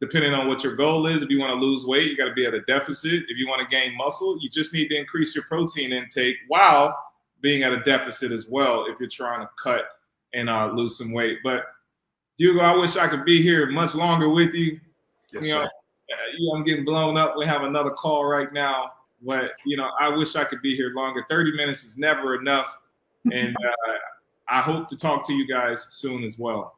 depending 0.00 0.32
on 0.32 0.46
what 0.46 0.62
your 0.62 0.76
goal 0.76 1.06
is. 1.06 1.22
If 1.22 1.30
you 1.30 1.38
want 1.38 1.58
to 1.58 1.64
lose 1.64 1.84
weight, 1.84 2.10
you 2.10 2.16
got 2.16 2.26
to 2.26 2.34
be 2.34 2.46
at 2.46 2.54
a 2.54 2.60
deficit. 2.62 3.24
If 3.28 3.36
you 3.36 3.48
want 3.48 3.68
to 3.68 3.74
gain 3.74 3.96
muscle, 3.96 4.38
you 4.40 4.48
just 4.48 4.72
need 4.72 4.88
to 4.88 4.96
increase 4.96 5.34
your 5.34 5.44
protein 5.44 5.92
intake 5.92 6.36
while 6.48 6.96
being 7.40 7.62
at 7.62 7.72
a 7.72 7.80
deficit 7.80 8.32
as 8.32 8.48
well 8.48 8.86
if 8.88 8.98
you're 8.98 9.08
trying 9.08 9.40
to 9.40 9.50
cut 9.62 9.84
and 10.34 10.48
uh, 10.48 10.70
lose 10.72 10.98
some 10.98 11.12
weight. 11.12 11.38
But 11.42 11.64
Hugo, 12.36 12.60
I 12.60 12.74
wish 12.76 12.96
I 12.96 13.08
could 13.08 13.24
be 13.24 13.42
here 13.42 13.66
much 13.70 13.94
longer 13.94 14.28
with 14.28 14.54
you. 14.54 14.80
Yes, 15.32 15.48
you 15.48 15.54
know, 15.54 15.64
sir. 15.64 16.54
I'm 16.54 16.64
getting 16.64 16.84
blown 16.84 17.16
up. 17.16 17.34
We 17.36 17.44
have 17.46 17.62
another 17.62 17.90
call 17.90 18.24
right 18.24 18.52
now. 18.52 18.92
But 19.22 19.52
you 19.66 19.76
know, 19.76 19.90
I 20.00 20.08
wish 20.08 20.36
I 20.36 20.44
could 20.44 20.62
be 20.62 20.76
here 20.76 20.92
longer. 20.94 21.24
30 21.28 21.56
minutes 21.56 21.82
is 21.84 21.98
never 21.98 22.36
enough, 22.36 22.78
and 23.32 23.54
uh, 23.56 23.92
I 24.48 24.60
hope 24.60 24.88
to 24.88 24.96
talk 24.96 25.26
to 25.26 25.34
you 25.34 25.46
guys 25.46 25.82
soon 25.90 26.22
as 26.22 26.38
well. 26.38 26.77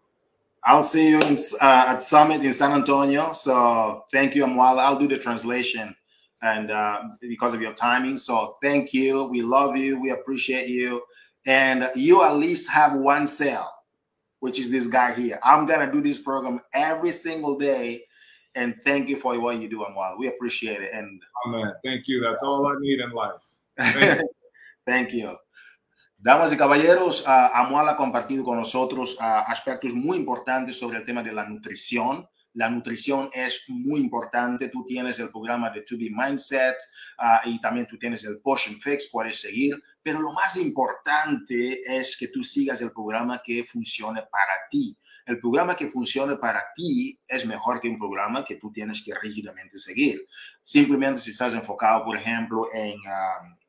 I'll 0.65 0.83
see 0.83 1.11
you 1.11 1.21
in, 1.23 1.39
uh, 1.61 1.85
at 1.89 2.03
Summit 2.03 2.45
in 2.45 2.53
San 2.53 2.73
Antonio. 2.73 3.33
So 3.33 4.05
thank 4.13 4.35
you, 4.35 4.45
Amwal. 4.45 4.79
I'll 4.79 4.99
do 4.99 5.09
the 5.09 5.19
translation, 5.19 5.95
and 6.43 6.71
uh, 6.71 7.03
because 7.21 7.55
of 7.55 7.61
your 7.61 7.73
timing. 7.73 8.19
So 8.19 8.57
thank 8.63 8.93
you. 8.93 9.25
We 9.25 9.43
love 9.43 9.77
you. 9.77 10.01
We 10.01 10.11
appreciate 10.11 10.69
you, 10.69 11.03
and 11.47 11.91
you 11.95 12.23
at 12.23 12.37
least 12.37 12.69
have 12.71 12.95
one 12.95 13.27
sale, 13.27 13.71
which 14.41 14.59
is 14.59 14.71
this 14.71 14.87
guy 14.87 15.15
here. 15.15 15.41
I'm 15.43 15.67
gonna 15.67 15.91
do 15.91 16.03
this 16.03 16.19
program 16.19 16.61
every 16.75 17.13
single 17.13 17.57
day 17.59 18.05
and 18.55 18.75
thank 18.83 19.09
you 19.09 19.17
for 19.17 19.39
what 19.39 19.61
you 19.61 19.69
do, 19.69 19.79
Amwal. 19.79 20.19
We 20.19 20.29
appreciate 20.29 20.83
it. 20.83 20.91
And 20.93 21.21
oh, 21.47 21.73
thank 21.85 22.09
you. 22.09 22.21
That's 22.21 22.43
all 22.43 22.67
I 22.67 22.75
need 22.81 23.01
in 23.01 23.11
life. 23.11 23.43
Thank 23.79 24.21
you. 24.21 24.29
thank 24.87 25.13
you. 25.15 25.37
Damas 26.23 26.53
y 26.53 26.57
caballeros, 26.59 27.23
uh, 27.23 27.51
Amual 27.55 27.89
ha 27.89 27.97
compartido 27.97 28.45
con 28.45 28.59
nosotros 28.59 29.17
uh, 29.19 29.51
aspectos 29.51 29.95
muy 29.95 30.19
importantes 30.19 30.79
sobre 30.79 30.99
el 30.99 31.05
tema 31.07 31.23
de 31.23 31.33
la 31.33 31.49
nutrición. 31.49 32.29
La 32.53 32.69
nutrición 32.69 33.31
es 33.33 33.65
muy 33.69 34.01
importante. 34.01 34.69
Tú 34.69 34.85
tienes 34.87 35.19
el 35.19 35.31
programa 35.31 35.71
de 35.71 35.81
To 35.81 35.97
Be 35.97 36.11
Mindset 36.11 36.77
uh, 37.21 37.49
y 37.49 37.59
también 37.63 37.87
tú 37.87 37.97
tienes 37.97 38.23
el 38.25 38.39
Potion 38.41 38.79
Fix, 38.79 39.09
puedes 39.11 39.41
seguir. 39.41 39.83
Pero 40.03 40.21
lo 40.21 40.35
más 40.35 40.59
importante 40.59 41.81
es 41.87 42.15
que 42.19 42.29
tú 42.29 42.45
sigas 42.45 42.83
el 42.83 42.93
programa 42.93 43.41
que 43.43 43.65
funcione 43.65 44.21
para 44.31 44.53
ti 44.71 44.99
el 45.27 45.39
programa 45.39 45.77
que 45.77 45.89
funcione 45.89 46.37
para 46.37 46.65
ti 46.75 47.17
es 47.29 47.47
mejor 47.47 47.81
que 47.81 47.89
un 47.89 47.99
programa 47.99 48.45
que 48.45 48.57
tú 48.57 48.73
tienes 48.73 49.01
que 49.05 49.15
rígidamente 49.15 49.79
seguir. 49.79 50.27
Simplemente 50.61 51.21
si 51.21 51.31
estás 51.31 51.55
enfocado, 51.55 52.05
por 52.05 52.17
ejemplo, 52.17 52.67
en, 52.73 52.99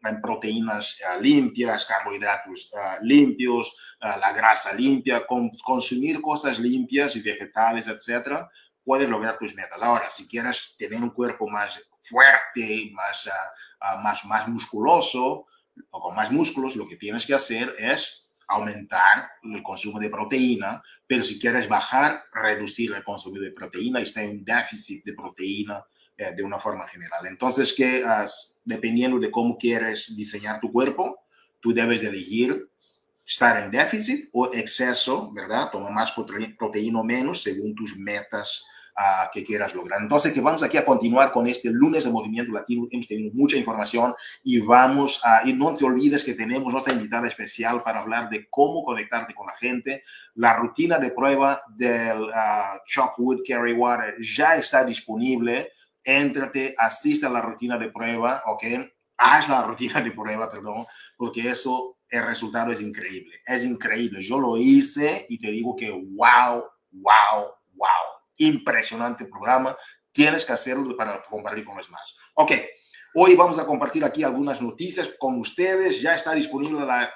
en 0.04 0.22
proteínas 0.22 0.98
uh, 1.02 1.22
limpias, 1.22 1.86
carbohidratos 1.86 2.72
uh, 2.74 3.04
limpios, 3.04 3.76
la 4.02 4.34
grasa 4.34 4.74
limpia, 4.74 5.28
con, 5.28 5.52
consumir 5.64 6.22
cosas 6.22 6.58
limpias 6.58 7.16
y 7.16 7.22
vegetales, 7.22 7.88
etcétera, 7.88 8.50
puedes 8.84 9.08
lograr 9.08 9.38
tus 9.38 9.54
metas. 9.54 9.82
Ahora, 9.84 10.10
si 10.10 10.28
quieres 10.28 10.76
tener 10.76 11.00
un 11.00 11.12
cuerpo 11.12 11.48
más 11.48 11.80
fuerte, 12.00 12.90
más, 12.94 13.30
más, 14.02 14.26
más 14.26 14.48
musculoso 14.48 15.46
o 15.92 16.02
con 16.02 16.16
más 16.16 16.32
músculos, 16.32 16.76
lo 16.76 16.88
que 16.88 16.98
tienes 16.98 17.28
que 17.28 17.36
hacer 17.36 17.76
es 17.78 18.32
aumentar 18.52 19.30
el 19.44 19.64
consumo 19.64 20.00
de 20.00 20.10
proteína, 20.10 20.82
pero 21.08 21.24
si 21.24 21.40
quieres 21.40 21.68
bajar, 21.68 22.24
reducir 22.34 22.94
el 22.94 23.04
consumo 23.04 23.40
de 23.40 23.52
proteína 23.52 24.02
está 24.02 24.22
en 24.22 24.44
déficit 24.44 25.06
de 25.06 25.14
proteína 25.14 25.84
eh, 26.22 26.34
de 26.36 26.44
una 26.44 26.60
forma 26.60 26.88
general. 26.88 27.26
Entonces, 27.26 27.74
que 27.74 28.04
dependiendo 28.64 29.18
de 29.18 29.32
cómo 29.32 29.58
quieres 29.58 30.16
diseñar 30.16 30.60
tu 30.60 30.72
cuerpo, 30.72 31.20
tú 31.60 31.74
debes 31.74 32.02
de 32.02 32.10
elegir 32.10 32.70
estar 33.26 33.64
en 33.64 33.72
déficit 33.72 34.30
o 34.34 34.54
exceso, 34.54 35.32
¿verdad? 35.34 35.70
Toma 35.72 35.90
más 35.90 36.12
proteína 36.12 37.00
o 37.00 37.04
menos 37.04 37.42
según 37.42 37.74
tus 37.74 37.96
metas 37.98 38.66
uh, 38.98 39.30
que 39.34 39.44
quieras 39.44 39.74
lograr. 39.74 40.02
Entonces, 40.02 40.32
que 40.32 40.42
vamos 40.42 40.62
aquí 40.62 40.78
a 40.78 40.86
continuar 40.86 41.32
con 41.32 41.48
este 41.48 41.72
lunes 41.72 42.04
de 42.04 42.12
Movimiento 42.12 42.52
Latino. 42.52 42.88
Hemos 42.92 43.08
tenido 43.08 43.32
mucha 43.34 43.58
información 43.58 44.14
y 44.44 44.60
vamos 44.60 45.22
a, 45.24 45.48
y 45.48 45.54
no 45.54 45.74
te 45.74 45.86
olvides 45.86 46.24
que 46.24 46.34
tenemos 46.34 46.74
otra 46.76 46.94
invitada 46.94 47.28
especial 47.28 47.82
para 47.84 48.02
hablar 48.02 48.30
de 48.30 48.48
cómo 48.50 48.84
conectarte 48.84 49.34
con 49.34 49.48
la 49.48 49.56
gente. 49.58 50.04
La 50.36 50.56
rutina 50.58 51.00
de 51.00 51.12
prueba 51.12 51.62
del 51.76 52.22
uh, 52.22 52.80
Chopwood 52.86 53.40
Carry 53.48 53.74
Water 53.74 54.16
ya 54.22 54.56
está 54.56 54.84
disponible. 54.84 55.72
Éntrate, 56.04 56.76
asiste 56.78 57.26
a 57.26 57.30
la 57.30 57.42
rutina 57.42 57.78
de 57.78 57.90
prueba, 57.90 58.44
¿ok? 58.46 58.64
Haz 59.18 59.50
la 59.50 59.64
rutina 59.68 60.02
de 60.02 60.12
prueba, 60.12 60.50
perdón, 60.50 60.86
porque 61.18 61.50
eso, 61.50 61.98
el 62.10 62.26
resultado 62.26 62.72
es 62.72 62.82
increíble. 62.82 63.40
Es 63.46 63.66
increíble. 63.66 64.22
Yo 64.22 64.40
lo 64.40 64.58
hice 64.58 65.26
y 65.30 65.40
te 65.40 65.52
digo 65.52 65.76
que 65.76 65.92
wow, 65.92 66.64
wow, 66.92 67.46
wow 67.74 68.22
impresionante 68.42 69.26
programa. 69.26 69.76
Tienes 70.12 70.46
que 70.46 70.54
hacerlo 70.54 70.96
para 70.96 71.22
compartir 71.24 71.64
con 71.64 71.78
los 71.78 71.90
más. 71.90 72.16
Ok, 72.36 72.52
hoy 73.16 73.36
vamos 73.36 73.60
a 73.60 73.66
compartir 73.66 74.04
aquí 74.04 74.24
algunas 74.24 74.62
noticias 74.62 75.10
con 75.18 75.40
ustedes. 75.40 76.02
Ya 76.02 76.16
está 76.16 76.34
disponible 76.34 76.86
la, 76.86 77.10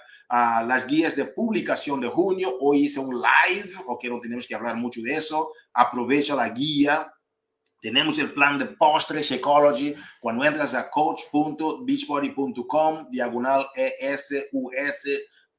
las 0.66 0.88
guías 0.88 1.16
de 1.16 1.26
publicación 1.26 2.00
de 2.00 2.08
junio. 2.08 2.58
Hoy 2.62 2.86
hice 2.86 3.00
un 3.00 3.16
live, 3.16 3.72
ok, 3.86 4.06
no 4.06 4.22
tenemos 4.22 4.48
que 4.48 4.56
hablar 4.56 4.76
mucho 4.76 5.02
de 5.02 5.16
eso. 5.16 5.52
Aprovecha 5.74 6.36
la 6.36 6.50
guía. 6.50 7.12
Tenemos 7.86 8.18
el 8.18 8.34
plan 8.34 8.58
de 8.58 8.66
postre 8.66 9.22
Shakeology. 9.22 9.94
Cuando 10.20 10.44
entras 10.44 10.74
a 10.74 10.90
coach.beachbody.com, 10.90 13.12
diagonal 13.12 13.68
ESUS, 13.76 15.08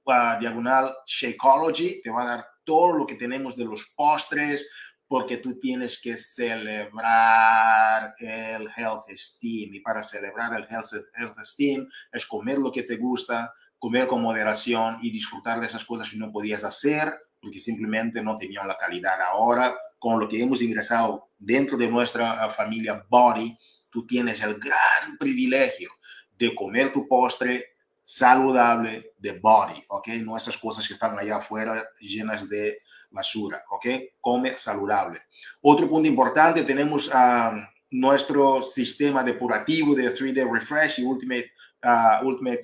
uh, 0.06 0.36
diagonal 0.40 0.92
Shakeology, 1.06 2.02
te 2.02 2.10
va 2.10 2.22
a 2.22 2.26
dar 2.26 2.44
todo 2.64 2.98
lo 2.98 3.06
que 3.06 3.14
tenemos 3.14 3.56
de 3.56 3.66
los 3.66 3.92
postres, 3.94 4.68
porque 5.06 5.36
tú 5.36 5.60
tienes 5.60 6.00
que 6.00 6.16
celebrar 6.16 8.12
el 8.18 8.68
health 8.76 9.08
esteem. 9.08 9.74
Y 9.74 9.78
para 9.78 10.02
celebrar 10.02 10.52
el 10.54 10.66
health, 10.68 10.94
health 11.14 11.38
esteem 11.38 11.88
es 12.10 12.26
comer 12.26 12.58
lo 12.58 12.72
que 12.72 12.82
te 12.82 12.96
gusta, 12.96 13.54
comer 13.78 14.08
con 14.08 14.20
moderación 14.20 14.98
y 15.00 15.12
disfrutar 15.12 15.60
de 15.60 15.68
esas 15.68 15.84
cosas 15.84 16.10
que 16.10 16.16
no 16.16 16.32
podías 16.32 16.64
hacer 16.64 17.14
porque 17.40 17.60
simplemente 17.60 18.20
no 18.20 18.36
tenían 18.36 18.66
la 18.66 18.76
calidad. 18.76 19.22
Ahora, 19.22 19.72
con 19.98 20.20
lo 20.20 20.28
que 20.28 20.42
hemos 20.42 20.62
ingresado 20.62 21.30
dentro 21.38 21.76
de 21.76 21.88
nuestra 21.88 22.42
ah, 22.42 22.50
familia 22.50 23.04
Body, 23.08 23.56
tú 23.90 24.06
tienes 24.06 24.42
el 24.42 24.58
gran 24.58 25.16
privilegio 25.18 25.90
de 26.36 26.54
comer 26.54 26.92
tu 26.92 27.06
postre 27.08 27.76
saludable 28.02 29.14
de 29.18 29.32
Body, 29.38 29.82
¿ok? 29.88 30.08
No 30.20 30.36
esas 30.36 30.56
cosas 30.56 30.86
que 30.86 30.94
están 30.94 31.18
allá 31.18 31.36
afuera 31.36 31.84
llenas 31.98 32.48
de 32.48 32.78
basura, 33.10 33.64
¿ok? 33.70 33.86
Come 34.20 34.56
saludable. 34.56 35.22
Otro 35.62 35.88
punto 35.88 36.08
importante, 36.08 36.62
tenemos 36.62 37.08
uh, 37.08 37.56
nuestro 37.90 38.62
sistema 38.62 39.24
depurativo 39.24 39.94
de 39.94 40.14
3D 40.14 40.48
Refresh 40.48 41.00
y 41.00 41.04
Ultimate, 41.04 41.50
uh, 41.82 42.24
Ultimate 42.24 42.62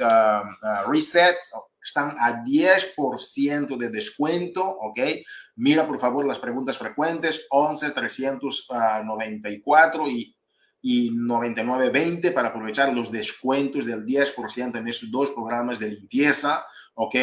Reset. 0.87 1.37
Están 1.83 2.15
a 2.19 2.45
10% 2.45 3.77
de 3.77 3.91
descuento, 3.91 4.65
¿ok? 4.65 5.01
Mira 5.57 5.87
por 5.87 5.99
favor 5.99 6.25
las 6.25 6.39
preguntas 6.39 6.79
frecuentes, 6.79 7.47
11 7.51 7.91
394 7.91 10.09
y 10.09 10.35
y 10.85 11.13
99.20 11.13 12.35
para 12.35 12.49
aprovechar 12.49 12.93
los 12.93 13.13
descuentos 13.13 13.87
del 13.87 14.05
10% 14.05 14.77
en 14.77 14.89
estos 14.89 15.13
dos 15.13 15.31
programas 15.31 15.79
de 15.79 15.93
limpieza, 15.93 16.67
¿ok? 16.95 17.15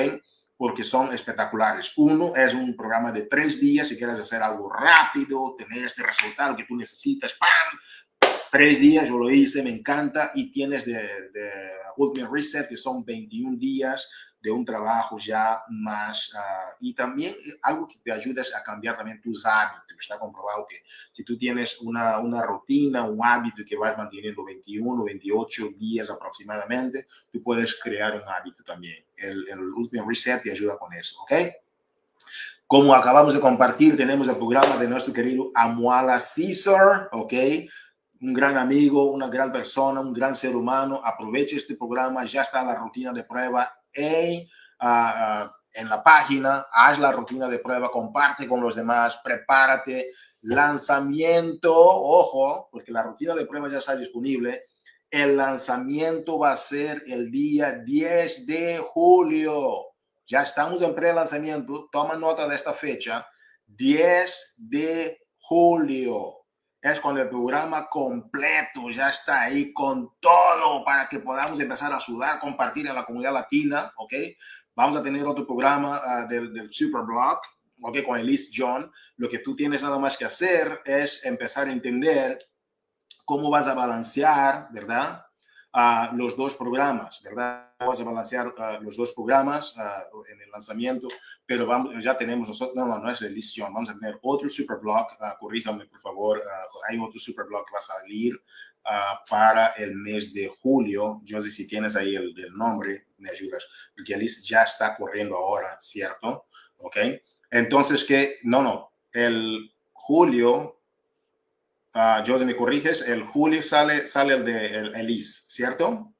porque 0.60 0.84
son 0.84 1.14
espectaculares. 1.14 1.94
Uno 1.96 2.36
es 2.36 2.54
un 2.54 2.76
programa 2.76 3.14
de 3.14 3.22
tres 3.22 3.62
días, 3.62 3.88
si 3.88 3.98
quieres 3.98 4.20
hacer 4.20 4.42
algo 4.42 4.70
rápido, 4.70 5.56
tener 5.58 5.86
este 5.86 6.04
resultado 6.04 6.54
que 6.54 6.66
tú 6.66 6.76
necesitas, 6.76 7.34
¡pam! 7.40 8.30
Tres 8.52 8.82
días, 8.82 9.08
yo 9.08 9.18
lo 9.18 9.32
hice, 9.32 9.64
me 9.64 9.70
encanta, 9.70 10.32
y 10.36 10.52
tienes 10.52 10.84
de, 10.84 10.96
de 10.96 11.50
Ultimate 11.96 12.34
Reset, 12.34 12.68
que 12.68 12.76
son 12.76 13.06
21 13.06 13.58
días 13.58 14.12
de 14.42 14.52
un 14.52 14.64
trabajo 14.64 15.18
ya 15.18 15.64
más, 15.70 16.34
uh, 16.34 16.76
y 16.80 16.94
también 16.94 17.36
algo 17.62 17.88
que 17.88 17.98
te 17.98 18.12
ayuda 18.12 18.42
a 18.56 18.64
cambiar 18.64 18.96
también 18.96 19.22
tus 19.22 19.46
hábitos. 19.46 19.98
Está 20.00 20.18
comprobado 20.18 20.66
que 20.68 20.78
si 21.12 21.24
tú 21.24 21.38
tienes 21.38 21.80
una, 21.82 22.20
una 22.20 22.42
rutina, 22.42 23.04
un 23.04 23.20
hábito 23.24 23.64
que 23.68 23.76
vas 23.76 23.98
manteniendo 23.98 24.46
21, 24.46 25.04
28 25.04 25.70
días 25.78 26.10
aproximadamente, 26.10 27.08
tú 27.32 27.44
puedes 27.44 27.78
crear 27.80 28.16
un 28.16 28.28
hábito 28.28 28.64
también. 28.64 29.04
El, 29.18 29.46
Ultimate 29.76 30.08
Reset 30.08 30.42
te 30.42 30.52
ayuda 30.52 30.78
con 30.78 30.94
eso, 30.94 31.22
¿ok? 31.22 31.34
Como 32.66 32.94
acabamos 32.94 33.34
de 33.34 33.40
compartir, 33.40 33.98
tenemos 33.98 34.28
el 34.30 34.38
programa 34.38 34.78
de 34.78 34.88
nuestro 34.88 35.14
querido 35.14 35.52
Amuala 35.54 36.18
Caesar, 36.20 37.10
¿ok? 37.12 37.34
un 38.22 38.34
gran 38.34 38.58
amigo, 38.58 39.12
una 39.12 39.30
gran 39.30 39.50
persona, 39.50 40.02
un 40.02 40.12
gran 40.12 40.36
ser 40.36 40.54
humano. 40.54 41.02
Aproveche 41.04 41.56
este 41.56 41.76
programa, 41.76 42.26
ya 42.26 42.42
está 42.42 42.64
la 42.64 42.76
rutina 42.76 43.14
de 43.14 43.24
prueba 43.24 43.79
uh, 43.98 45.50
en 45.72 45.90
la 45.90 46.04
página, 46.04 46.66
haz 46.72 47.00
la 47.00 47.12
rutina 47.12 47.48
de 47.48 47.60
prueba, 47.60 47.92
comparte 47.92 48.48
con 48.48 48.62
los 48.62 48.76
demás, 48.76 49.20
prepárate. 49.24 50.12
Lanzamiento, 50.42 51.76
ojo, 51.76 52.70
porque 52.72 52.92
la 52.92 53.04
rutina 53.04 53.36
de 53.36 53.46
prueba 53.46 53.70
ya 53.70 53.78
está 53.78 53.96
disponible. 53.96 54.64
El 55.10 55.38
lanzamiento 55.38 56.40
va 56.40 56.54
a 56.54 56.58
ser 56.58 57.04
el 57.08 57.30
día 57.32 57.74
10 57.74 58.46
de 58.46 58.78
julio. 58.78 59.86
Ya 60.26 60.44
estamos 60.44 60.82
en 60.82 60.96
pre-lanzamiento. 60.96 61.90
Toma 61.92 62.16
nota 62.16 62.48
de 62.48 62.56
esta 62.56 62.74
fecha. 62.74 63.28
10 63.66 64.56
de 64.58 65.20
julio 65.40 66.39
es 66.82 67.00
cuando 67.00 67.22
el 67.22 67.30
programa 67.30 67.88
completo 67.88 68.90
ya 68.90 69.10
está 69.10 69.42
ahí 69.42 69.74
con 69.74 70.14
todo 70.20 70.84
para 70.86 71.08
que 71.10 71.20
podamos 71.20 71.60
empezar 71.60 71.92
a 71.92 72.00
sudar, 72.00 72.40
compartir 72.40 72.88
en 72.88 72.96
la 72.96 73.06
comunidad 73.06 73.34
latina, 73.34 73.92
¿ok? 73.98 74.14
Vamos 74.76 74.96
a 74.96 75.04
tener 75.04 75.26
otro 75.26 75.46
programa 75.46 76.00
uh, 76.00 76.28
del, 76.28 76.54
del 76.54 76.72
Superblog, 76.72 77.42
¿ok? 77.82 77.98
Con 78.06 78.20
Elise 78.20 78.52
John. 78.56 78.90
Lo 79.18 79.28
que 79.28 79.40
tú 79.40 79.56
tienes 79.56 79.84
nada 79.84 80.00
más 80.00 80.18
que 80.18 80.26
hacer 80.26 80.82
es 80.86 81.26
empezar 81.26 81.68
a 81.68 81.72
entender 81.72 82.40
cómo 83.26 83.50
vas 83.50 83.68
a 83.68 83.74
balancear, 83.74 84.70
¿verdad? 84.72 85.26
A 85.72 86.12
los 86.16 86.36
dos 86.36 86.56
programas, 86.56 87.22
¿verdad? 87.22 87.72
Vamos 87.80 88.02
a 88.02 88.04
balancear 88.04 88.54
los 88.82 88.98
dos 88.98 89.14
programas 89.14 89.76
en 90.32 90.42
el 90.42 90.50
lanzamiento, 90.50 91.08
pero 91.46 91.66
vamos, 91.66 91.94
ya 92.04 92.18
tenemos 92.18 92.48
nosotros, 92.48 92.76
no, 92.76 92.88
no, 92.88 93.00
no 93.00 93.12
es 93.12 93.22
edición, 93.22 93.74
vamos 93.74 93.90
a 93.90 93.94
tener 93.94 94.18
otro 94.24 94.50
superblog, 94.50 95.08
uh, 95.20 95.38
corríjame 95.40 95.86
por 95.86 96.02
favor, 96.02 96.42
hay 96.88 96.98
otro 96.98 97.20
superblog 97.20 97.66
que 97.66 97.74
va 97.74 97.80
a 97.80 97.82
salir 97.82 98.42
para 99.30 99.68
el 99.78 99.94
mes 99.96 100.34
de 100.34 100.48
julio. 100.48 101.22
Yo 101.24 101.40
sé 101.42 101.52
si 101.52 101.68
tienes 101.68 101.96
ahí 101.96 102.16
el, 102.16 102.34
el 102.38 102.54
nombre, 102.56 103.08
me 103.20 103.30
ayudas, 103.30 103.68
porque 103.96 104.16
Alice 104.16 104.42
ya 104.44 104.64
está 104.64 104.96
corriendo 104.96 105.36
ahora, 105.36 105.78
¿cierto? 105.80 106.48
¿Ok? 106.78 106.98
Entonces, 107.52 108.04
que, 108.04 108.38
no, 108.44 108.64
no, 108.64 108.94
el 109.12 109.72
julio 109.92 110.79
uh, 112.00 112.24
José, 112.26 112.46
me 112.46 112.56
corriges, 112.56 113.02
el 113.02 113.24
julio 113.24 113.62
sale, 113.62 114.06
sale 114.08 114.36
el 114.36 114.46
de 114.46 114.66
el, 114.66 114.96
Elise, 114.96 115.44
¿cierto? 115.48 116.14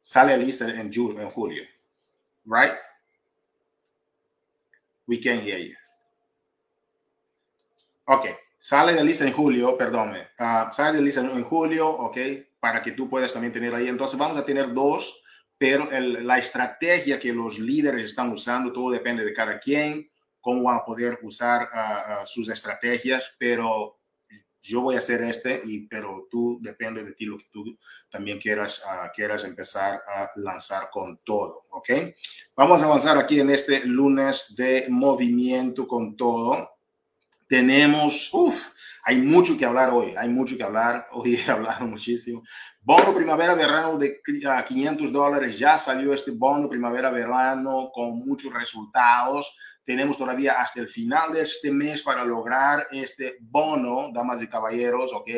Sale 0.00 0.34
Elise 0.34 0.68
en, 0.68 0.92
en 0.92 1.30
julio, 1.30 1.64
right? 2.44 2.74
We 5.06 5.20
can 5.20 5.40
hear 5.40 5.58
you. 5.58 5.74
Ok, 8.06 8.26
sale 8.58 8.98
Elise 8.98 9.26
en 9.26 9.32
julio, 9.32 9.76
perdón, 9.76 10.10
uh, 10.10 10.72
sale 10.72 10.98
Elise 10.98 11.20
en, 11.20 11.30
en, 11.30 11.44
julio, 11.44 11.88
ok, 11.88 12.18
para 12.60 12.80
que 12.80 12.92
tú 12.92 13.08
puedas 13.08 13.32
también 13.32 13.52
tener 13.52 13.74
ahí. 13.74 13.88
Entonces 13.88 14.18
vamos 14.18 14.38
a 14.38 14.44
tener 14.44 14.72
dos, 14.72 15.24
pero 15.58 15.90
el, 15.90 16.26
la 16.26 16.38
estrategia 16.38 17.18
que 17.18 17.32
los 17.32 17.58
líderes 17.58 18.04
están 18.04 18.30
usando, 18.30 18.72
todo 18.72 18.90
depende 18.90 19.24
de 19.24 19.32
cada 19.32 19.58
quien 19.58 20.10
cómo 20.44 20.64
van 20.64 20.76
a 20.76 20.84
poder 20.84 21.18
usar 21.22 21.62
uh, 21.62 22.26
sus 22.26 22.50
estrategias, 22.50 23.32
pero 23.38 23.98
yo 24.60 24.82
voy 24.82 24.94
a 24.94 24.98
hacer 24.98 25.22
este, 25.22 25.62
y, 25.64 25.86
pero 25.86 26.28
tú 26.30 26.58
depende 26.60 27.02
de 27.02 27.12
ti 27.12 27.24
lo 27.24 27.38
que 27.38 27.46
tú 27.50 27.78
también 28.10 28.38
quieras, 28.38 28.82
uh, 28.84 29.10
quieras 29.14 29.44
empezar 29.44 30.02
a 30.06 30.28
lanzar 30.36 30.90
con 30.90 31.18
todo, 31.24 31.60
¿ok? 31.70 31.88
Vamos 32.54 32.82
a 32.82 32.84
avanzar 32.84 33.16
aquí 33.16 33.40
en 33.40 33.48
este 33.48 33.86
lunes 33.86 34.54
de 34.54 34.86
movimiento 34.90 35.88
con 35.88 36.14
todo. 36.14 36.76
Tenemos, 37.48 38.28
uff, 38.34 38.68
hay 39.02 39.16
mucho 39.16 39.56
que 39.56 39.64
hablar 39.64 39.90
hoy, 39.90 40.14
hay 40.14 40.28
mucho 40.28 40.58
que 40.58 40.62
hablar, 40.62 41.06
hoy 41.12 41.36
he 41.36 41.50
hablado 41.50 41.86
muchísimo. 41.86 42.42
Bono 42.82 43.14
primavera-verano 43.14 43.96
de 43.96 44.20
500 44.22 45.10
dólares, 45.10 45.58
ya 45.58 45.78
salió 45.78 46.12
este 46.12 46.32
bono 46.32 46.68
primavera-verano 46.68 47.90
con 47.94 48.18
muchos 48.18 48.52
resultados 48.52 49.56
tenemos 49.84 50.16
todavía 50.16 50.60
hasta 50.60 50.80
el 50.80 50.88
final 50.88 51.32
de 51.32 51.42
este 51.42 51.70
mes 51.70 52.02
para 52.02 52.24
lograr 52.24 52.86
este 52.90 53.36
bono, 53.40 54.10
damas 54.12 54.42
y 54.42 54.48
caballeros, 54.48 55.12
¿ok? 55.12 55.30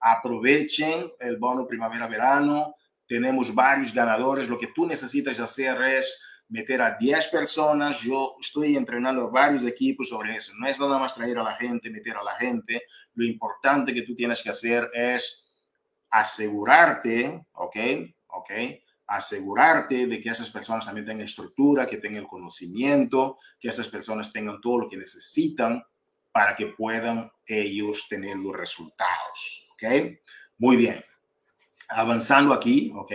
Aprovechen 0.00 1.12
el 1.20 1.36
bono 1.36 1.66
primavera-verano. 1.66 2.76
Tenemos 3.06 3.54
varios 3.54 3.92
ganadores. 3.92 4.48
Lo 4.48 4.58
que 4.58 4.68
tú 4.68 4.86
necesitas 4.86 5.38
hacer 5.38 5.80
es 5.82 6.22
meter 6.48 6.80
a 6.80 6.96
10 6.98 7.28
personas. 7.28 8.00
Yo 8.00 8.36
estoy 8.40 8.76
entrenando 8.76 9.30
varios 9.30 9.64
equipos 9.64 10.08
sobre 10.08 10.36
eso. 10.36 10.52
No 10.58 10.66
es 10.66 10.80
nada 10.80 10.98
más 10.98 11.14
traer 11.14 11.38
a 11.38 11.42
la 11.42 11.54
gente, 11.56 11.90
meter 11.90 12.16
a 12.16 12.24
la 12.24 12.36
gente. 12.36 12.82
Lo 13.14 13.24
importante 13.24 13.92
que 13.92 14.02
tú 14.02 14.14
tienes 14.14 14.42
que 14.42 14.50
hacer 14.50 14.88
es 14.94 15.52
asegurarte, 16.10 17.46
¿ok? 17.52 17.76
¿Ok? 18.28 18.50
Asegurarte 19.10 20.06
de 20.06 20.20
que 20.20 20.28
esas 20.28 20.50
personas 20.50 20.86
también 20.86 21.04
tengan 21.04 21.24
estructura, 21.24 21.88
que 21.88 21.98
tengan 21.98 22.22
el 22.22 22.28
conocimiento, 22.28 23.38
que 23.58 23.68
esas 23.68 23.88
personas 23.88 24.32
tengan 24.32 24.60
todo 24.60 24.78
lo 24.78 24.88
que 24.88 24.96
necesitan 24.96 25.82
para 26.30 26.54
que 26.54 26.66
puedan 26.66 27.28
ellos 27.44 28.06
tener 28.08 28.36
los 28.36 28.56
resultados. 28.56 29.68
¿Ok? 29.72 29.82
Muy 30.58 30.76
bien. 30.76 31.04
Avanzando 31.88 32.54
aquí, 32.54 32.92
¿ok? 32.94 33.12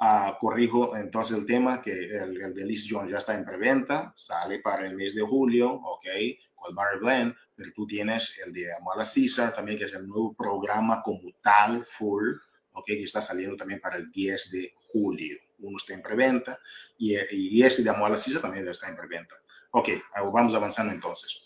Uh, 0.00 0.38
corrijo 0.38 0.94
entonces 0.96 1.38
el 1.38 1.46
tema 1.46 1.80
que 1.80 1.92
el, 1.92 2.40
el 2.40 2.54
de 2.54 2.64
Liz 2.66 2.86
John 2.88 3.08
ya 3.08 3.16
está 3.16 3.34
en 3.34 3.44
preventa, 3.44 4.12
sale 4.14 4.60
para 4.60 4.86
el 4.86 4.94
mes 4.94 5.14
de 5.14 5.22
julio, 5.22 5.72
¿ok? 5.72 6.06
Con 6.54 6.74
Barry 6.74 6.98
Blend, 7.00 7.34
pero 7.56 7.72
tú 7.74 7.86
tienes 7.86 8.38
el 8.44 8.52
de 8.52 8.72
Amala 8.74 9.02
Caesar 9.02 9.54
también, 9.54 9.78
que 9.78 9.84
es 9.84 9.94
el 9.94 10.06
nuevo 10.06 10.34
programa 10.34 11.02
como 11.02 11.32
tal, 11.42 11.86
full, 11.86 12.34
¿ok? 12.72 12.84
Que 12.84 13.04
está 13.04 13.22
saliendo 13.22 13.56
también 13.56 13.80
para 13.80 13.96
el 13.96 14.10
10 14.10 14.50
de 14.50 14.74
julio. 14.88 15.36
Uno 15.60 15.76
está 15.76 15.94
en 15.94 16.02
preventa 16.02 16.58
y, 16.98 17.14
y 17.30 17.62
ese 17.62 17.82
de 17.82 17.90
Amor 17.90 18.06
a 18.06 18.10
la 18.10 18.16
Sisa 18.16 18.40
también 18.40 18.66
está 18.68 18.88
en 18.88 18.96
preventa. 18.96 19.34
Ok, 19.70 19.90
vamos 20.32 20.54
avanzando 20.54 20.92
entonces. 20.92 21.42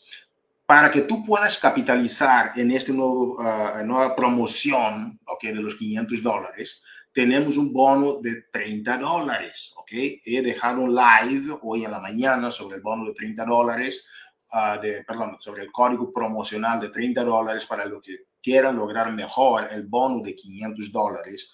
Para 0.65 0.91
que 0.91 1.03
tú 1.03 1.25
puedas 1.25 1.59
capitalizar 1.59 2.53
en 2.59 2.71
esta 2.71 2.93
uh, 2.93 3.85
nueva 3.85 4.15
promoción 4.15 5.19
okay, 5.27 5.53
de 5.53 5.61
los 5.61 5.75
500 5.75 6.23
dólares, 6.23 6.85
tenemos 7.13 7.57
un 7.57 7.73
bono 7.73 8.21
de 8.23 8.43
30 8.51 8.97
dólares. 8.99 9.75
Okay? 9.77 10.21
He 10.25 10.41
dejado 10.41 10.81
un 10.81 10.95
live 10.95 11.59
hoy 11.63 11.85
en 11.85 11.91
la 11.91 12.01
mañana 12.01 12.51
sobre 12.51 12.77
el 12.77 12.83
bono 12.83 13.07
de 13.07 13.15
30 13.15 13.45
dólares. 13.45 14.09
ah, 14.53 14.79
de, 14.81 15.03
perdón, 15.05 15.37
sobre 15.41 15.63
el 15.63 15.73
código 15.73 16.13
promocional 16.13 16.81
de 16.81 16.91
30 16.91 17.25
dólares 17.25 17.67
para 17.67 17.87
los 17.87 18.03
que 18.03 18.27
quieran 18.43 18.77
lograr 18.77 19.13
mejor 19.13 19.67
el 19.71 19.87
bono 19.87 20.23
de 20.23 20.35
500 20.35 20.93
dólares. 20.93 21.53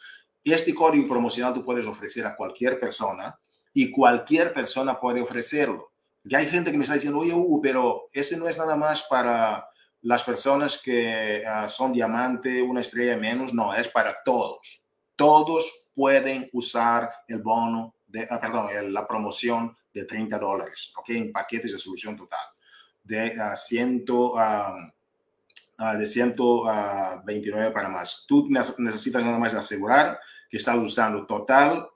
Este 0.53 0.75
código 0.75 1.09
promocional 1.09 1.55
tú 1.55 1.65
puedes 1.65 1.87
ofrecer 1.87 2.27
a 2.27 2.37
cualquier 2.37 2.79
persona 2.79 3.39
y 3.73 3.91
cualquier 3.91 4.53
persona 4.53 4.99
puede 4.99 5.21
ofrecerlo. 5.21 5.93
Ya 6.25 6.39
hay 6.39 6.47
gente 6.47 6.71
que 6.71 6.77
me 6.77 6.85
está 6.85 6.95
diciendo, 6.95 7.21
oye, 7.21 7.33
Hugo, 7.33 7.61
pero 7.61 8.09
ese 8.13 8.37
no 8.37 8.49
es 8.49 8.59
nada 8.59 8.77
más 8.77 9.03
para 9.03 9.69
las 10.03 10.23
personas 10.25 10.79
que 10.79 11.43
ah, 11.47 11.69
son 11.69 11.93
diamante, 11.93 12.63
una 12.63 12.81
estrella 12.81 13.17
menos, 13.17 13.53
no, 13.53 13.75
es 13.75 13.89
para 13.89 14.17
todos. 14.25 14.85
Todos 15.17 15.89
pueden 15.95 16.49
usar 16.53 17.11
el 17.27 17.39
bono, 17.39 17.95
de, 18.07 18.27
ah, 18.31 18.41
perdón, 18.41 18.93
la 18.93 19.07
promoción 19.07 19.77
de 19.93 20.05
30 20.05 20.39
dólares, 20.39 20.93
¿ok? 20.97 21.11
En 21.11 21.33
paquetes 21.33 21.73
de 21.73 21.79
solución 21.79 22.17
total 22.17 22.39
de, 23.09 23.35
uh, 23.39 23.57
ciento, 23.57 24.35
de 25.99 26.07
129 26.07 27.71
para 27.71 27.89
más. 27.89 28.25
Tú 28.29 28.49
necesitas 28.79 29.25
nada 29.25 29.39
más 29.39 29.55
asegurar 29.55 30.21
que 30.49 30.57
estás 30.57 30.77
usando 30.77 31.27
Total, 31.27 31.89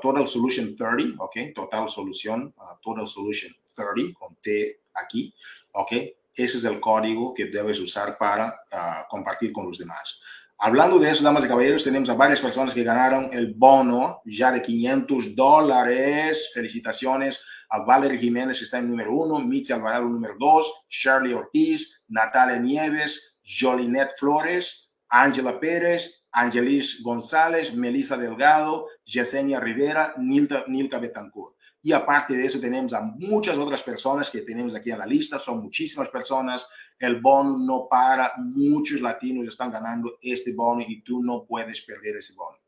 Total 0.00 0.26
Solution 0.26 0.74
30, 0.74 1.22
¿ok? 1.22 1.36
Total 1.54 1.88
Solución, 1.88 2.54
Total 2.82 3.06
Solution 3.06 3.52
30, 3.74 4.18
con 4.18 4.36
T 4.36 4.80
aquí, 4.94 5.34
¿ok? 5.72 5.92
Ese 6.34 6.58
es 6.58 6.64
el 6.64 6.80
código 6.80 7.34
que 7.34 7.46
debes 7.46 7.80
usar 7.80 8.16
para 8.16 8.62
compartir 9.08 9.52
con 9.52 9.66
los 9.66 9.78
demás. 9.78 10.20
Hablando 10.62 10.98
de 10.98 11.10
eso, 11.10 11.24
damas 11.24 11.44
y 11.44 11.48
caballeros, 11.48 11.84
tenemos 11.84 12.10
a 12.10 12.14
varias 12.14 12.40
personas 12.40 12.74
que 12.74 12.84
ganaron 12.84 13.30
el 13.32 13.54
bono 13.54 14.20
ya 14.26 14.52
de 14.52 14.60
500 14.60 15.34
dólares. 15.34 16.50
Felicitaciones 16.52 17.42
a 17.70 17.78
Valerie 17.80 18.18
Jiménez, 18.18 18.58
que 18.58 18.64
está 18.64 18.78
en 18.78 18.90
número 18.90 19.14
uno, 19.14 19.38
Mitzi 19.38 19.72
Alvarado, 19.72 20.04
número 20.04 20.34
dos, 20.38 20.70
Shirley 20.88 21.32
Ortiz, 21.32 22.04
Natalia 22.08 22.58
Nieves, 22.58 23.38
Jolinette 23.42 24.12
Flores, 24.18 24.90
Ángela 25.08 25.58
Pérez, 25.58 26.19
Angelis 26.32 27.02
González, 27.02 27.74
Melissa 27.74 28.16
Delgado, 28.16 28.86
Yesenia 29.04 29.60
Rivera, 29.60 30.14
Nilka, 30.18 30.64
Nilka 30.68 30.98
Betancourt. 30.98 31.56
Y 31.82 31.92
aparte 31.92 32.36
de 32.36 32.44
eso, 32.44 32.60
tenemos 32.60 32.92
a 32.92 33.00
muchas 33.00 33.56
otras 33.56 33.82
personas 33.82 34.30
que 34.30 34.42
tenemos 34.42 34.74
aquí 34.74 34.90
en 34.90 34.98
la 34.98 35.06
lista, 35.06 35.38
son 35.38 35.62
muchísimas 35.62 36.08
personas. 36.08 36.66
El 36.98 37.20
bono 37.20 37.56
no 37.58 37.86
para, 37.88 38.32
muchos 38.36 39.00
latinos 39.00 39.48
están 39.48 39.72
ganando 39.72 40.18
este 40.20 40.52
bono 40.54 40.84
y 40.86 41.02
tú 41.02 41.22
no 41.22 41.46
puedes 41.46 41.80
perder 41.80 42.18
ese 42.18 42.34
bono. 42.34 42.58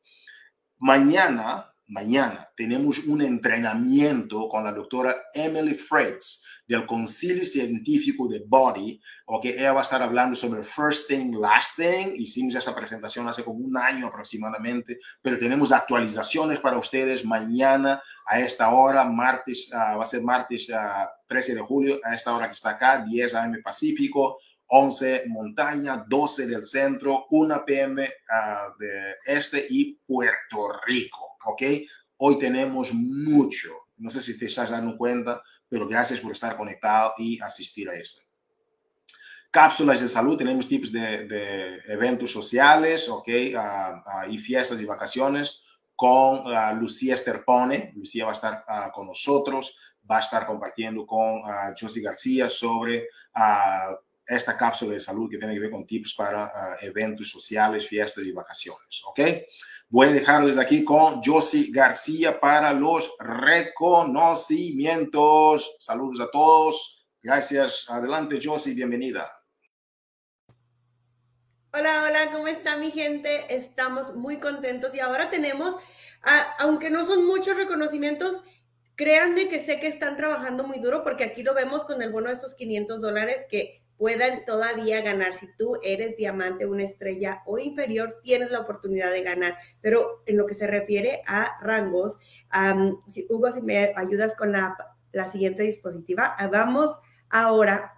Mañana 0.79 1.73
mañana 1.93 2.49
tenemos 2.57 3.01
un 3.01 3.21
entrenamiento 3.21 4.49
con 4.49 4.65
la 4.65 4.73
doctora 4.73 5.25
Emily 5.35 5.75
Freites 5.75 6.43
del 6.67 6.87
Concilio 6.87 7.45
Científico 7.45 8.29
de 8.29 8.43
Body, 8.47 9.01
o 9.27 9.41
que 9.41 9.51
ella 9.51 9.73
va 9.73 9.81
a 9.81 9.83
estar 9.83 10.03
hablando 10.03 10.35
sobre 10.35 10.63
First 10.63 11.09
Thing, 11.09 11.35
Last 11.35 11.77
Thing. 11.77 12.15
Hicimos 12.17 12.55
esta 12.55 12.75
presentación 12.75 13.29
hace 13.29 13.45
como 13.45 13.59
un 13.59 13.77
año 13.77 14.07
aproximadamente, 14.07 14.99
pero 15.21 15.39
tenemos 15.39 15.73
actualizaciones 15.73 16.61
para 16.61 16.79
ustedes 16.79 17.25
mañana 17.25 18.03
a 18.27 18.41
esta 18.41 18.71
hora, 18.71 19.05
martes, 19.05 19.69
uh, 19.73 19.99
va 19.99 20.03
a 20.03 20.07
ser 20.07 20.23
martes 20.23 20.69
uh, 20.69 20.75
ah, 20.77 21.11
13 21.27 21.55
de 21.57 21.61
julio, 21.61 22.01
a 22.05 22.15
esta 22.15 22.35
hora 22.35 22.47
que 22.47 22.53
está 22.53 22.71
acá, 22.71 23.05
10 23.05 23.35
a.m. 23.35 23.59
Pacífico. 23.63 24.39
11 24.75 25.25
montaña, 25.27 26.03
12 26.09 26.47
del 26.47 26.65
centro, 26.65 27.27
1 27.29 27.65
p.m. 27.67 28.05
Uh, 28.05 28.79
de 28.79 29.17
este 29.27 29.67
y 29.69 29.99
Puerto 30.07 30.81
Rico. 30.87 31.33
¿ok? 31.45 31.63
Hoy 32.19 32.39
tenemos 32.39 32.93
mucho, 32.93 33.71
no 33.97 34.11
sé 34.11 34.21
si 34.21 34.39
te 34.39 34.47
estás 34.47 34.71
dando 34.71 34.97
cuenta, 34.97 35.43
pero 35.73 35.89
gracias 35.89 36.21
por 36.21 36.33
estar 36.33 36.55
conectado 36.55 37.15
y 37.17 37.41
asistir 37.41 37.89
a 37.89 37.95
esto. 37.95 38.21
Cápsulas 39.51 40.03
de 40.03 40.09
salud, 40.09 40.37
tenemos 40.37 40.69
tips 40.69 40.93
de, 40.93 41.81
eventos 41.87 42.31
sociales, 42.31 43.09
¿ok? 43.09 43.29
y 44.29 44.37
fiestas 44.37 44.83
y 44.83 44.85
vacaciones 44.85 45.63
con 45.97 46.45
Lucía 46.79 47.17
Sterpone. 47.17 47.95
Lucía 47.97 48.27
va 48.27 48.33
a 48.33 48.35
estar 48.35 48.65
con 48.93 49.07
nosotros, 49.07 49.79
va 50.11 50.19
a 50.19 50.21
estar 50.21 50.47
compartiendo 50.47 51.07
con 51.07 51.41
Josie 51.81 52.03
García 52.03 52.51
sobre 52.51 53.09
esta 54.27 54.59
cápsula 54.59 54.93
de 54.93 55.01
salud 55.01 55.31
que 55.31 55.39
tiene 55.39 55.55
que 55.55 55.61
ver 55.61 55.71
con 55.71 55.87
tips 55.87 56.15
para 56.15 56.77
eventos 56.83 57.31
sociales, 57.31 57.89
fiestas 57.89 58.25
y 58.25 58.33
vacaciones, 58.33 59.03
¿ok? 59.07 59.21
Voy 59.93 60.09
a 60.09 60.13
dejarles 60.13 60.57
aquí 60.57 60.85
con 60.85 61.23
Josie 61.23 61.71
García 61.71 62.41
para 62.41 62.73
los 62.73 63.15
reconocimientos. 63.19 65.77
Saludos 65.81 66.19
a 66.23 66.31
todos. 66.31 67.07
Gracias. 67.23 67.85
Adelante, 67.91 68.39
Josie, 68.43 68.73
bienvenida. 68.73 69.31
Hola, 71.75 72.05
hola, 72.07 72.33
¿cómo 72.33 72.47
está 72.47 72.79
mi 72.79 72.91
gente? 72.91 73.55
Estamos 73.55 74.15
muy 74.15 74.41
contentos 74.41 74.95
y 74.95 75.01
ahora 75.01 75.29
tenemos, 75.29 75.77
aunque 76.59 76.89
no 76.89 77.05
son 77.05 77.27
muchos 77.27 77.59
reconocimientos, 77.59 78.41
créanme 78.95 79.49
que 79.49 79.63
sé 79.63 79.79
que 79.79 79.89
están 79.89 80.17
trabajando 80.17 80.67
muy 80.67 80.79
duro 80.79 81.05
porque 81.05 81.25
aquí 81.25 81.43
lo 81.43 81.53
vemos 81.53 81.85
con 81.85 82.01
el 82.01 82.11
bono 82.11 82.31
de 82.31 82.37
esos 82.37 82.55
500 82.55 83.03
dólares 83.03 83.45
que 83.51 83.82
puedan 84.03 84.45
todavía 84.45 85.01
ganar. 85.01 85.33
Si 85.33 85.47
tú 85.57 85.79
eres 85.81 86.17
diamante, 86.17 86.67
una 86.67 86.83
estrella 86.83 87.41
o 87.47 87.61
inferior, 87.61 88.19
tienes 88.25 88.51
la 88.51 88.59
oportunidad 88.59 89.13
de 89.13 89.23
ganar. 89.23 89.57
Pero 89.81 90.25
en 90.27 90.39
lo 90.39 90.45
que 90.45 90.55
se 90.55 90.67
refiere 90.67 91.23
a 91.25 91.57
rangos, 91.61 92.19
si, 93.07 93.29
Hugo, 93.31 93.53
si 93.53 93.63
me 93.63 93.93
ayudas 93.95 94.35
con 94.35 94.51
la, 94.51 94.77
la 95.13 95.31
siguiente 95.31 95.63
dispositiva, 95.63 96.35
vamos 96.51 96.91
ahora 97.31 97.93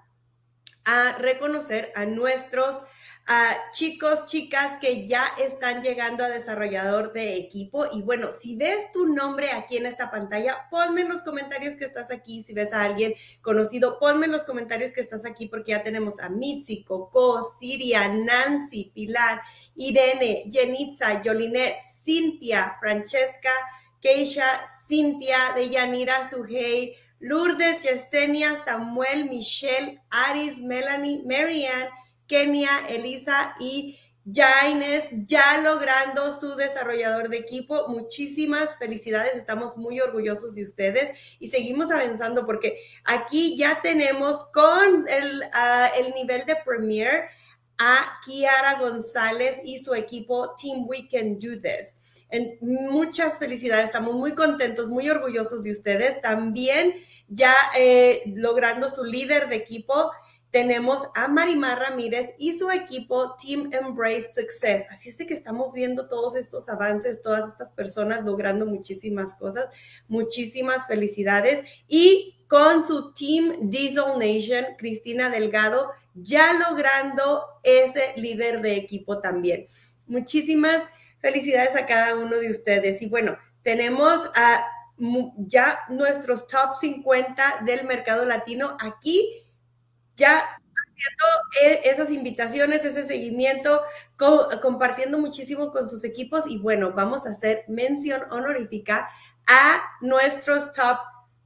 a 0.85 1.17
reconocer 1.17 1.91
a 1.95 2.05
nuestros 2.05 2.83
a 3.27 3.71
chicos, 3.73 4.27
chicas 4.27 4.77
que 4.81 5.07
ya 5.07 5.25
están 5.39 5.83
llegando 5.83 6.25
a 6.25 6.29
desarrollador 6.29 7.13
de 7.13 7.37
equipo. 7.37 7.87
Y 7.93 8.03
bueno, 8.03 8.31
si 8.33 8.55
ves 8.57 8.93
tu 8.93 9.07
nombre 9.07 9.51
aquí 9.53 9.79
en 9.79 9.87
esta 9.87 10.11
pantalla, 10.11 10.69
ponme 10.71 11.03
en 11.03 11.09
los 11.09 11.23
comentarios 11.23 11.75
que 11.77 11.87
estás 11.87 12.11
aquí. 12.11 12.45
Si 12.47 12.53
ves 12.53 12.73
a 12.73 12.85
alguien 12.85 13.15
conocido, 13.41 13.99
ponme 13.99 14.27
en 14.27 14.33
los 14.33 14.45
comentarios 14.45 14.93
que 14.93 15.01
estás 15.01 15.25
aquí 15.25 15.47
porque 15.47 15.71
ya 15.71 15.83
tenemos 15.83 16.21
a 16.21 16.29
Mitzi, 16.29 16.85
Coco, 16.85 17.43
Siria, 17.59 18.09
Nancy, 18.09 18.93
Pilar, 18.95 19.41
Irene, 19.75 20.45
Jenitza, 20.51 21.23
Jolinet, 21.25 21.77
Cintia, 22.05 22.77
Francesca, 22.79 23.53
Keisha, 24.03 24.67
Cintia, 24.87 25.55
Deyanira, 25.57 26.29
Sujei, 26.29 26.95
Lourdes, 27.21 27.83
Yesenia, 27.83 28.63
Samuel, 28.67 29.31
Michelle, 29.31 30.03
Aris, 30.11 30.59
Melanie, 30.59 31.23
Marianne, 31.25 31.89
Kenia, 32.27 32.87
Elisa 32.89 33.55
y 33.61 33.99
Jaines 34.27 35.05
ya 35.13 35.61
logrando 35.63 36.33
su 36.33 36.55
desarrollador 36.57 37.29
de 37.29 37.39
equipo. 37.39 37.89
Muchísimas 37.89 38.79
felicidades, 38.79 39.35
estamos 39.37 39.77
muy 39.77 40.01
orgullosos 40.01 40.55
de 40.55 40.63
ustedes 40.63 41.11
y 41.39 41.49
seguimos 41.49 41.91
avanzando 41.91 42.47
porque 42.47 42.79
aquí 43.05 43.57
ya 43.57 43.81
tenemos 43.83 44.45
con 44.47 45.07
el, 45.09 45.43
ah, 45.53 45.91
el 45.99 46.15
nivel 46.15 46.47
de 46.47 46.57
Premier 46.65 47.25
a 47.79 48.21
Kiara 48.25 48.79
González 48.79 49.61
y 49.65 49.83
su 49.85 49.95
equipo 49.95 50.55
Team 50.57 50.87
We 50.89 51.09
Can 51.09 51.39
Do 51.39 51.61
This. 51.61 51.95
En, 52.31 52.57
muchas 52.61 53.39
felicidades, 53.39 53.87
estamos 53.87 54.15
muy 54.15 54.35
contentos, 54.35 54.89
muy 54.89 55.09
orgullosos 55.11 55.65
de 55.65 55.73
ustedes. 55.73 56.21
También 56.21 56.95
ya 57.29 57.55
eh, 57.77 58.23
logrando 58.27 58.89
su 58.89 59.05
líder 59.05 59.49
de 59.49 59.57
equipo 59.57 60.11
tenemos 60.55 61.09
a 61.17 61.27
Marimar 61.27 61.81
Ramírez 61.81 62.33
y 62.39 62.57
su 62.57 62.71
equipo 62.71 63.35
Team 63.35 63.71
Embrace 63.73 64.33
Success. 64.33 64.87
Así 64.89 65.09
es 65.09 65.19
de 65.19 65.27
que 65.27 65.35
estamos 65.35 65.75
viendo 65.75 66.07
todos 66.07 66.37
estos 66.37 66.69
avances, 66.69 67.23
todas 67.23 67.51
estas 67.51 67.71
personas 67.71 68.25
logrando 68.25 68.65
muchísimas 68.65 69.35
cosas. 69.35 69.67
Muchísimas 70.07 70.87
felicidades. 70.87 71.69
Y 71.89 72.45
con 72.47 72.87
su 72.87 73.13
Team 73.15 73.69
Diesel 73.69 74.17
Nation, 74.17 74.77
Cristina 74.79 75.29
Delgado, 75.29 75.91
ya 76.15 76.53
logrando 76.53 77.43
ese 77.65 78.13
líder 78.15 78.63
de 78.63 78.77
equipo 78.77 79.21
también. 79.21 79.67
Muchísimas 80.07 80.87
felicidades 81.19 81.75
a 81.75 81.85
cada 81.85 82.15
uno 82.15 82.39
de 82.39 82.51
ustedes. 82.51 83.03
Y 83.03 83.09
bueno, 83.09 83.37
tenemos 83.65 84.31
a 84.37 84.65
ya 85.37 85.81
nuestros 85.89 86.47
top 86.47 86.77
50 86.81 87.63
del 87.67 87.85
mercado 87.89 88.25
latino 88.25 88.77
aquí 88.79 89.44
ya 90.17 90.39
haciendo 90.39 91.25
e, 91.63 91.91
esas 91.91 92.11
invitaciones, 92.11 92.85
ese 92.85 93.07
seguimiento, 93.07 93.83
compartiendo 94.63 95.19
muchísimo 95.19 95.73
con 95.73 95.89
sus 95.89 96.05
equipos 96.05 96.45
y 96.47 96.59
bueno, 96.59 96.93
vamos 96.93 97.27
a 97.27 97.31
hacer 97.31 97.65
mención 97.69 98.23
honorífica 98.31 99.09
a 99.47 99.83
nuestros 100.01 100.73
top 100.73 100.99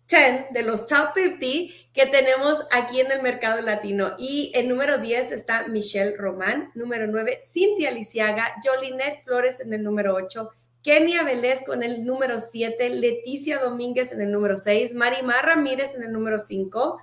10 0.09 0.53
de 0.53 0.63
los 0.63 0.87
top 0.87 1.13
50 1.15 1.75
que 1.93 2.07
tenemos 2.07 2.65
aquí 2.71 3.01
en 3.01 3.13
el 3.13 3.23
mercado 3.23 3.61
latino. 3.61 4.15
Y 4.19 4.53
en 4.55 4.69
número 4.69 4.99
10 4.99 5.33
está 5.33 5.69
Michelle 5.69 6.17
Román, 6.17 6.71
número 6.75 7.07
9 7.07 7.41
Cintia 7.43 7.91
Lisiaga, 7.91 8.55
Jolinet 8.65 9.25
Flores 9.25 9.61
en 9.61 9.73
el 9.75 9.83
número 9.83 10.15
8, 10.15 10.51
Kenia 10.83 11.25
Vélez 11.25 11.61
con 11.67 11.83
el 11.83 12.07
número 12.07 12.41
7, 12.41 12.89
Leticia 12.91 13.59
Domínguez 13.59 14.13
en 14.13 14.23
el 14.23 14.33
número 14.33 14.57
6, 14.57 14.95
Marimar 14.95 15.45
Ramírez 15.45 15.95
en 15.95 16.05
el 16.05 16.13
número 16.13 16.39
5, 16.39 16.99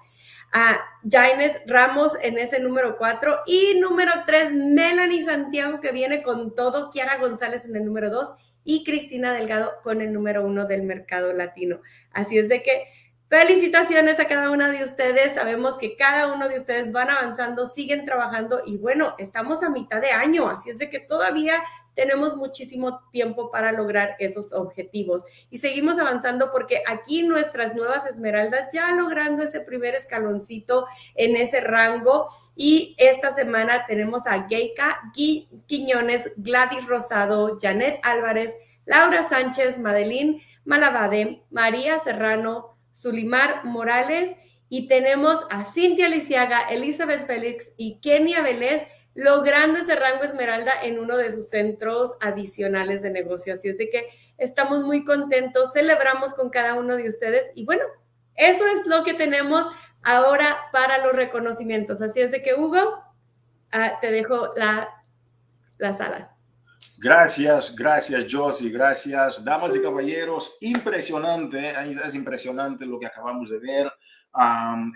a 0.53 0.79
Jaines 1.09 1.59
Ramos 1.67 2.17
en 2.21 2.37
ese 2.37 2.59
número 2.59 2.97
4 2.97 3.39
y 3.45 3.79
número 3.79 4.11
3 4.25 4.53
Melanie 4.53 5.25
Santiago 5.25 5.81
que 5.81 5.91
viene 5.91 6.23
con 6.23 6.55
todo, 6.55 6.89
Kiara 6.89 7.17
González 7.17 7.65
en 7.65 7.75
el 7.75 7.85
número 7.85 8.09
2 8.09 8.33
y 8.63 8.83
Cristina 8.83 9.33
Delgado 9.33 9.73
con 9.83 10.01
el 10.01 10.11
número 10.13 10.45
1 10.45 10.65
del 10.65 10.83
mercado 10.83 11.33
latino. 11.33 11.81
Así 12.11 12.37
es 12.37 12.49
de 12.49 12.63
que 12.63 12.85
Felicitaciones 13.27 14.19
a 14.19 14.27
cada 14.27 14.51
una 14.51 14.69
de 14.69 14.83
ustedes. 14.83 15.33
Sabemos 15.33 15.77
que 15.79 15.97
cada 15.97 16.31
uno 16.31 16.47
de 16.47 16.57
ustedes 16.57 16.91
van 16.91 17.09
avanzando, 17.09 17.65
siguen 17.65 18.05
trabajando 18.05 18.61
y 18.65 18.77
bueno, 18.77 19.15
estamos 19.17 19.63
a 19.63 19.71
mitad 19.71 19.99
de 19.99 20.11
año, 20.11 20.47
así 20.47 20.69
es 20.69 20.77
de 20.77 20.91
que 20.91 20.99
todavía 20.99 21.63
tenemos 21.95 22.35
muchísimo 22.35 22.99
tiempo 23.11 23.49
para 23.51 23.71
lograr 23.71 24.15
esos 24.19 24.53
objetivos. 24.53 25.23
Y 25.49 25.57
seguimos 25.57 25.97
avanzando 25.97 26.51
porque 26.51 26.81
aquí 26.87 27.23
nuestras 27.23 27.73
nuevas 27.73 28.05
esmeraldas 28.05 28.67
ya 28.71 28.91
logrando 28.91 29.43
ese 29.43 29.61
primer 29.61 29.95
escaloncito 29.95 30.85
en 31.15 31.35
ese 31.35 31.61
rango. 31.61 32.29
Y 32.55 32.95
esta 32.97 33.33
semana 33.33 33.85
tenemos 33.87 34.27
a 34.27 34.47
Geika 34.47 35.01
Quiñones, 35.67 36.31
Gladys 36.37 36.85
Rosado, 36.85 37.57
Janet 37.59 37.99
Álvarez, 38.03 38.55
Laura 38.85 39.27
Sánchez, 39.27 39.79
Madeline 39.79 40.41
Malabade, 40.65 41.43
María 41.49 41.99
Serrano, 41.99 42.77
Sulimar 42.91 43.65
Morales 43.65 44.35
y 44.69 44.87
tenemos 44.87 45.39
a 45.49 45.63
Cintia 45.63 46.09
Lisiaga, 46.09 46.61
Elizabeth 46.69 47.27
Félix 47.27 47.71
y 47.77 47.99
Kenia 47.99 48.41
Vélez 48.41 48.85
logrando 49.15 49.79
ese 49.79 49.95
rango 49.95 50.23
esmeralda 50.23 50.71
en 50.83 50.99
uno 50.99 51.17
de 51.17 51.31
sus 51.31 51.49
centros 51.49 52.15
adicionales 52.19 53.01
de 53.01 53.09
negocio. 53.09 53.53
Así 53.53 53.69
es 53.69 53.77
de 53.77 53.89
que 53.89 54.09
estamos 54.37 54.83
muy 54.83 55.03
contentos, 55.03 55.71
celebramos 55.73 56.33
con 56.33 56.49
cada 56.49 56.75
uno 56.75 56.97
de 56.97 57.07
ustedes 57.07 57.51
y 57.55 57.65
bueno, 57.65 57.85
eso 58.35 58.67
es 58.67 58.85
lo 58.85 59.03
que 59.03 59.13
tenemos 59.13 59.65
ahora 60.03 60.57
para 60.73 60.97
los 60.99 61.13
reconocimientos. 61.13 62.01
Así 62.01 62.19
es 62.19 62.31
de 62.31 62.41
que 62.41 62.53
Hugo, 62.53 63.01
ah, 63.71 63.99
te 64.01 64.11
dejo 64.11 64.53
la, 64.55 64.89
la 65.77 65.93
sala. 65.93 66.35
Gracias, 66.97 67.75
gracias 67.75 68.25
Josie, 68.29 68.69
gracias. 68.69 69.43
Damas 69.43 69.75
y 69.75 69.81
caballeros, 69.81 70.57
impresionante, 70.59 71.73
es 72.05 72.15
impresionante 72.15 72.85
lo 72.85 72.99
que 72.99 73.05
acabamos 73.05 73.49
de 73.49 73.59
ver. 73.59 73.93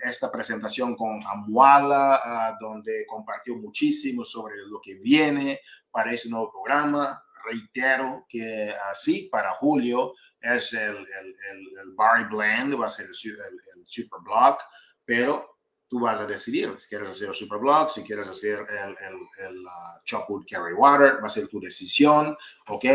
Esta 0.04 0.32
presentación 0.32 0.96
con 0.96 1.22
Amuala, 1.26 2.22
ah, 2.24 2.58
donde 2.60 3.06
compartió 3.06 3.56
muchísimo 3.56 4.26
sobre 4.26 4.56
lo 4.68 4.82
que 4.82 4.96
viene 4.96 5.62
para 5.92 6.12
ese 6.12 6.30
nuevo 6.30 6.52
programa. 6.52 7.24
Reitero 7.46 8.26
que 8.28 8.74
así 8.92 9.26
ah, 9.28 9.30
para 9.32 9.52
julio 9.56 10.14
es 10.42 10.74
el, 10.74 10.98
el, 10.98 11.36
el, 11.52 11.94
Barry 11.96 12.26
Blend, 12.26 12.80
va 12.80 12.86
a 12.86 12.90
ser 12.90 13.06
el, 13.06 13.36
el 13.76 13.84
Super 13.86 14.20
Block, 14.22 14.62
pero 15.06 15.60
tú 15.90 16.00
vas 16.00 16.20
a 16.20 16.28
decidir 16.28 16.76
si 16.78 16.88
quieres 16.88 17.10
hacer 17.10 17.30
el 17.30 17.36
Superblock, 17.36 17.90
si 17.90 18.04
quieres 18.04 18.28
hacer 18.28 18.60
el, 18.70 18.90
el, 18.90 19.48
el 19.48 19.58
uh, 19.66 20.04
Chocolate 20.06 20.46
Carry 20.50 20.74
Water, 20.74 21.22
va 21.22 21.26
a 21.26 21.30
ser 21.30 21.48
tu 21.48 21.60
decisión, 21.60 22.38
¿ok? 22.68 22.86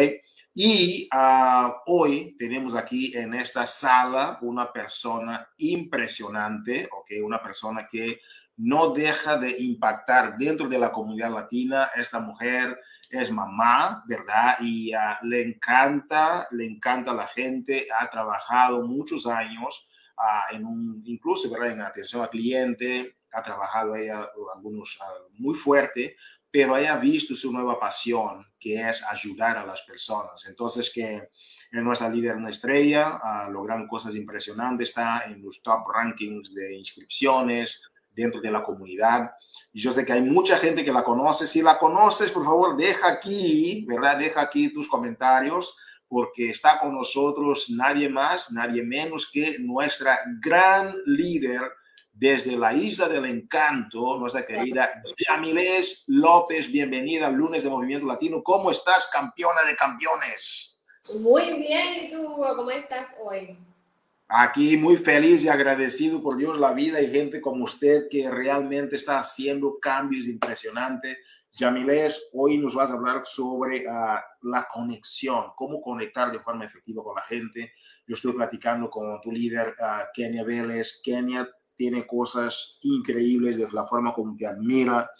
Y 0.56 1.08
uh, 1.12 1.72
hoy 1.86 2.36
tenemos 2.38 2.76
aquí 2.76 3.12
en 3.16 3.34
esta 3.34 3.66
sala 3.66 4.38
una 4.40 4.72
persona 4.72 5.48
impresionante, 5.56 6.88
¿ok? 6.92 7.10
Una 7.24 7.42
persona 7.42 7.88
que 7.90 8.20
no 8.58 8.90
deja 8.90 9.36
de 9.36 9.50
impactar 9.58 10.36
dentro 10.36 10.68
de 10.68 10.78
la 10.78 10.92
comunidad 10.92 11.32
latina. 11.32 11.90
Esta 11.96 12.20
mujer 12.20 12.78
es 13.10 13.32
mamá, 13.32 14.04
¿verdad? 14.06 14.54
Y 14.60 14.94
uh, 14.94 15.26
le 15.26 15.42
encanta, 15.42 16.46
le 16.52 16.66
encanta 16.66 17.12
la 17.12 17.26
gente, 17.26 17.88
ha 18.00 18.08
trabajado 18.08 18.86
muchos 18.86 19.26
años 19.26 19.88
en 20.52 20.64
un, 20.64 21.02
incluso 21.04 21.50
¿verdad? 21.50 21.72
en 21.72 21.80
atención 21.80 22.22
al 22.22 22.30
cliente, 22.30 23.16
ha 23.32 23.42
trabajado 23.42 23.96
ella 23.96 24.28
algunos 24.54 24.98
muy 25.32 25.56
fuerte, 25.56 26.16
pero 26.54 26.76
haya 26.76 26.96
visto 26.98 27.34
su 27.34 27.52
nueva 27.52 27.80
pasión, 27.80 28.46
que 28.60 28.88
es 28.88 29.02
ayudar 29.10 29.58
a 29.58 29.66
las 29.66 29.82
personas. 29.82 30.46
Entonces, 30.46 30.92
que 30.94 31.16
es 31.16 31.82
nuestra 31.82 32.08
líder, 32.08 32.36
una 32.36 32.50
estrella, 32.50 33.20
logrando 33.50 33.88
cosas 33.88 34.14
impresionantes, 34.14 34.90
está 34.90 35.24
en 35.26 35.42
los 35.42 35.60
top 35.64 35.80
rankings 35.92 36.54
de 36.54 36.76
inscripciones 36.76 37.82
dentro 38.08 38.40
de 38.40 38.52
la 38.52 38.62
comunidad. 38.62 39.32
Yo 39.72 39.90
sé 39.90 40.06
que 40.06 40.12
hay 40.12 40.22
mucha 40.22 40.56
gente 40.56 40.84
que 40.84 40.92
la 40.92 41.02
conoce. 41.02 41.48
Si 41.48 41.60
la 41.60 41.76
conoces, 41.76 42.30
por 42.30 42.44
favor, 42.44 42.76
deja 42.76 43.08
aquí, 43.08 43.84
¿verdad? 43.88 44.16
Deja 44.16 44.42
aquí 44.42 44.72
tus 44.72 44.86
comentarios 44.86 45.76
porque 46.06 46.50
está 46.50 46.78
con 46.78 46.94
nosotros 46.94 47.68
nadie 47.70 48.08
más, 48.08 48.52
nadie 48.52 48.84
menos 48.84 49.28
que 49.28 49.58
nuestra 49.58 50.20
gran 50.40 50.94
líder 51.04 51.62
desde 52.14 52.56
la 52.56 52.72
Isla 52.72 53.08
del 53.08 53.26
Encanto, 53.26 54.16
nuestra 54.16 54.46
querida 54.46 55.02
Yamilés 55.16 56.04
López. 56.06 56.70
Bienvenida 56.70 57.26
al 57.26 57.34
lunes 57.34 57.64
de 57.64 57.70
Movimiento 57.70 58.06
Latino. 58.06 58.42
¿Cómo 58.42 58.70
estás, 58.70 59.08
campeona 59.12 59.62
de 59.68 59.74
campeones? 59.74 60.82
Muy 61.22 61.58
bien, 61.58 62.06
¿y 62.06 62.10
tú 62.10 62.24
cómo 62.56 62.70
estás 62.70 63.08
hoy? 63.20 63.58
Aquí 64.28 64.76
muy 64.76 64.96
feliz 64.96 65.44
y 65.44 65.48
agradecido 65.48 66.22
por 66.22 66.36
Dios 66.36 66.58
la 66.58 66.72
vida 66.72 67.00
y 67.02 67.10
gente 67.10 67.40
como 67.40 67.64
usted 67.64 68.08
que 68.08 68.30
realmente 68.30 68.96
está 68.96 69.18
haciendo 69.18 69.78
cambios 69.80 70.26
impresionantes 70.26 71.18
Yamilés, 71.56 72.30
hoy 72.32 72.58
nos 72.58 72.74
vas 72.74 72.90
a 72.90 72.94
hablar 72.94 73.24
sobre 73.24 73.84
ah, 73.88 74.24
la 74.42 74.66
conexión, 74.66 75.52
cómo 75.56 75.80
conectar 75.80 76.32
de 76.32 76.40
forma 76.40 76.64
efectiva 76.64 77.02
con 77.02 77.14
la 77.14 77.22
gente. 77.22 77.74
Yo 78.06 78.14
estoy 78.14 78.32
platicando 78.32 78.90
con 78.90 79.20
tu 79.20 79.30
líder, 79.30 79.68
uh, 79.78 80.04
Kenia 80.12 80.42
Vélez. 80.42 81.00
Kenia 81.02 81.48
tiene 81.76 82.06
cosas 82.06 82.78
increíbles 82.82 83.56
de 83.56 83.68
la 83.72 83.86
forma 83.86 84.12
como 84.12 84.36
te 84.36 84.46
admira. 84.46 85.10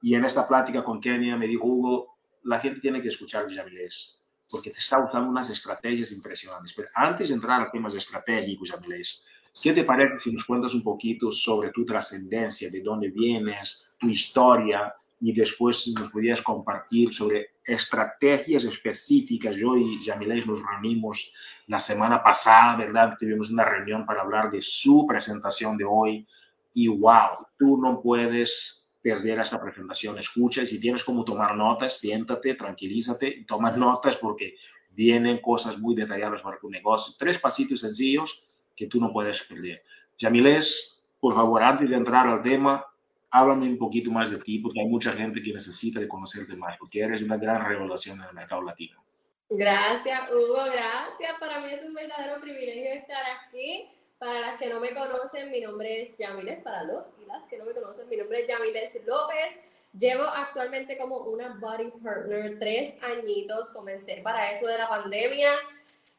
Y 0.00 0.14
en 0.14 0.24
esta 0.24 0.46
plática 0.46 0.84
con 0.84 1.00
Kenia 1.00 1.36
me 1.36 1.46
dijo, 1.46 1.66
Hugo, 1.66 2.18
la 2.44 2.60
gente 2.60 2.80
tiene 2.80 3.02
que 3.02 3.08
escuchar 3.08 3.46
a 3.46 3.48
Yamilés, 3.48 4.20
porque 4.48 4.70
te 4.70 4.78
está 4.78 5.04
usando 5.04 5.28
unas 5.28 5.50
estrategias 5.50 6.12
impresionantes. 6.12 6.72
Pero 6.74 6.88
antes 6.94 7.28
de 7.28 7.34
entrar 7.34 7.60
a 7.60 7.70
temas 7.70 7.94
estratégicos, 7.94 8.70
Yamilés, 8.70 9.24
¿qué 9.62 9.72
te 9.72 9.84
parece 9.84 10.18
si 10.18 10.32
nos 10.32 10.44
cuentas 10.44 10.74
un 10.74 10.82
poquito 10.82 11.32
sobre 11.32 11.70
tu 11.70 11.84
trascendencia, 11.84 12.70
de 12.70 12.82
dónde 12.82 13.10
vienes, 13.10 13.88
tu 13.98 14.06
historia? 14.06 14.94
Y 15.20 15.32
después 15.32 15.92
nos 15.98 16.10
podías 16.10 16.40
compartir 16.42 17.12
sobre 17.12 17.56
estrategias 17.64 18.64
específicas. 18.64 19.56
Yo 19.56 19.76
y 19.76 20.00
Yamilés 20.00 20.46
nos 20.46 20.60
reunimos 20.64 21.32
la 21.66 21.78
semana 21.78 22.22
pasada, 22.22 22.76
¿verdad? 22.76 23.16
Tuvimos 23.18 23.50
una 23.50 23.64
reunión 23.64 24.06
para 24.06 24.22
hablar 24.22 24.50
de 24.50 24.62
su 24.62 25.06
presentación 25.06 25.76
de 25.76 25.84
hoy 25.84 26.26
y 26.72 26.88
wow, 26.88 27.46
tú 27.58 27.76
no 27.76 28.00
puedes 28.00 28.88
perder 29.02 29.40
esta 29.40 29.60
presentación. 29.60 30.18
Escucha 30.18 30.64
si 30.64 30.80
tienes 30.80 31.02
como 31.02 31.24
tomar 31.24 31.56
notas, 31.56 31.98
siéntate, 31.98 32.54
tranquilízate, 32.54 33.44
toma 33.46 33.70
notas 33.76 34.16
porque 34.16 34.56
vienen 34.90 35.40
cosas 35.40 35.78
muy 35.78 35.94
detalladas 35.94 36.42
para 36.42 36.58
tu 36.58 36.70
negocio. 36.70 37.14
Tres 37.18 37.38
pasitos 37.38 37.80
sencillos 37.80 38.44
que 38.76 38.86
tú 38.86 39.00
no 39.00 39.12
puedes 39.12 39.42
perder. 39.42 39.82
Yamilés, 40.18 41.02
por 41.20 41.34
favor, 41.34 41.62
antes 41.62 41.90
de 41.90 41.96
entrar 41.96 42.26
al 42.26 42.42
tema, 42.42 42.84
háblame 43.30 43.66
un 43.66 43.78
poquito 43.78 44.10
más 44.10 44.30
de 44.30 44.38
ti, 44.38 44.58
porque 44.58 44.80
hay 44.80 44.86
mucha 44.86 45.12
gente 45.12 45.42
que 45.42 45.52
necesita 45.52 46.00
de 46.00 46.08
conocerte 46.08 46.56
más, 46.56 46.76
porque 46.78 47.00
eres 47.00 47.22
una 47.22 47.36
gran 47.36 47.66
revelación 47.66 48.18
en 48.20 48.28
el 48.28 48.34
mercado 48.34 48.62
latino. 48.62 49.02
Gracias, 49.50 50.30
Hugo, 50.30 50.64
gracias. 50.64 51.38
Para 51.40 51.60
mí 51.60 51.72
es 51.72 51.84
un 51.84 51.94
verdadero 51.94 52.40
privilegio 52.40 52.92
estar 52.92 53.22
aquí. 53.40 53.88
Para 54.18 54.40
las 54.40 54.58
que 54.58 54.68
no 54.68 54.80
me 54.80 54.92
conocen, 54.92 55.50
mi 55.50 55.60
nombre 55.60 56.02
es 56.02 56.16
Yamiles, 56.18 56.60
para 56.62 56.82
los 56.84 57.04
y 57.22 57.26
las 57.26 57.44
que 57.46 57.56
no 57.56 57.64
me 57.64 57.72
conocen, 57.72 58.08
mi 58.08 58.16
nombre 58.16 58.40
es 58.40 58.48
Yamiles 58.48 58.98
López. 59.06 59.54
Llevo 59.96 60.24
actualmente 60.24 60.98
como 60.98 61.18
una 61.18 61.56
body 61.60 61.90
partner 62.02 62.58
tres 62.58 62.94
añitos, 63.02 63.70
comencé 63.70 64.20
para 64.22 64.50
eso 64.50 64.66
de 64.66 64.76
la 64.76 64.88
pandemia 64.88 65.50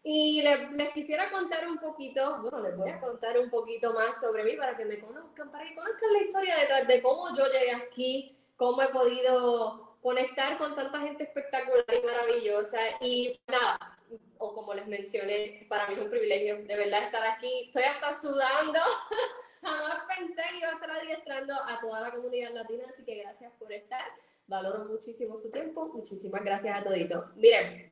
y 0.04 0.42
les, 0.42 0.90
quisiera 0.94 1.30
contar 1.30 1.68
un 1.68 1.78
poquito, 1.78 2.42
bueno, 2.42 2.62
les 2.62 2.78
voy 2.78 2.90
a 2.90 3.00
contar 3.00 3.38
un 3.38 3.50
poquito 3.50 3.94
más 3.94 4.20
sobre 4.20 4.44
mí 4.46 4.56
para 4.56 4.78
que 4.78 4.86
me 4.86 5.00
conozcan, 5.00 5.52
para 5.52 5.66
que 5.66 5.76
conozcan 5.76 6.14
la 6.14 6.22
historia 6.22 6.58
detrás 6.58 6.88
de 6.88 7.02
cómo 7.02 7.36
yo 7.36 7.46
llegué 7.46 7.72
aquí, 7.74 8.38
cómo 8.56 8.82
he 8.82 8.88
podido 8.90 9.98
conectar 10.02 10.58
con 10.58 10.76
tanta 10.76 11.00
gente 11.02 11.24
espectacular 11.26 11.86
y 11.94 12.06
maravillosa. 12.06 12.80
Y 13.02 13.40
nada, 13.48 14.00
o 14.38 14.54
como 14.54 14.74
les 14.74 14.88
mencioné, 14.88 15.66
para 15.70 15.88
mí 15.88 15.96
es 15.96 16.00
un 16.00 16.10
privilegio 16.10 16.64
de 16.64 16.78
verdad 16.78 17.04
estar 17.04 17.26
aquí. 17.28 17.66
Estoy 17.68 17.84
hasta 17.84 18.14
sudando. 18.14 18.80
Jamás 19.62 20.06
pensé 20.18 20.42
que 20.50 20.58
iba 20.60 20.70
a 20.70 20.74
estar 20.74 20.92
adiestrando 20.92 21.54
a 21.54 21.80
toda 21.82 22.02
la 22.02 22.12
comunidad 22.12 22.52
latina, 22.52 22.86
así 22.88 23.04
que 23.04 23.16
gracias 23.16 23.52
por 23.60 23.72
estar. 23.74 24.06
Valoro 24.48 24.86
muchísimo 24.86 25.38
su 25.38 25.52
tiempo. 25.52 25.88
Muchísimas 25.88 26.44
gracias 26.44 26.80
a 26.80 26.84
todito. 26.84 27.26
Miren, 27.36 27.92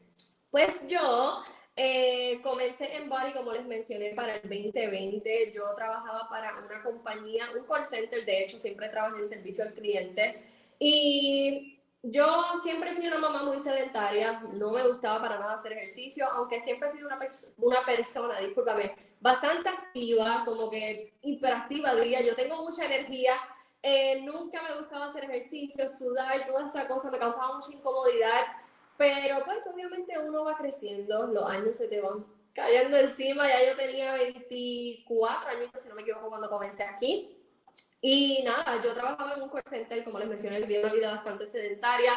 pues 0.50 0.74
yo 0.88 1.44
eh, 1.78 2.42
comencé 2.42 2.96
en 2.96 3.08
Body, 3.08 3.34
como 3.34 3.54
les 3.54 3.66
mencioné, 3.66 4.14
para 4.16 4.36
el 4.38 4.42
2020. 4.42 5.52
Yo 5.54 5.64
trabajaba 5.76 6.28
para 6.28 6.58
una 6.58 6.82
compañía, 6.82 7.46
un 7.56 7.66
call 7.68 7.86
center, 7.86 8.26
de 8.26 8.44
hecho, 8.44 8.58
siempre 8.60 8.90
trabajé 8.90 9.22
en 9.22 9.30
servicio 9.30 9.64
al 9.64 9.74
cliente. 9.74 10.44
Y 10.80 11.80
yo 12.02 12.26
siempre 12.64 12.94
fui 12.94 13.08
una 13.08 13.20
mamá 13.20 13.44
muy 13.44 13.60
sedentaria, 13.60 14.42
no 14.54 14.72
me 14.72 14.88
gustaba 14.88 15.22
para 15.22 15.40
nada 15.40 15.54
hacer 15.54 15.74
ejercicio, 15.74 16.28
aunque 16.32 16.60
siempre 16.62 16.90
he 16.90 16.92
sido 16.92 17.08
una, 17.08 17.20
una 17.58 17.86
persona, 17.86 18.40
discúlpame, 18.40 18.96
bastante 19.20 19.70
activa, 19.70 20.44
como 20.46 20.70
que 20.70 21.14
hiperactiva 21.22 21.96
diría, 21.96 22.22
yo 22.22 22.36
tengo 22.36 22.64
mucha 22.64 22.86
energía, 22.86 23.34
eh, 23.84 24.22
nunca 24.22 24.62
me 24.64 24.80
gustaba 24.80 25.08
hacer 25.08 25.26
ejercicio, 25.26 25.88
sudar, 25.88 26.46
toda 26.46 26.66
esa 26.66 26.88
cosa 26.88 27.12
me 27.12 27.20
causaba 27.20 27.56
mucha 27.56 27.72
incomodidad, 27.72 28.46
pero 28.98 29.44
pues 29.46 29.66
obviamente 29.68 30.18
uno 30.20 30.44
va 30.46 30.58
creciendo, 30.58 31.28
los 31.28 31.50
años 31.50 31.78
se 31.78 31.88
te 31.88 32.02
van 32.02 32.26
cayendo 32.54 32.98
encima, 32.98 33.48
ya 33.48 33.72
yo 33.72 33.78
tenía 33.78 34.14
24 34.14 35.50
años, 35.50 35.70
si 35.76 35.90
no 35.90 35.96
me 35.96 36.02
equivoco, 36.02 36.30
cuando 36.30 36.50
comencé 36.50 36.84
aquí. 36.84 37.38
Y 38.02 38.42
nada, 38.44 38.82
yo 38.84 38.94
trabajaba 38.94 39.36
en 39.36 39.44
un 39.44 39.50
call 39.50 39.64
center, 39.68 40.04
como 40.04 40.20
les 40.20 40.28
mencioné, 40.28 40.60
vivía 40.62 40.82
una 40.82 40.94
vida 40.94 41.12
bastante 41.12 41.48
sedentaria. 41.48 42.14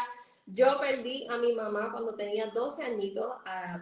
Yo 0.46 0.80
perdí 0.80 1.26
a 1.28 1.38
mi 1.38 1.52
mamá 1.52 1.92
cuando 1.92 2.16
tenía 2.16 2.46
12 2.46 2.82
añitos, 2.82 3.30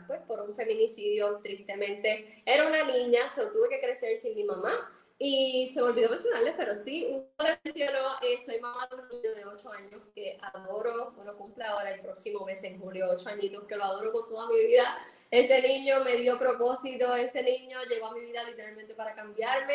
pues 0.07 0.20
por 0.22 0.42
un 0.42 0.55
feminicidio, 0.55 1.38
tristemente. 1.42 2.42
Era 2.44 2.66
una 2.66 2.84
niña, 2.84 3.28
se 3.28 3.46
tuve 3.46 3.68
que 3.68 3.80
crecer 3.80 4.18
sin 4.18 4.34
mi 4.34 4.44
mamá. 4.44 4.90
Y 5.20 5.68
se 5.74 5.80
me 5.80 5.88
olvidó 5.88 6.10
mencionarles, 6.10 6.54
pero 6.56 6.76
sí, 6.76 7.06
uno 7.10 7.26
les 7.40 7.58
mencionó, 7.64 8.06
eh, 8.22 8.38
soy 8.38 8.60
mamá 8.60 8.86
de 8.88 8.96
un 8.96 9.08
niño 9.08 9.34
de 9.34 9.44
8 9.46 9.72
años 9.72 10.00
que 10.14 10.38
adoro, 10.40 11.10
bueno, 11.16 11.36
cumple 11.36 11.64
ahora 11.64 11.90
el 11.90 12.00
próximo 12.00 12.44
mes, 12.44 12.62
en 12.62 12.78
julio, 12.78 13.08
8 13.10 13.28
añitos, 13.28 13.64
que 13.64 13.74
lo 13.74 13.84
adoro 13.84 14.12
con 14.12 14.28
toda 14.28 14.48
mi 14.48 14.64
vida. 14.66 14.96
Ese 15.32 15.60
niño 15.60 16.04
me 16.04 16.16
dio 16.16 16.38
propósito, 16.38 17.16
ese 17.16 17.42
niño 17.42 17.78
llegó 17.90 18.06
a 18.06 18.14
mi 18.14 18.20
vida 18.20 18.44
literalmente 18.44 18.94
para 18.94 19.14
cambiarme. 19.14 19.74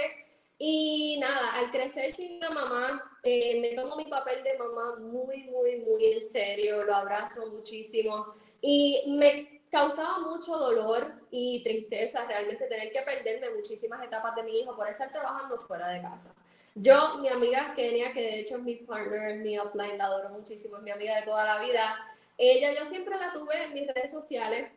Y 0.58 1.18
nada, 1.20 1.56
al 1.56 1.72
crecer 1.72 2.14
sin 2.14 2.38
una 2.38 2.50
mamá, 2.50 3.20
eh, 3.24 3.60
me 3.60 3.76
tomo 3.76 3.98
mi 3.98 4.06
papel 4.06 4.44
de 4.44 4.58
mamá 4.58 4.96
muy, 4.96 5.44
muy, 5.44 5.76
muy 5.78 6.06
en 6.14 6.22
serio, 6.22 6.86
lo 6.86 6.96
abrazo 6.96 7.48
muchísimo. 7.48 8.34
Y 8.62 9.04
me 9.18 9.53
causaba 9.74 10.20
mucho 10.20 10.56
dolor 10.56 11.12
y 11.32 11.64
tristeza 11.64 12.26
realmente 12.26 12.68
tener 12.68 12.92
que 12.92 13.02
perderme 13.02 13.50
muchísimas 13.56 14.06
etapas 14.06 14.36
de 14.36 14.44
mi 14.44 14.60
hijo 14.60 14.76
por 14.76 14.88
estar 14.88 15.12
trabajando 15.12 15.60
fuera 15.60 15.90
de 15.90 16.00
casa. 16.00 16.36
Yo, 16.76 17.18
mi 17.18 17.28
amiga 17.28 17.74
Kenia, 17.76 18.14
que 18.14 18.22
de 18.22 18.40
hecho 18.42 18.58
es 18.58 18.62
mi 18.62 18.76
partner, 18.76 19.38
mi 19.38 19.58
offline, 19.58 19.98
la 19.98 20.06
adoro 20.06 20.30
muchísimo, 20.30 20.78
es 20.78 20.84
mi 20.84 20.92
amiga 20.92 21.16
de 21.16 21.24
toda 21.24 21.44
la 21.44 21.66
vida. 21.66 21.98
Ella 22.38 22.72
yo 22.80 22.86
siempre 22.86 23.18
la 23.18 23.34
tuve 23.34 23.64
en 23.64 23.74
mis 23.74 23.88
redes 23.88 24.12
sociales 24.12 24.72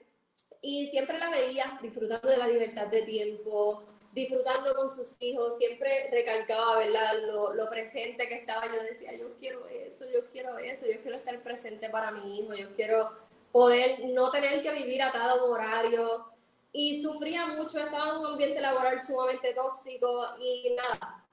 y 0.62 0.86
siempre 0.86 1.18
la 1.18 1.28
veía 1.28 1.78
disfrutando 1.82 2.26
de 2.26 2.38
la 2.38 2.48
libertad 2.48 2.86
de 2.86 3.02
tiempo, 3.02 3.82
disfrutando 4.12 4.74
con 4.74 4.88
sus 4.88 5.20
hijos, 5.20 5.58
siempre 5.58 6.08
recalcaba 6.10 6.78
¿verdad? 6.78 7.18
Lo, 7.26 7.52
lo, 7.52 7.68
presente 7.68 8.26
que 8.28 8.36
estaba. 8.36 8.64
Yo 8.66 8.82
decía, 8.82 9.14
yo 9.14 9.34
quiero 9.38 9.66
eso, 9.66 10.06
yo 10.10 10.24
quiero 10.32 10.56
eso, 10.56 10.86
yo 10.86 10.98
quiero 11.02 11.18
estar 11.18 11.38
presente 11.42 11.90
para 11.90 12.12
mi 12.12 12.40
hijo, 12.40 12.54
yo 12.54 12.74
quiero 12.74 13.10
poder 13.56 14.04
no 14.12 14.30
tener 14.30 14.62
que 14.62 14.70
vivir 14.70 15.02
atado 15.02 15.40
a 15.40 15.44
un 15.46 15.52
horario. 15.52 16.26
Y 16.72 17.00
sufría 17.00 17.46
mucho, 17.46 17.78
estaba 17.78 18.10
en 18.10 18.18
un 18.18 18.26
ambiente 18.26 18.60
laboral 18.60 19.02
sumamente 19.02 19.54
tóxico 19.54 20.26
y 20.38 20.76
nada. 20.76 21.24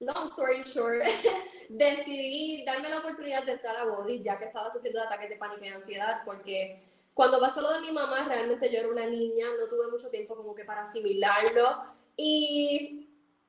Long 0.00 0.28
story 0.28 0.62
short, 0.64 1.02
decidí 1.70 2.66
darme 2.66 2.90
la 2.90 2.98
oportunidad 2.98 3.44
de 3.44 3.52
entrar 3.52 3.78
a 3.78 3.84
Body, 3.86 4.22
ya 4.22 4.38
que 4.38 4.44
estaba 4.44 4.70
sufriendo 4.70 5.00
de 5.00 5.06
ataques 5.06 5.30
de 5.30 5.36
pánico 5.38 5.64
y 5.64 5.68
ansiedad, 5.68 6.20
porque 6.26 6.82
cuando 7.14 7.40
pasó 7.40 7.62
lo 7.62 7.72
de 7.72 7.80
mi 7.80 7.92
mamá, 7.92 8.28
realmente 8.28 8.70
yo 8.70 8.80
era 8.80 8.88
una 8.90 9.06
niña, 9.06 9.46
no 9.58 9.68
tuve 9.68 9.90
mucho 9.90 10.10
tiempo 10.10 10.36
como 10.36 10.54
que 10.54 10.66
para 10.66 10.82
asimilarlo. 10.82 11.82
Y 12.14 13.08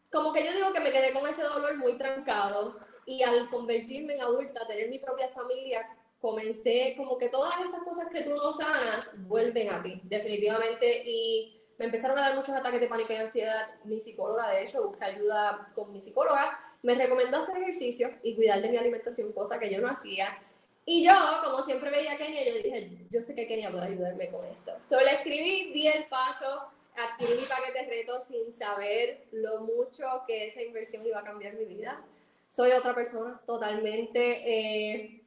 como 0.09 0.31
que 0.31 0.45
yo 0.45 0.53
digo 0.53 0.71
que 0.71 0.79
me 0.79 0.93
quedé 0.93 1.11
con 1.11 1.27
ese 1.27 1.43
dolor 1.43 1.75
muy 1.75 1.97
trancado. 1.97 2.77
Y 3.05 3.23
al 3.23 3.49
convertirme 3.49 4.13
en 4.13 4.21
adulta, 4.21 4.65
tener 4.67 4.87
mi 4.87 4.99
propia 4.99 5.27
familia, 5.31 5.85
comencé 6.21 6.93
como 6.97 7.17
que 7.17 7.29
todas 7.29 7.53
esas 7.65 7.81
cosas 7.83 8.07
que 8.11 8.21
tú 8.21 8.35
no 8.35 8.51
sanas 8.51 9.09
vuelven 9.27 9.69
a 9.69 9.81
ti, 9.81 10.01
definitivamente. 10.03 11.03
Y 11.05 11.61
me 11.77 11.85
empezaron 11.85 12.17
a 12.17 12.21
dar 12.21 12.35
muchos 12.35 12.55
ataques 12.55 12.81
de 12.81 12.87
pánico 12.87 13.13
y 13.13 13.17
ansiedad. 13.17 13.67
Mi 13.85 13.99
psicóloga, 13.99 14.49
de 14.51 14.63
hecho, 14.63 14.87
busqué 14.87 15.05
ayuda 15.05 15.71
con 15.75 15.91
mi 15.93 16.01
psicóloga. 16.01 16.59
Me 16.83 16.95
recomendó 16.95 17.37
hacer 17.37 17.57
ejercicio 17.57 18.09
y 18.23 18.35
cuidar 18.35 18.61
de 18.61 18.69
mi 18.69 18.77
alimentación, 18.77 19.31
cosa 19.31 19.59
que 19.59 19.71
yo 19.71 19.79
no 19.81 19.89
hacía. 19.89 20.37
Y 20.85 21.05
yo, 21.05 21.13
como 21.43 21.61
siempre 21.63 21.91
veía 21.91 22.13
a 22.13 22.17
Kenia, 22.17 22.45
yo 22.45 22.55
dije, 22.55 22.89
yo 23.09 23.21
sé 23.21 23.35
que 23.35 23.47
Kenia 23.47 23.71
puede 23.71 23.85
ayudarme 23.85 24.29
con 24.29 24.43
esto. 24.45 24.73
Solo 24.81 25.05
escribí, 25.07 25.71
di 25.71 25.87
el 25.87 26.05
paso, 26.05 26.65
adquirí 26.95 27.35
mi 27.35 27.45
paquete 27.45 27.83
de 27.83 27.89
reto 27.89 28.19
sin 28.21 28.51
saber 28.51 29.25
lo 29.31 29.61
mucho 29.61 30.05
que 30.27 30.47
esa 30.47 30.61
inversión 30.61 31.05
iba 31.05 31.19
a 31.19 31.23
cambiar 31.23 31.53
mi 31.53 31.65
vida. 31.65 32.03
Soy 32.47 32.71
otra 32.71 32.95
persona 32.95 33.39
totalmente. 33.45 34.41
Eh, 34.45 35.18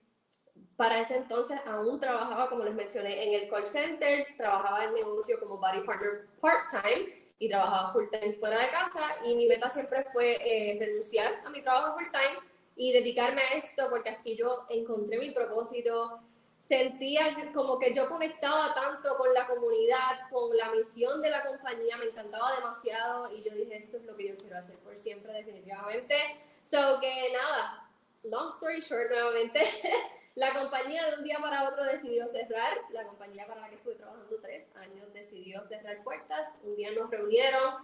para 0.77 1.01
ese 1.01 1.17
entonces 1.17 1.61
aún 1.67 2.01
trabajaba, 2.01 2.49
como 2.49 2.65
les 2.65 2.75
mencioné, 2.75 3.23
en 3.25 3.43
el 3.43 3.51
call 3.51 3.67
center, 3.67 4.27
trabajaba 4.37 4.85
en 4.85 4.95
negocio 4.95 5.39
como 5.39 5.59
body 5.59 5.81
partner 5.81 6.27
part-time 6.41 7.23
y 7.39 7.49
trabajaba 7.49 7.93
full-time 7.93 8.35
fuera 8.35 8.59
de 8.61 8.71
casa. 8.71 9.17
Y 9.25 9.35
mi 9.35 9.49
meta 9.49 9.69
siempre 9.69 10.05
fue 10.13 10.39
eh, 10.41 10.79
renunciar 10.79 11.43
a 11.45 11.51
mi 11.51 11.63
trabajo 11.63 11.99
full-time 11.99 12.39
y 12.77 12.93
dedicarme 12.93 13.43
a 13.43 13.59
esto 13.59 13.87
porque 13.91 14.11
aquí 14.11 14.37
yo 14.37 14.65
encontré 14.71 15.19
mi 15.19 15.31
propósito, 15.33 16.21
sentía 16.61 17.37
como 17.53 17.79
que 17.79 17.95
yo 17.95 18.09
conectaba 18.09 18.73
tanto 18.75 19.17
con 19.19 19.33
la 19.35 19.47
comunidad, 19.47 20.31
con 20.31 20.57
la 20.57 20.71
misión 20.71 21.21
de 21.21 21.31
la 21.31 21.45
compañía, 21.45 21.97
me 21.97 22.07
encantaba 22.07 22.55
demasiado. 22.57 23.35
Y 23.35 23.43
yo 23.43 23.55
dije, 23.55 23.77
esto 23.77 23.99
es 23.99 24.05
lo 24.05 24.17
que 24.17 24.29
yo 24.29 24.37
quiero 24.37 24.59
hacer 24.59 24.77
por 24.79 24.97
siempre 24.97 25.33
definitivamente. 25.33 26.17
So 26.65 27.01
que 27.01 27.33
nada, 27.33 27.89
long 28.23 28.51
story 28.51 28.81
short 28.81 29.11
nuevamente, 29.11 29.61
La 30.35 30.55
compañía 30.55 31.11
de 31.11 31.19
un 31.19 31.25
día 31.25 31.39
para 31.43 31.69
otro 31.69 31.85
decidió 31.85 32.27
cerrar, 32.27 32.79
la 32.91 33.05
compañía 33.07 33.47
para 33.47 33.61
la 33.61 33.69
que 33.69 33.75
estuve 33.75 33.97
trabajando 33.97 34.37
tres 34.41 34.71
años 34.77 35.13
decidió 35.13 35.63
cerrar 35.63 36.03
puertas, 36.03 36.49
un 36.63 36.75
día 36.75 36.91
nos 36.93 37.11
reunieron, 37.11 37.75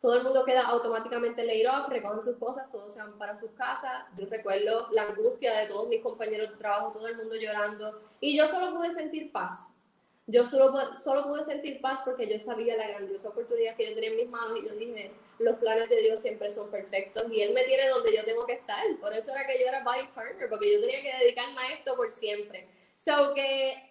todo 0.00 0.14
el 0.14 0.22
mundo 0.22 0.44
queda 0.44 0.62
automáticamente 0.66 1.44
laid 1.44 1.68
off, 1.68 1.88
recogen 1.88 2.22
sus 2.22 2.36
cosas, 2.36 2.70
todos 2.70 2.94
se 2.94 3.00
van 3.00 3.18
para 3.18 3.36
sus 3.36 3.50
casas. 3.52 4.04
Yo 4.16 4.26
recuerdo 4.26 4.86
la 4.92 5.04
angustia 5.04 5.58
de 5.58 5.66
todos 5.66 5.88
mis 5.88 6.00
compañeros 6.00 6.50
de 6.50 6.56
trabajo, 6.56 6.92
todo 6.92 7.08
el 7.08 7.16
mundo 7.16 7.34
llorando, 7.34 8.00
y 8.20 8.36
yo 8.38 8.46
solo 8.46 8.76
pude 8.76 8.92
sentir 8.92 9.32
paz 9.32 9.75
yo 10.26 10.44
solo, 10.44 10.72
solo 10.94 11.24
pude 11.24 11.44
sentir 11.44 11.80
paz 11.80 12.00
porque 12.04 12.28
yo 12.28 12.38
sabía 12.40 12.76
la 12.76 12.88
grandiosa 12.88 13.28
oportunidad 13.28 13.76
que 13.76 13.88
yo 13.88 13.94
tenía 13.94 14.10
en 14.10 14.16
mis 14.16 14.28
manos 14.28 14.58
y 14.58 14.66
yo 14.68 14.74
dije, 14.74 15.12
los 15.38 15.56
planes 15.58 15.88
de 15.88 16.00
Dios 16.00 16.20
siempre 16.20 16.50
son 16.50 16.70
perfectos 16.70 17.30
y 17.30 17.42
Él 17.42 17.54
me 17.54 17.64
tiene 17.64 17.88
donde 17.88 18.14
yo 18.14 18.24
tengo 18.24 18.44
que 18.44 18.54
estar. 18.54 18.84
Por 19.00 19.12
eso 19.12 19.30
era 19.30 19.46
que 19.46 19.60
yo 19.60 19.66
era 19.68 19.84
body 19.84 20.08
partner, 20.14 20.48
porque 20.48 20.72
yo 20.72 20.80
tenía 20.80 21.02
que 21.02 21.24
dedicarme 21.24 21.60
a 21.60 21.74
esto 21.74 21.94
por 21.96 22.12
siempre. 22.12 22.68
So 22.96 23.34
que 23.34 23.90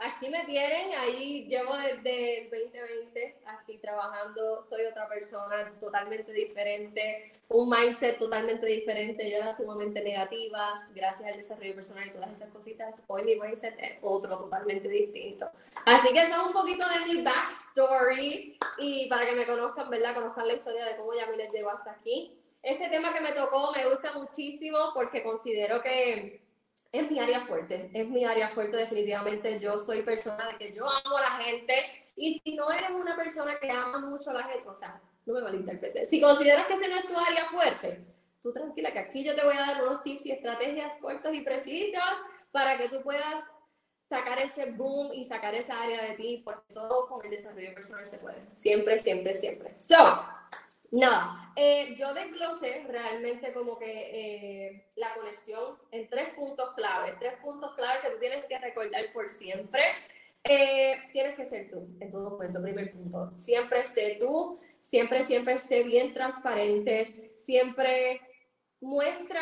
aquí 0.00 0.30
me 0.30 0.44
tienen, 0.44 0.92
ahí 0.98 1.46
llevo 1.46 1.76
desde 1.76 2.42
el 2.42 2.50
2020 2.50 3.36
aquí 3.44 3.78
trabajando, 3.78 4.62
soy 4.62 4.84
otra 4.86 5.08
persona 5.08 5.72
totalmente 5.78 6.32
diferente, 6.32 7.40
un 7.48 7.68
mindset 7.68 8.18
totalmente 8.18 8.66
diferente, 8.66 9.30
yo 9.30 9.36
era 9.36 9.52
sumamente 9.52 10.02
negativa, 10.02 10.88
gracias 10.94 11.30
al 11.30 11.38
desarrollo 11.38 11.74
personal 11.74 12.06
y 12.06 12.12
todas 12.12 12.32
esas 12.32 12.50
cositas, 12.50 13.02
hoy 13.08 13.24
mi 13.24 13.36
mindset 13.36 13.78
es 13.78 13.98
otro 14.00 14.38
totalmente 14.38 14.88
distinto. 14.88 15.50
Así 15.84 16.12
que 16.12 16.22
eso 16.22 16.40
es 16.40 16.46
un 16.46 16.52
poquito 16.52 16.86
de 16.88 17.00
mi 17.06 17.22
backstory 17.22 18.58
y 18.78 19.08
para 19.08 19.26
que 19.26 19.32
me 19.32 19.46
conozcan, 19.46 19.90
¿verdad? 19.90 20.14
Conozcan 20.14 20.48
la 20.48 20.54
historia 20.54 20.84
de 20.86 20.96
cómo 20.96 21.12
ya 21.14 21.26
me 21.26 21.36
les 21.36 21.52
llevo 21.52 21.70
hasta 21.70 21.92
aquí. 21.92 22.36
Este 22.62 22.88
tema 22.88 23.12
que 23.12 23.20
me 23.20 23.32
tocó 23.32 23.72
me 23.72 23.88
gusta 23.88 24.12
muchísimo 24.12 24.92
porque 24.94 25.22
considero 25.22 25.82
que 25.82 26.40
es 26.92 27.10
mi 27.10 27.18
área 27.18 27.42
fuerte, 27.42 27.90
es 27.92 28.08
mi 28.08 28.24
área 28.24 28.48
fuerte 28.48 28.76
definitivamente. 28.76 29.60
Yo 29.60 29.78
soy 29.78 30.02
persona 30.02 30.48
de 30.48 30.58
que 30.58 30.72
yo 30.72 30.88
amo 30.88 31.16
a 31.16 31.22
la 31.22 31.30
gente 31.44 31.74
y 32.16 32.40
si 32.40 32.54
no 32.56 32.70
eres 32.70 32.90
una 32.90 33.16
persona 33.16 33.58
que 33.60 33.70
ama 33.70 33.98
mucho 34.00 34.30
a 34.30 34.34
la 34.34 34.44
gente, 34.44 34.68
o 34.68 34.74
sea, 34.74 35.00
no 35.26 35.34
me 35.34 35.42
malinterpretes, 35.42 36.08
si 36.08 36.20
consideras 36.20 36.66
que 36.66 36.74
ese 36.74 36.88
no 36.88 36.96
es 36.96 37.06
tu 37.06 37.16
área 37.16 37.48
fuerte, 37.50 38.04
tú 38.40 38.52
tranquila 38.52 38.92
que 38.92 38.98
aquí 38.98 39.24
yo 39.24 39.34
te 39.34 39.44
voy 39.44 39.56
a 39.56 39.60
dar 39.60 39.82
unos 39.82 40.02
tips 40.02 40.26
y 40.26 40.32
estrategias 40.32 40.98
cortos 41.00 41.34
y 41.34 41.42
precisos 41.42 42.02
para 42.50 42.76
que 42.78 42.88
tú 42.88 43.02
puedas 43.02 43.44
sacar 44.08 44.40
ese 44.40 44.72
boom 44.72 45.12
y 45.14 45.24
sacar 45.24 45.54
esa 45.54 45.80
área 45.80 46.02
de 46.02 46.14
ti, 46.16 46.42
porque 46.44 46.74
todo 46.74 47.06
con 47.06 47.24
el 47.24 47.30
desarrollo 47.30 47.72
personal 47.74 48.04
se 48.04 48.18
puede. 48.18 48.38
Siempre, 48.56 48.98
siempre, 48.98 49.36
siempre. 49.36 49.78
So, 49.78 50.24
Nada, 50.92 51.52
eh, 51.54 51.94
yo 51.96 52.12
desglosé 52.14 52.84
realmente 52.88 53.52
como 53.52 53.78
que 53.78 53.86
eh, 53.86 54.86
la 54.96 55.14
conexión 55.14 55.76
en 55.92 56.08
tres 56.08 56.34
puntos 56.34 56.74
clave, 56.74 57.14
tres 57.20 57.34
puntos 57.42 57.74
clave 57.76 58.00
que 58.02 58.10
tú 58.10 58.18
tienes 58.18 58.44
que 58.46 58.58
recordar 58.58 59.12
por 59.12 59.30
siempre. 59.30 59.82
Eh, 60.42 60.96
tienes 61.12 61.36
que 61.36 61.44
ser 61.44 61.70
tú 61.70 61.86
en 62.00 62.10
todo 62.10 62.30
momento, 62.30 62.60
primer 62.60 62.90
punto. 62.92 63.30
Siempre 63.36 63.84
sé 63.84 64.16
tú, 64.18 64.58
siempre, 64.80 65.22
siempre 65.22 65.58
sé 65.58 65.84
bien 65.84 66.12
transparente, 66.12 67.34
siempre 67.36 68.20
muestra, 68.80 69.40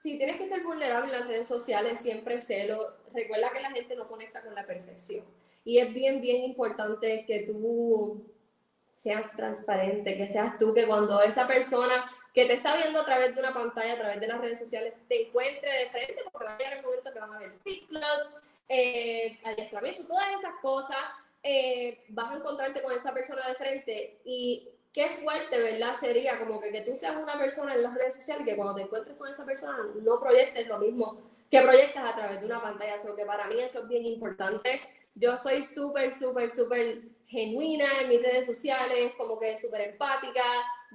si 0.00 0.18
tienes 0.18 0.36
que 0.36 0.46
ser 0.46 0.62
vulnerable 0.62 1.14
en 1.14 1.20
las 1.20 1.28
redes 1.28 1.48
sociales, 1.48 2.00
siempre 2.00 2.42
sélo. 2.42 2.96
Recuerda 3.14 3.52
que 3.52 3.60
la 3.60 3.70
gente 3.70 3.96
no 3.96 4.06
conecta 4.06 4.42
con 4.42 4.54
la 4.54 4.66
perfección. 4.66 5.24
Y 5.64 5.78
es 5.78 5.94
bien, 5.94 6.20
bien 6.20 6.42
importante 6.42 7.24
que 7.26 7.40
tú 7.40 8.26
seas 9.00 9.34
transparente, 9.34 10.14
que 10.14 10.28
seas 10.28 10.58
tú, 10.58 10.74
que 10.74 10.86
cuando 10.86 11.22
esa 11.22 11.46
persona 11.46 12.04
que 12.34 12.44
te 12.44 12.52
está 12.52 12.76
viendo 12.76 13.00
a 13.00 13.04
través 13.06 13.34
de 13.34 13.40
una 13.40 13.54
pantalla, 13.54 13.94
a 13.94 13.98
través 13.98 14.20
de 14.20 14.26
las 14.26 14.38
redes 14.42 14.58
sociales, 14.58 14.92
te 15.08 15.28
encuentre 15.28 15.72
de 15.72 15.88
frente, 15.88 16.22
porque 16.30 16.44
va 16.44 16.54
a 16.54 16.58
llegar 16.58 16.76
el 16.76 16.84
momento 16.84 17.10
que 17.10 17.18
van 17.18 17.32
a 17.32 17.38
ver 17.38 17.58
TikTok, 17.64 18.42
eh, 18.68 19.38
adiestramiento, 19.42 20.06
todas 20.06 20.26
esas 20.38 20.52
cosas, 20.60 20.98
eh, 21.42 21.96
vas 22.08 22.30
a 22.30 22.38
encontrarte 22.40 22.82
con 22.82 22.92
esa 22.92 23.14
persona 23.14 23.48
de 23.48 23.54
frente 23.54 24.20
y 24.26 24.68
qué 24.92 25.08
fuerte, 25.22 25.58
¿verdad? 25.58 25.94
Sería 25.98 26.38
como 26.38 26.60
que, 26.60 26.70
que 26.70 26.82
tú 26.82 26.94
seas 26.94 27.16
una 27.16 27.38
persona 27.38 27.72
en 27.72 27.82
las 27.82 27.94
redes 27.94 28.16
sociales 28.16 28.44
que 28.46 28.54
cuando 28.54 28.74
te 28.74 28.82
encuentres 28.82 29.16
con 29.16 29.30
esa 29.30 29.46
persona 29.46 29.78
no 30.02 30.20
proyectes 30.20 30.66
lo 30.66 30.78
mismo 30.78 31.22
que 31.50 31.62
proyectas 31.62 32.06
a 32.06 32.14
través 32.14 32.40
de 32.40 32.46
una 32.46 32.60
pantalla. 32.60 32.96
Eso 32.96 33.16
que 33.16 33.24
para 33.24 33.46
mí 33.46 33.58
eso 33.60 33.78
es 33.78 33.88
bien 33.88 34.04
importante. 34.04 34.82
Yo 35.14 35.38
soy 35.38 35.62
súper, 35.62 36.12
súper, 36.12 36.54
súper 36.54 37.00
genuina 37.30 38.00
en 38.00 38.08
mis 38.08 38.22
redes 38.22 38.44
sociales, 38.44 39.12
como 39.16 39.38
que 39.38 39.56
súper 39.56 39.80
empática. 39.82 40.42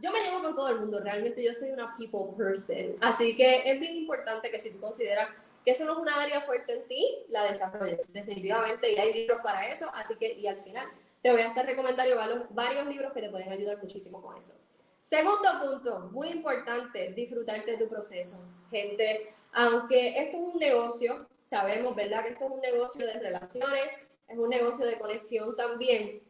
Yo 0.02 0.12
me 0.12 0.20
llevo 0.20 0.42
con 0.42 0.56
todo 0.56 0.70
el 0.70 0.80
mundo, 0.82 1.00
realmente 1.00 1.42
yo 1.42 1.54
soy 1.54 1.72
una 1.72 1.96
people 1.96 2.36
person. 2.38 2.96
Así 3.02 3.38
que 3.38 3.64
es 3.66 3.80
bien 3.80 3.96
importante 3.96 4.52
que 4.52 4.60
si 4.60 4.72
tú 4.72 4.82
consideras 4.82 5.30
que 5.64 5.72
eso 5.72 5.86
no 5.86 5.94
es 5.94 5.98
una 6.00 6.22
área 6.22 6.42
fuerte 6.42 6.74
en 6.74 6.88
ti, 6.88 7.26
la 7.30 7.50
desarrolles 7.50 8.02
definitivamente 8.10 8.92
y 8.92 8.98
hay 8.98 9.14
libros 9.14 9.40
para 9.42 9.72
eso. 9.72 9.90
Así 9.94 10.16
que, 10.18 10.34
y 10.34 10.46
al 10.46 10.58
final, 10.58 10.88
te 11.24 11.32
voy 11.32 11.42
a 11.42 11.48
estar 11.48 11.66
recomendando 11.66 12.48
varios 12.52 12.86
libros 12.88 13.14
que 13.14 13.22
te 13.22 13.30
pueden 13.30 13.52
ayudar 13.52 13.78
muchísimo 13.82 14.22
con 14.22 14.38
eso. 14.38 14.54
Segundo 15.02 15.50
punto, 15.64 16.10
muy 16.12 16.28
importante, 16.30 17.14
disfrutarte 17.14 17.72
de 17.72 17.78
tu 17.78 17.88
proceso. 17.88 18.44
Gente, 18.70 19.34
aunque 19.54 20.20
esto 20.22 20.38
es 20.38 20.54
un 20.54 20.60
negocio, 20.60 21.28
sabemos, 21.42 21.96
¿verdad? 21.96 22.24
Que 22.24 22.32
esto 22.32 22.46
es 22.46 22.52
un 22.52 22.60
negocio 22.60 23.06
de 23.06 23.20
relaciones, 23.20 23.86
es 24.28 24.38
un 24.38 24.50
negocio 24.50 24.86
de 24.86 24.98
conexión 24.98 25.56
también. 25.56 26.22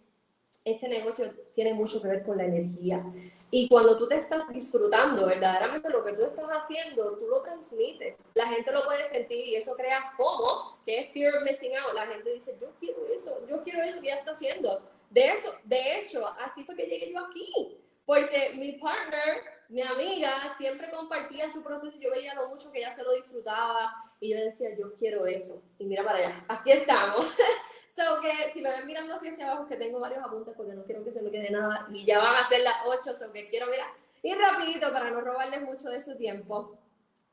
Este 0.65 0.89
negocio 0.89 1.31
tiene 1.53 1.73
mucho 1.73 2.01
que 2.01 2.07
ver 2.07 2.23
con 2.23 2.37
la 2.37 2.45
energía. 2.45 3.05
Y 3.51 3.69
cuando 3.69 3.97
tú 3.97 4.07
te 4.07 4.15
estás 4.15 4.49
disfrutando 4.49 5.27
verdaderamente 5.27 5.89
lo 5.89 6.03
que 6.03 6.13
tú 6.13 6.23
estás 6.23 6.47
haciendo, 6.49 7.17
tú 7.17 7.27
lo 7.27 7.41
transmites. 7.41 8.25
La 8.33 8.47
gente 8.47 8.71
lo 8.71 8.83
puede 8.83 9.03
sentir 9.05 9.45
y 9.45 9.55
eso 9.55 9.75
crea 9.75 10.11
FOMO, 10.17 10.79
que 10.85 10.99
es 10.99 11.13
Fear 11.13 11.35
of 11.35 11.43
Missing 11.43 11.77
Out. 11.77 11.93
La 11.93 12.07
gente 12.07 12.33
dice, 12.33 12.57
yo 12.59 12.67
quiero 12.79 13.05
eso, 13.05 13.47
yo 13.47 13.63
quiero 13.63 13.83
eso 13.83 14.01
que 14.01 14.07
ella 14.07 14.19
está 14.19 14.31
haciendo. 14.31 14.81
De 15.11 15.27
eso, 15.33 15.53
de 15.63 15.99
hecho, 15.99 16.27
así 16.39 16.63
fue 16.63 16.75
que 16.75 16.87
llegué 16.87 17.13
yo 17.13 17.19
aquí. 17.19 17.77
Porque 18.05 18.53
mi 18.55 18.73
partner, 18.73 19.41
mi 19.69 19.83
amiga, 19.83 20.55
siempre 20.57 20.89
compartía 20.89 21.49
su 21.49 21.63
proceso. 21.63 21.97
Yo 21.99 22.11
veía 22.11 22.33
lo 22.33 22.49
mucho 22.49 22.71
que 22.71 22.79
ella 22.79 22.91
se 22.91 23.03
lo 23.03 23.13
disfrutaba. 23.13 23.93
Y 24.19 24.31
yo 24.31 24.37
decía, 24.37 24.75
yo 24.75 24.93
quiero 24.95 25.25
eso. 25.27 25.61
Y 25.77 25.85
mira 25.85 26.03
para 26.03 26.17
allá, 26.17 26.45
aquí 26.49 26.71
estamos. 26.71 27.25
So 27.95 28.19
que 28.21 28.51
si 28.51 28.61
me 28.61 28.69
ven 28.69 28.87
mirando 28.87 29.15
hacia, 29.15 29.31
hacia 29.31 29.49
abajo, 29.49 29.67
que 29.69 29.77
tengo 29.77 30.01
varios 30.01 30.23
apuntes 30.23 30.53
porque 30.57 30.73
no 30.73 30.83
quiero 30.83 31.03
que 31.03 31.11
se 31.11 31.21
me 31.21 31.31
quede 31.31 31.49
nada 31.49 31.87
y 31.93 32.05
ya 32.05 32.19
van 32.19 32.43
a 32.43 32.47
ser 32.49 32.61
las 32.61 32.75
8, 32.85 33.15
so 33.15 33.31
que 33.31 33.47
quiero 33.49 33.67
mirar 33.67 33.87
ir 34.25 34.37
rapidito 34.37 34.91
para 34.91 35.11
no 35.11 35.21
robarles 35.21 35.61
mucho 35.61 35.89
de 35.89 36.01
su 36.01 36.17
tiempo. 36.17 36.77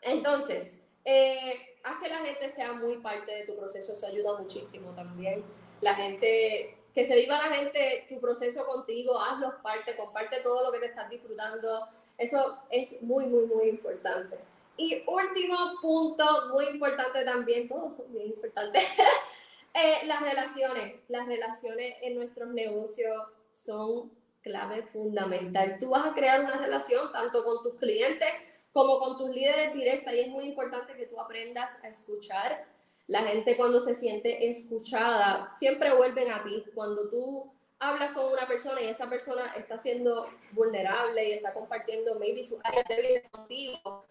Entonces, 0.02 0.78
eh, 1.04 1.78
haz 1.84 1.98
que 2.00 2.08
la 2.08 2.18
gente 2.18 2.50
sea 2.50 2.74
muy 2.74 2.98
parte 2.98 3.32
de 3.32 3.44
tu 3.44 3.56
proceso, 3.56 3.92
eso 3.92 4.06
ayuda 4.06 4.38
muchísimo 4.38 4.90
también. 4.94 5.42
La 5.80 5.94
gente, 5.94 6.76
que 6.94 7.04
se 7.04 7.16
viva 7.16 7.38
la 7.38 7.54
gente 7.54 8.06
tu 8.08 8.20
proceso 8.20 8.66
contigo, 8.66 9.18
hazlos 9.18 9.54
parte, 9.62 9.96
comparte 9.96 10.40
todo 10.42 10.64
lo 10.64 10.72
que 10.72 10.80
te 10.80 10.86
estás 10.86 11.08
disfrutando. 11.08 11.88
Eso 12.18 12.62
es 12.70 13.00
muy, 13.02 13.26
muy, 13.26 13.46
muy 13.46 13.68
importante. 13.68 14.38
Y 14.76 15.02
último 15.06 15.80
punto, 15.80 16.24
muy 16.52 16.66
importante 16.66 17.24
también, 17.24 17.68
todos 17.68 17.96
son 17.96 18.12
muy 18.12 18.24
importantes. 18.24 18.84
Eh, 19.74 20.06
las 20.06 20.20
relaciones, 20.20 20.96
las 21.08 21.26
relaciones 21.26 21.94
en 22.02 22.16
nuestros 22.16 22.48
negocios 22.50 23.22
son 23.52 24.10
clave 24.42 24.82
fundamental. 24.82 25.78
Tú 25.78 25.90
vas 25.90 26.06
a 26.06 26.14
crear 26.14 26.44
una 26.44 26.58
relación 26.58 27.10
tanto 27.12 27.44
con 27.44 27.62
tus 27.62 27.74
clientes 27.78 28.28
como 28.72 28.98
con 28.98 29.18
tus 29.18 29.30
líderes 29.30 29.74
directas 29.74 30.14
y 30.14 30.20
es 30.20 30.28
muy 30.28 30.44
importante 30.44 30.94
que 30.94 31.06
tú 31.06 31.18
aprendas 31.20 31.78
a 31.82 31.88
escuchar. 31.88 32.66
La 33.06 33.22
gente 33.22 33.56
cuando 33.56 33.80
se 33.80 33.94
siente 33.94 34.48
escuchada 34.48 35.50
siempre 35.52 35.94
vuelven 35.94 36.30
a 36.30 36.42
ti. 36.44 36.64
Cuando 36.74 37.08
tú 37.10 37.50
hablas 37.78 38.12
con 38.12 38.32
una 38.32 38.46
persona 38.46 38.80
y 38.80 38.88
esa 38.88 39.08
persona 39.08 39.54
está 39.56 39.78
siendo 39.78 40.28
vulnerable 40.52 41.28
y 41.28 41.32
está 41.32 41.52
compartiendo 41.52 42.18
maybe 42.18 42.44
sus 42.44 42.58
áreas 42.64 42.84
débiles 42.88 43.28
contigo, 43.30 44.04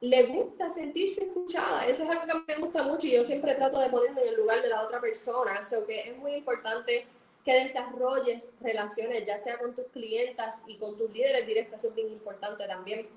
le 0.00 0.26
gusta 0.26 0.68
sentirse 0.70 1.24
escuchada. 1.24 1.86
Eso 1.86 2.04
es 2.04 2.10
algo 2.10 2.44
que 2.46 2.54
me 2.54 2.60
gusta 2.60 2.82
mucho 2.82 3.06
y 3.06 3.12
yo 3.12 3.24
siempre 3.24 3.54
trato 3.54 3.78
de 3.78 3.88
ponerme 3.88 4.22
en 4.22 4.28
el 4.28 4.36
lugar 4.36 4.62
de 4.62 4.68
la 4.68 4.82
otra 4.82 5.00
persona. 5.00 5.60
O 5.76 5.86
que 5.86 6.00
es 6.00 6.16
muy 6.18 6.34
importante 6.34 7.06
que 7.44 7.52
desarrolles 7.52 8.52
relaciones, 8.60 9.24
ya 9.24 9.38
sea 9.38 9.58
con 9.58 9.74
tus 9.74 9.86
clientas 9.86 10.62
y 10.66 10.76
con 10.76 10.96
tus 10.98 11.10
líderes 11.12 11.46
directos, 11.46 11.78
eso 11.78 11.88
es 11.88 11.94
bien 11.94 12.10
importante 12.10 12.66
también. 12.66 13.08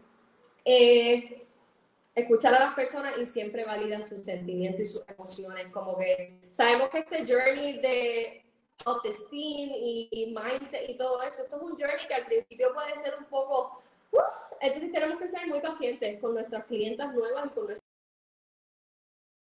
Eh, 0.63 1.45
escuchar 2.15 2.53
a 2.53 2.59
las 2.59 2.75
personas 2.75 3.17
y 3.17 3.25
siempre 3.25 3.65
validar 3.65 4.03
sus 4.03 4.23
sentimientos 4.23 4.81
y 4.81 4.85
sus 4.85 5.03
emociones. 5.07 5.67
Como 5.71 5.97
que 5.97 6.39
sabemos 6.51 6.89
que 6.89 6.99
este 6.99 7.25
journey 7.25 7.79
de 7.79 8.43
autoestima 8.85 9.75
y 9.75 10.33
mindset 10.35 10.89
y 10.89 10.97
todo 10.97 11.21
esto, 11.23 11.43
esto 11.43 11.57
es 11.57 11.61
un 11.61 11.71
journey 11.71 12.07
que 12.07 12.13
al 12.13 12.25
principio 12.25 12.73
puede 12.73 12.95
ser 13.03 13.15
un 13.17 13.25
poco 13.25 13.79
entonces 14.61 14.91
tenemos 14.91 15.19
que 15.19 15.27
ser 15.27 15.47
muy 15.47 15.61
pacientes 15.61 16.19
con 16.19 16.33
nuestras 16.33 16.65
clientas 16.65 17.13
nuevas 17.13 17.45
y 17.45 17.49
con 17.49 17.65
nuestras 17.65 17.83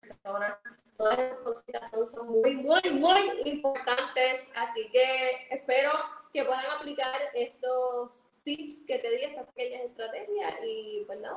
personas. 0.00 0.59
Todas 0.96 1.18
esas 1.18 1.38
cositas 1.38 1.90
son, 1.90 2.28
muy, 2.28 2.57
muy, 2.57 2.90
muy 2.92 3.42
importantes. 3.44 4.46
Así 4.55 4.88
que 4.92 5.48
espero 5.50 5.90
que 6.32 6.44
puedan 6.44 6.64
aplicar 6.78 7.20
estos 7.34 8.20
tips 8.44 8.84
que 8.86 8.98
te 8.98 9.11
di, 9.11 9.24
estas 9.24 9.46
pequeñas 9.48 9.82
estrategias. 9.86 10.55
Y 10.64 11.02
pues 11.07 11.20
nada, 11.20 11.36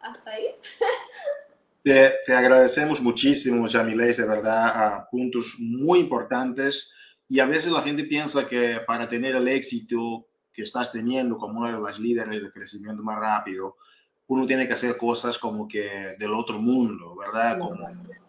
hasta 0.00 0.30
ahí. 0.30 0.54
Te, 1.82 2.14
te, 2.26 2.34
agradecemos 2.34 3.00
muchísimo, 3.00 3.64
Jamiles, 3.68 4.16
de 4.16 4.26
verdad, 4.26 5.06
puntos 5.08 5.54
muy 5.60 6.00
importantes. 6.00 6.92
Y 7.28 7.38
a 7.38 7.46
veces 7.46 7.70
la 7.70 7.80
gente 7.80 8.02
piensa 8.02 8.48
que 8.48 8.80
para 8.84 9.08
tener 9.08 9.36
el 9.36 9.46
éxito 9.46 10.26
que 10.56 10.62
estás 10.62 10.90
teniendo 10.90 11.36
como 11.36 11.60
una 11.60 11.76
de 11.76 11.82
las 11.82 11.98
líderes 11.98 12.42
de 12.42 12.50
crecimiento 12.50 13.02
más 13.02 13.18
rápido, 13.18 13.76
uno 14.28 14.46
tiene 14.46 14.66
que 14.66 14.72
hacer 14.72 14.96
cosas 14.96 15.36
como 15.38 15.68
que 15.68 16.16
del 16.18 16.32
otro 16.32 16.58
mundo, 16.58 17.14
¿verdad? 17.14 17.58
Como, 17.58 17.76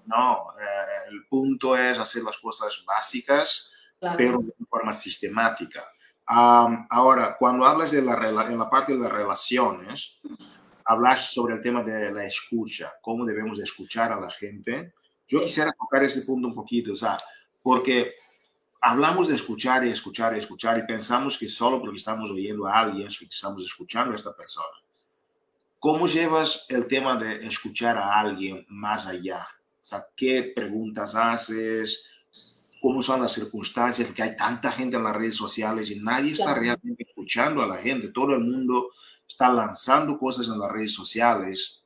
no, 0.05 0.47
eh, 0.59 1.09
el 1.09 1.25
punto 1.28 1.78
es 1.78 1.97
hacer 1.97 2.23
las 2.23 2.38
cosas 2.38 2.84
básicas, 2.86 3.71
pero 4.17 4.39
de 4.39 4.53
forma 4.69 4.91
sistemática. 4.91 5.86
ahora, 6.25 7.38
cuando 7.39 7.65
hablas 7.65 7.91
de 7.91 8.01
la, 8.01 8.13
en 8.47 8.59
la 8.59 8.69
parte 8.69 8.93
de 8.93 8.99
las 8.99 9.11
relaciones, 9.11 10.19
hablas 10.84 11.34
sobre 11.34 11.55
el 11.55 11.61
tema 11.61 11.82
de 11.82 12.11
la 12.11 12.25
escucha, 12.25 12.91
cómo 13.01 13.25
debemos 13.25 13.57
de 13.57 13.63
escuchar 13.63 14.11
a 14.11 14.19
la 14.19 14.30
gente. 14.30 14.93
Yo 15.28 15.39
quisiera 15.39 15.71
tocar 15.71 16.03
ese 16.03 16.21
punto 16.23 16.49
un 16.49 16.53
poquito, 16.53 16.91
o 16.91 16.95
sea, 16.95 17.17
porque 17.63 18.15
hablamos 18.82 19.28
de 19.28 19.36
escuchar 19.36 19.86
y 19.86 19.89
escuchar 19.89 20.36
y 20.36 20.39
escuchar 20.39 20.78
y 20.78 20.86
pensamos 20.86 21.38
que 21.38 21.47
solo 21.47 21.80
porque 21.80 21.97
estamos 21.97 22.30
oyendo 22.32 22.67
a 22.67 22.80
alguien 22.80 23.07
que 23.07 23.25
estamos 23.25 23.63
escuchando 23.63 24.13
a 24.13 24.15
esta 24.15 24.36
persona. 24.36 24.78
¿Cómo 25.80 26.07
llevas 26.07 26.65
el 26.69 26.88
tema 26.88 27.15
de 27.15 27.45
escuchar 27.45 27.97
a 27.97 28.19
alguien 28.19 28.65
más 28.69 29.07
allá? 29.07 29.47
O 29.80 29.84
sea, 29.84 30.05
¿qué 30.15 30.51
preguntas 30.55 31.15
haces? 31.15 32.09
¿Cómo 32.82 33.01
son 33.01 33.21
las 33.21 33.32
circunstancias? 33.32 34.07
Porque 34.07 34.23
hay 34.23 34.36
tanta 34.36 34.71
gente 34.71 34.97
en 34.97 35.03
las 35.03 35.15
redes 35.15 35.36
sociales 35.36 35.91
y 35.91 35.99
nadie 35.99 36.34
está 36.34 36.53
realmente 36.53 37.03
escuchando 37.07 37.61
a 37.61 37.67
la 37.67 37.78
gente. 37.78 38.09
Todo 38.09 38.34
el 38.34 38.41
mundo 38.41 38.89
está 39.28 39.49
lanzando 39.49 40.17
cosas 40.17 40.47
en 40.47 40.59
las 40.59 40.71
redes 40.71 40.93
sociales, 40.93 41.84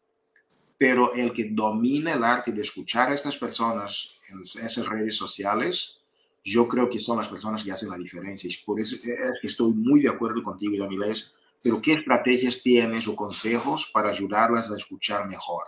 pero 0.78 1.14
el 1.14 1.34
que 1.34 1.50
domina 1.52 2.14
el 2.14 2.24
arte 2.24 2.52
de 2.52 2.62
escuchar 2.62 3.10
a 3.10 3.14
estas 3.14 3.38
personas 3.38 4.20
en 4.30 4.42
esas 4.42 4.88
redes 4.88 5.16
sociales 5.16 6.01
yo 6.44 6.68
creo 6.68 6.90
que 6.90 7.00
son 7.00 7.18
las 7.18 7.30
personas 7.30 7.64
que 7.64 7.72
hacen 7.72 7.90
la 7.90 7.98
diferencia. 7.98 8.50
Y 8.50 8.66
por 8.66 8.80
eso 8.80 8.96
es 8.96 9.40
que 9.40 9.48
estoy 9.48 9.74
muy 9.74 10.02
de 10.02 10.10
acuerdo 10.10 10.44
contigo, 10.44 10.76
Yamilés. 10.76 11.36
Pero 11.64 11.82
¿qué 11.82 11.94
estrategias 11.94 12.62
tienes 12.64 13.08
o 13.08 13.16
consejos 13.16 13.90
para 13.94 14.10
ayudarlas 14.10 14.72
a 14.72 14.78
escuchar 14.78 15.28
mejor? 15.28 15.64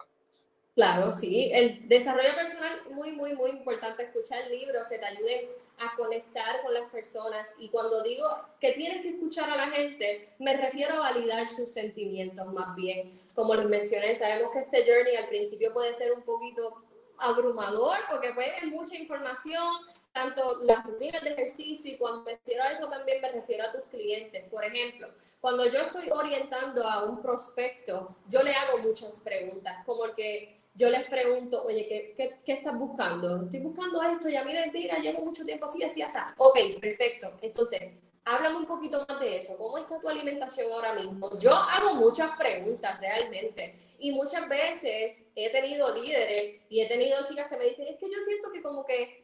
Claro, 0.75 1.11
sí. 1.11 1.51
El 1.53 1.87
desarrollo 1.87 2.33
personal, 2.33 2.79
muy, 2.91 3.11
muy, 3.11 3.35
muy 3.35 3.51
importante. 3.51 4.03
Escuchar 4.03 4.49
libros 4.49 4.83
que 4.89 4.97
te 4.97 5.05
ayuden 5.05 5.45
a 5.77 5.95
conectar 5.95 6.61
con 6.63 6.73
las 6.73 6.89
personas. 6.89 7.47
Y 7.59 7.69
cuando 7.69 8.01
digo 8.01 8.25
que 8.59 8.71
tienes 8.71 9.03
que 9.03 9.09
escuchar 9.09 9.49
a 9.51 9.57
la 9.57 9.67
gente, 9.67 10.33
me 10.39 10.57
refiero 10.57 10.95
a 10.95 11.11
validar 11.11 11.47
sus 11.47 11.71
sentimientos 11.71 12.51
más 12.53 12.75
bien. 12.75 13.19
Como 13.35 13.53
les 13.53 13.67
mencioné, 13.67 14.15
sabemos 14.15 14.51
que 14.51 14.59
este 14.59 14.83
journey 14.91 15.15
al 15.15 15.29
principio 15.29 15.73
puede 15.73 15.93
ser 15.93 16.11
un 16.13 16.23
poquito 16.23 16.83
abrumador 17.19 17.97
porque 18.09 18.33
puede 18.33 18.57
es 18.57 18.65
mucha 18.65 18.97
información, 18.97 19.71
tanto 20.13 20.59
las 20.61 20.85
rutinas 20.85 21.23
de 21.23 21.31
ejercicio 21.31 21.93
y 21.93 21.97
cuando 21.97 22.21
me 22.21 22.31
refiero 22.33 22.63
a 22.63 22.71
eso 22.71 22.87
también 22.87 23.21
me 23.21 23.31
refiero 23.31 23.65
a 23.65 23.71
tus 23.71 23.83
clientes. 23.85 24.47
Por 24.49 24.63
ejemplo, 24.63 25.09
cuando 25.41 25.65
yo 25.65 25.79
estoy 25.79 26.09
orientando 26.11 26.87
a 26.87 27.05
un 27.05 27.21
prospecto, 27.21 28.15
yo 28.29 28.43
le 28.43 28.53
hago 28.53 28.77
muchas 28.77 29.19
preguntas, 29.21 29.83
como 29.85 30.05
el 30.05 30.15
que 30.15 30.57
yo 30.75 30.89
les 30.89 31.07
pregunto, 31.09 31.63
oye, 31.65 31.87
¿qué, 31.87 32.13
qué, 32.15 32.37
qué 32.45 32.53
estás 32.53 32.77
buscando? 32.77 33.43
Estoy 33.43 33.59
buscando 33.59 34.01
esto, 34.03 34.29
ya 34.29 34.43
mira, 34.43 34.65
mira, 34.71 34.97
llevo 34.99 35.25
mucho 35.25 35.45
tiempo 35.45 35.65
así, 35.65 35.83
así, 35.83 36.01
así. 36.01 36.17
Ok, 36.37 36.79
perfecto. 36.79 37.33
Entonces, 37.41 37.81
Háblame 38.25 38.57
un 38.57 38.65
poquito 38.65 39.05
más 39.07 39.19
de 39.19 39.37
eso. 39.37 39.57
¿Cómo 39.57 39.77
está 39.77 39.99
tu 39.99 40.07
alimentación 40.07 40.71
ahora 40.71 40.93
mismo? 40.93 41.37
Yo 41.39 41.53
hago 41.53 41.95
muchas 41.95 42.37
preguntas 42.37 42.97
realmente 43.01 43.75
y 43.99 44.11
muchas 44.11 44.47
veces 44.47 45.21
he 45.35 45.49
tenido 45.51 45.93
líderes 45.93 46.61
y 46.69 46.79
he 46.79 46.87
tenido 46.87 47.21
chicas 47.27 47.49
que 47.49 47.57
me 47.57 47.65
dicen, 47.65 47.87
es 47.87 47.97
que 47.99 48.09
yo 48.09 48.17
siento 48.25 48.49
que 48.51 48.61
como 48.61 48.85
que 48.85 49.22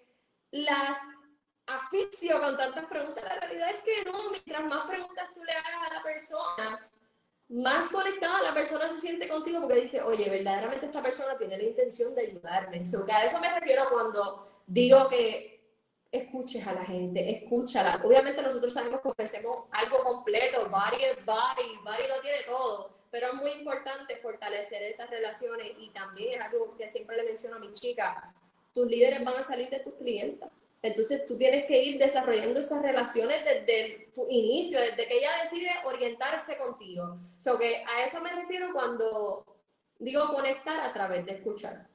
las 0.51 0.97
asfixio 1.69 2.39
con 2.39 2.57
tantas 2.57 2.85
preguntas. 2.85 3.23
La 3.23 3.39
realidad 3.39 3.69
es 3.69 3.83
que 3.83 4.09
no, 4.09 4.31
mientras 4.31 4.65
más 4.65 4.87
preguntas 4.87 5.33
tú 5.33 5.43
le 5.43 5.51
hagas 5.51 5.89
a 5.89 5.93
la 5.93 6.03
persona, 6.03 6.89
más 7.49 7.87
conectada 7.89 8.41
la 8.41 8.53
persona 8.53 8.89
se 8.89 8.99
siente 8.99 9.27
contigo 9.27 9.61
porque 9.61 9.81
dice, 9.81 10.01
oye, 10.01 10.29
verdaderamente 10.29 10.85
esta 10.85 11.01
persona 11.01 11.37
tiene 11.37 11.57
la 11.57 11.63
intención 11.63 12.13
de 12.15 12.27
ayudarme. 12.27 12.85
So, 12.85 13.05
a 13.11 13.25
eso 13.25 13.39
me 13.39 13.59
refiero 13.59 13.89
cuando 13.89 14.63
digo 14.67 15.09
que 15.09 15.59
escuches 16.11 16.65
a 16.65 16.73
la 16.73 16.83
gente, 16.83 17.43
escúchala. 17.43 18.01
Obviamente 18.03 18.41
nosotros 18.41 18.73
sabemos 18.73 19.01
que 19.01 19.09
ofrecemos 19.09 19.65
algo 19.71 20.03
completo, 20.03 20.69
Body 20.69 21.03
es 21.03 21.25
Body, 21.25 21.77
Body 21.83 22.07
lo 22.07 22.21
tiene 22.21 22.43
todo, 22.45 22.95
pero 23.11 23.27
es 23.27 23.33
muy 23.35 23.51
importante 23.51 24.17
fortalecer 24.17 24.81
esas 24.83 25.09
relaciones 25.09 25.71
y 25.77 25.89
también 25.91 26.39
es 26.39 26.45
algo 26.45 26.75
que 26.77 26.87
siempre 26.87 27.15
le 27.17 27.23
menciono 27.23 27.57
a 27.57 27.59
mis 27.59 27.79
chicas, 27.79 28.15
tus 28.73 28.87
líderes 28.87 29.23
van 29.23 29.35
a 29.35 29.43
salir 29.43 29.69
de 29.69 29.79
tus 29.79 29.93
clientes. 29.95 30.49
Entonces 30.81 31.25
tú 31.25 31.37
tienes 31.37 31.65
que 31.65 31.83
ir 31.83 31.99
desarrollando 31.99 32.59
esas 32.59 32.81
relaciones 32.81 33.43
desde 33.43 34.09
tu 34.15 34.25
inicio, 34.29 34.79
desde 34.79 35.07
que 35.07 35.17
ella 35.17 35.31
decide 35.43 35.69
orientarse 35.83 36.57
contigo. 36.57 37.17
So 37.37 37.59
que 37.59 37.83
a 37.85 38.05
eso 38.05 38.21
me 38.21 38.33
refiero 38.33 38.71
cuando 38.71 39.45
digo 39.99 40.29
conectar 40.29 40.79
a 40.79 40.93
través 40.93 41.25
de 41.25 41.33
escuchar. 41.33 41.87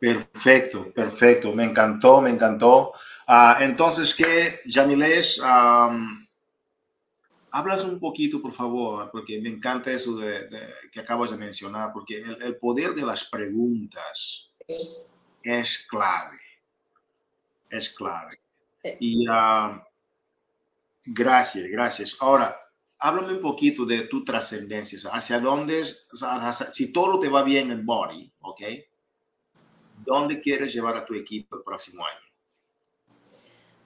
Perfecto, 0.00 0.90
perfecto. 0.92 1.52
Me 1.52 1.64
encantó, 1.64 2.20
me 2.20 2.30
encantó. 2.30 2.92
Uh, 3.28 3.60
entonces, 3.60 4.14
¿qué, 4.14 4.60
Yamiles? 4.64 5.40
Um, 5.40 6.24
hablas 7.50 7.84
un 7.84 7.98
poquito, 7.98 8.40
por 8.40 8.52
favor, 8.52 9.10
porque 9.10 9.40
me 9.40 9.48
encanta 9.48 9.90
eso 9.92 10.16
de, 10.16 10.48
de, 10.48 10.60
que 10.92 11.00
acabas 11.00 11.30
de 11.30 11.36
mencionar, 11.36 11.92
porque 11.92 12.18
el, 12.18 12.42
el 12.42 12.56
poder 12.56 12.94
de 12.94 13.02
las 13.02 13.24
preguntas 13.24 14.50
es 15.42 15.86
clave. 15.88 16.38
Es 17.70 17.90
clave. 17.90 18.30
Y 19.00 19.28
uh, 19.28 19.80
gracias, 21.04 21.66
gracias. 21.68 22.16
Ahora, 22.20 22.58
háblame 22.98 23.34
un 23.34 23.42
poquito 23.42 23.84
de 23.84 24.02
tu 24.02 24.24
trascendencia, 24.24 24.98
hacia 25.12 25.40
dónde, 25.40 25.84
si 25.84 26.92
todo 26.92 27.20
te 27.20 27.28
va 27.28 27.42
bien 27.42 27.70
en 27.70 27.84
body, 27.84 28.32
¿ok? 28.40 28.62
¿Dónde 29.98 30.40
quieres 30.40 30.72
llevar 30.72 30.96
a 30.96 31.04
tu 31.04 31.14
equipo 31.14 31.56
el 31.56 31.62
próximo 31.62 32.04
año? 32.04 32.27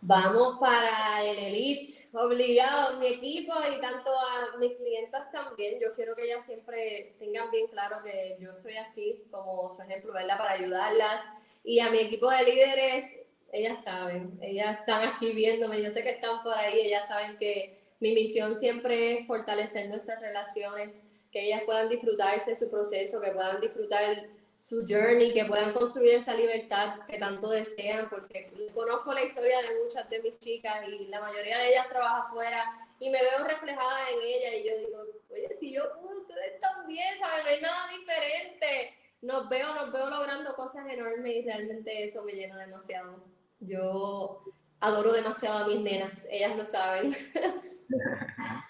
Vamos 0.04 0.58
para 0.58 1.22
el 1.22 1.38
Elite, 1.38 2.08
obligado, 2.12 2.98
mi 2.98 3.06
equipo 3.06 3.54
y 3.72 3.80
tanto 3.80 4.10
a 4.10 4.56
mis 4.58 4.72
clientes 4.76 5.20
también. 5.32 5.78
Yo 5.80 5.92
quiero 5.94 6.16
que 6.16 6.24
ellas 6.24 6.44
siempre 6.44 7.14
tengan 7.20 7.52
bien 7.52 7.68
claro 7.68 8.02
que 8.02 8.36
yo 8.40 8.50
estoy 8.50 8.78
aquí 8.78 9.22
como 9.30 9.70
su 9.70 9.80
ejemplo, 9.80 10.12
¿verdad? 10.12 10.38
Para 10.38 10.54
ayudarlas. 10.54 11.22
Y 11.62 11.78
a 11.78 11.88
mi 11.90 12.00
equipo 12.00 12.28
de 12.28 12.42
líderes, 12.42 13.04
ellas 13.52 13.78
saben, 13.84 14.36
ellas 14.42 14.80
están 14.80 15.08
aquí 15.08 15.32
viéndome, 15.34 15.80
yo 15.80 15.88
sé 15.90 16.02
que 16.02 16.10
están 16.10 16.42
por 16.42 16.54
ahí, 16.54 16.80
ellas 16.80 17.06
saben 17.06 17.38
que 17.38 17.78
mi 18.00 18.12
misión 18.12 18.58
siempre 18.58 19.20
es 19.20 19.26
fortalecer 19.28 19.88
nuestras 19.88 20.20
relaciones, 20.20 20.96
que 21.30 21.46
ellas 21.46 21.62
puedan 21.64 21.88
disfrutarse 21.88 22.56
su 22.56 22.68
proceso, 22.68 23.20
que 23.20 23.30
puedan 23.30 23.60
disfrutar 23.60 24.26
su 24.62 24.86
journey, 24.88 25.34
que 25.34 25.44
puedan 25.46 25.72
construir 25.72 26.14
esa 26.14 26.34
libertad 26.34 27.00
que 27.08 27.18
tanto 27.18 27.50
desean, 27.50 28.08
porque 28.08 28.48
conozco 28.72 29.12
la 29.12 29.24
historia 29.24 29.60
de 29.60 29.82
muchas 29.82 30.08
de 30.08 30.22
mis 30.22 30.38
chicas 30.38 30.86
y 30.86 31.08
la 31.08 31.20
mayoría 31.20 31.58
de 31.58 31.70
ellas 31.70 31.88
trabaja 31.88 32.28
afuera 32.28 32.64
y 33.00 33.10
me 33.10 33.20
veo 33.20 33.44
reflejada 33.44 34.10
en 34.10 34.20
ella 34.22 34.54
y 34.54 34.68
yo 34.68 34.78
digo, 34.78 34.98
oye, 35.30 35.48
si 35.58 35.74
yo 35.74 35.82
puedo, 35.94 36.20
ustedes 36.20 36.60
también, 36.60 37.18
¿saben? 37.18 37.42
No 37.42 37.50
hay 37.50 37.60
nada 37.60 37.88
diferente. 37.88 38.94
Nos 39.22 39.48
veo, 39.48 39.74
nos 39.74 39.92
veo 39.92 40.08
logrando 40.08 40.54
cosas 40.54 40.86
enormes 40.88 41.34
y 41.34 41.42
realmente 41.42 42.04
eso 42.04 42.22
me 42.22 42.30
llena 42.30 42.56
demasiado. 42.56 43.24
Yo 43.58 44.44
adoro 44.78 45.12
demasiado 45.12 45.64
a 45.64 45.66
mis 45.66 45.80
nenas, 45.80 46.24
ellas 46.30 46.56
lo 46.56 46.64
saben. 46.64 47.10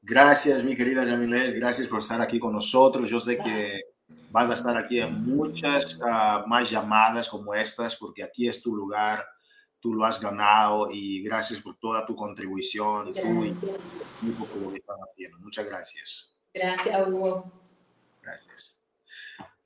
Gracias, 0.00 0.64
mi 0.64 0.74
querida 0.74 1.04
Yamile, 1.04 1.52
gracias 1.52 1.88
por 1.88 2.00
estar 2.00 2.20
aquí 2.20 2.38
con 2.38 2.52
nosotros. 2.52 3.08
Yo 3.08 3.18
sé 3.18 3.38
que 3.38 3.80
vas 4.34 4.50
a 4.50 4.54
estar 4.54 4.76
aquí 4.76 5.00
en 5.00 5.36
muchas 5.36 5.94
uh, 5.94 6.44
más 6.48 6.68
llamadas 6.68 7.28
como 7.28 7.54
estas, 7.54 7.94
porque 7.94 8.24
aquí 8.24 8.48
es 8.48 8.60
tu 8.60 8.74
lugar, 8.74 9.24
tú 9.78 9.94
lo 9.94 10.04
has 10.04 10.20
ganado 10.20 10.88
y 10.90 11.22
gracias 11.22 11.60
por 11.60 11.76
toda 11.76 12.04
tu 12.04 12.16
contribución, 12.16 13.04
tú 13.14 13.44
y 13.44 14.30
por 14.32 14.48
lo 14.56 14.72
que 14.72 14.78
están 14.78 14.96
haciendo. 15.08 15.38
Muchas 15.38 15.64
gracias. 15.66 16.36
Gracias, 16.52 17.08
Hugo. 17.08 17.52
Gracias. 18.20 18.80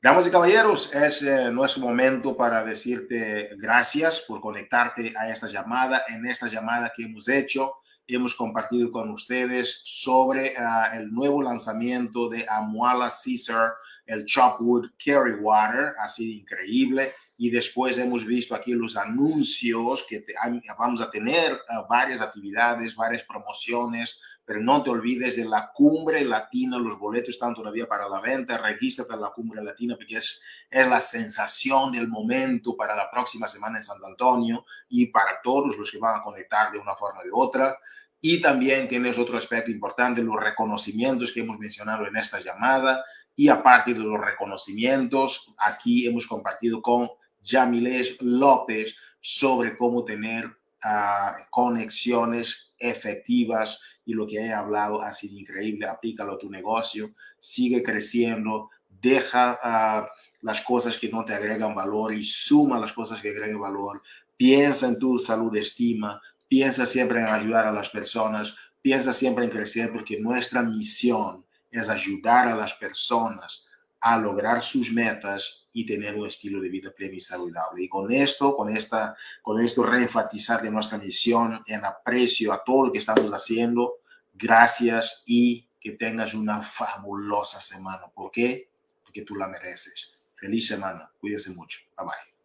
Damas 0.03 0.27
y 0.27 0.31
caballeros, 0.31 0.95
es 0.95 1.23
eh, 1.23 1.51
nuestro 1.51 1.85
momento 1.85 2.37
para 2.37 2.63
decirte 2.63 3.57
gracias 3.57 4.21
por 4.29 4.43
conectarte 4.43 5.15
a 5.17 5.31
esta 5.31 5.49
llamada. 5.49 6.03
En 6.09 6.27
esta 6.27 6.47
llamada 6.47 6.93
que 6.95 7.05
hemos 7.05 7.27
hecho, 7.31 7.77
hemos 8.07 8.35
compartido 8.35 8.93
con 8.93 9.09
ustedes 9.13 9.81
sobre 9.85 10.55
uh, 10.59 10.95
el 10.95 11.11
nuevo 11.11 11.43
lanzamiento 11.43 12.29
de 12.29 12.45
Amuala 12.47 13.09
Caesar 13.09 13.73
el 14.09 14.25
Chopwood 14.25 14.91
Carry 15.05 15.35
Water, 15.35 15.95
sido 16.09 16.41
increíble. 16.41 17.15
Y 17.37 17.51
después 17.51 17.97
hemos 17.99 18.25
visto 18.25 18.55
aquí 18.55 18.73
los 18.73 18.97
anuncios 18.97 20.05
que 20.09 20.21
te, 20.21 20.35
vamos 20.77 21.01
a 21.01 21.09
tener 21.09 21.53
uh, 21.53 21.87
varias 21.89 22.21
actividades, 22.21 22.97
varias 22.97 23.23
promociones, 23.23 24.21
pero 24.45 24.61
no 24.61 24.83
te 24.83 24.91
olvides 24.91 25.37
de 25.37 25.45
la 25.45 25.71
cumbre 25.73 26.25
latina, 26.25 26.79
los 26.79 26.99
boletos 26.99 27.35
están 27.35 27.55
todavía 27.55 27.87
para 27.87 28.09
la 28.09 28.21
venta, 28.21 28.59
regístrate 28.59 29.13
en 29.13 29.21
la 29.21 29.31
cumbre 29.31 29.63
latina 29.63 29.95
porque 29.95 30.17
es, 30.17 30.43
es 30.69 30.89
la 30.89 30.99
sensación 30.99 31.93
del 31.93 32.09
momento 32.09 32.75
para 32.75 32.97
la 32.97 33.09
próxima 33.09 33.47
semana 33.47 33.77
en 33.77 33.83
Santo 33.85 34.07
Antonio 34.07 34.65
y 34.89 35.07
para 35.07 35.41
todos 35.41 35.77
los 35.77 35.93
que 35.93 35.99
van 35.99 36.19
a 36.19 36.23
conectar 36.23 36.73
de 36.73 36.79
una 36.79 36.97
forma 36.97 37.23
de 37.23 37.31
otra. 37.33 37.79
Y 38.21 38.41
también 38.41 38.89
tienes 38.89 39.17
otro 39.17 39.39
aspecto 39.39 39.71
importante, 39.71 40.25
los 40.25 40.41
reconocimientos 40.41 41.31
que 41.31 41.41
hemos 41.41 41.59
mencionado 41.59 42.05
en 42.05 42.17
esta 42.17 42.41
llamada 42.41 43.05
y 43.39 43.49
aparte 43.49 43.95
de 43.95 44.01
los 44.01 44.21
reconocimientos, 44.21 45.55
aquí 45.59 46.05
hemos 46.05 46.27
compartido 46.27 46.83
con 46.83 47.09
Yamiles 47.41 48.21
López 48.21 48.97
sobre 49.21 49.77
cómo 49.77 50.05
tener 50.05 50.45
uh, 50.47 51.41
conexiones 51.49 52.75
efectivas 52.81 53.81
y 54.05 54.15
lo 54.15 54.27
que 54.27 54.39
he 54.41 54.53
hablado 54.53 55.01
ha 55.01 55.13
sido 55.13 55.39
increíble. 55.39 55.87
Aplícalo 55.87 56.33
a 56.33 56.39
tu 56.39 56.51
negocio, 56.51 57.11
sigue 57.39 57.81
creciendo, 57.81 58.71
deja 58.89 59.57
uh, 59.63 60.45
las 60.45 60.61
cosas 60.63 60.99
que 60.99 61.09
no 61.09 61.25
te 61.25 61.33
agregan 61.33 61.77
valor 61.77 62.13
y 62.13 62.25
suma 62.25 62.81
las 62.81 62.93
cosas 62.93 63.21
que 63.21 63.29
agregan 63.29 63.61
valor. 63.61 64.03
Piensa 64.37 64.89
en 64.89 64.99
tu 64.99 65.17
salud 65.17 65.55
estima, 65.57 66.21
piensa 66.49 66.85
siempre 66.85 67.21
en 67.21 67.29
ayudar 67.29 67.69
a 67.69 67.73
las 67.73 67.89
personas, 67.89 68.57
piensa 68.83 69.13
siempre 69.13 69.45
en 69.45 69.51
crecer 69.51 69.93
porque 69.93 70.19
nuestra 70.19 70.61
misión 70.65 71.47
es 71.71 71.89
ayudar 71.89 72.49
a 72.49 72.57
las 72.57 72.75
personas 72.75 73.67
a 74.01 74.17
lograr 74.17 74.63
sus 74.63 74.93
metas 74.93 75.67
y 75.73 75.85
tener 75.85 76.15
un 76.15 76.27
estilo 76.27 76.61
de 76.61 76.69
vida 76.69 76.91
pleno 76.93 77.15
y 77.15 77.21
saludable. 77.21 77.83
Y 77.83 77.89
con 77.89 78.13
esto, 78.13 78.57
con, 78.57 78.75
esta, 78.75 79.17
con 79.43 79.61
esto 79.61 79.83
reenfatizar 79.83 80.63
de 80.63 80.71
nuestra 80.71 80.99
misión 80.99 81.63
en 81.67 81.85
aprecio 81.85 82.53
a 82.53 82.63
todo 82.63 82.87
lo 82.87 82.93
que 82.93 82.99
estamos 82.99 83.31
haciendo. 83.33 83.97
Gracias 84.35 85.25
y 85.27 85.69
que 85.81 85.93
tengas 85.93 86.35
una 86.35 86.63
fabulosa 86.63 87.61
semana. 87.61 88.09
¿Por 88.15 88.31
qué? 88.31 88.71
Porque 89.03 89.23
tú 89.23 89.35
la 89.35 89.49
mereces. 89.49 90.13
Feliz 90.37 90.69
semana. 90.69 91.11
Cuídense 91.21 91.51
mucho. 91.51 91.81
Bye 91.97 92.07
bye. 92.07 92.38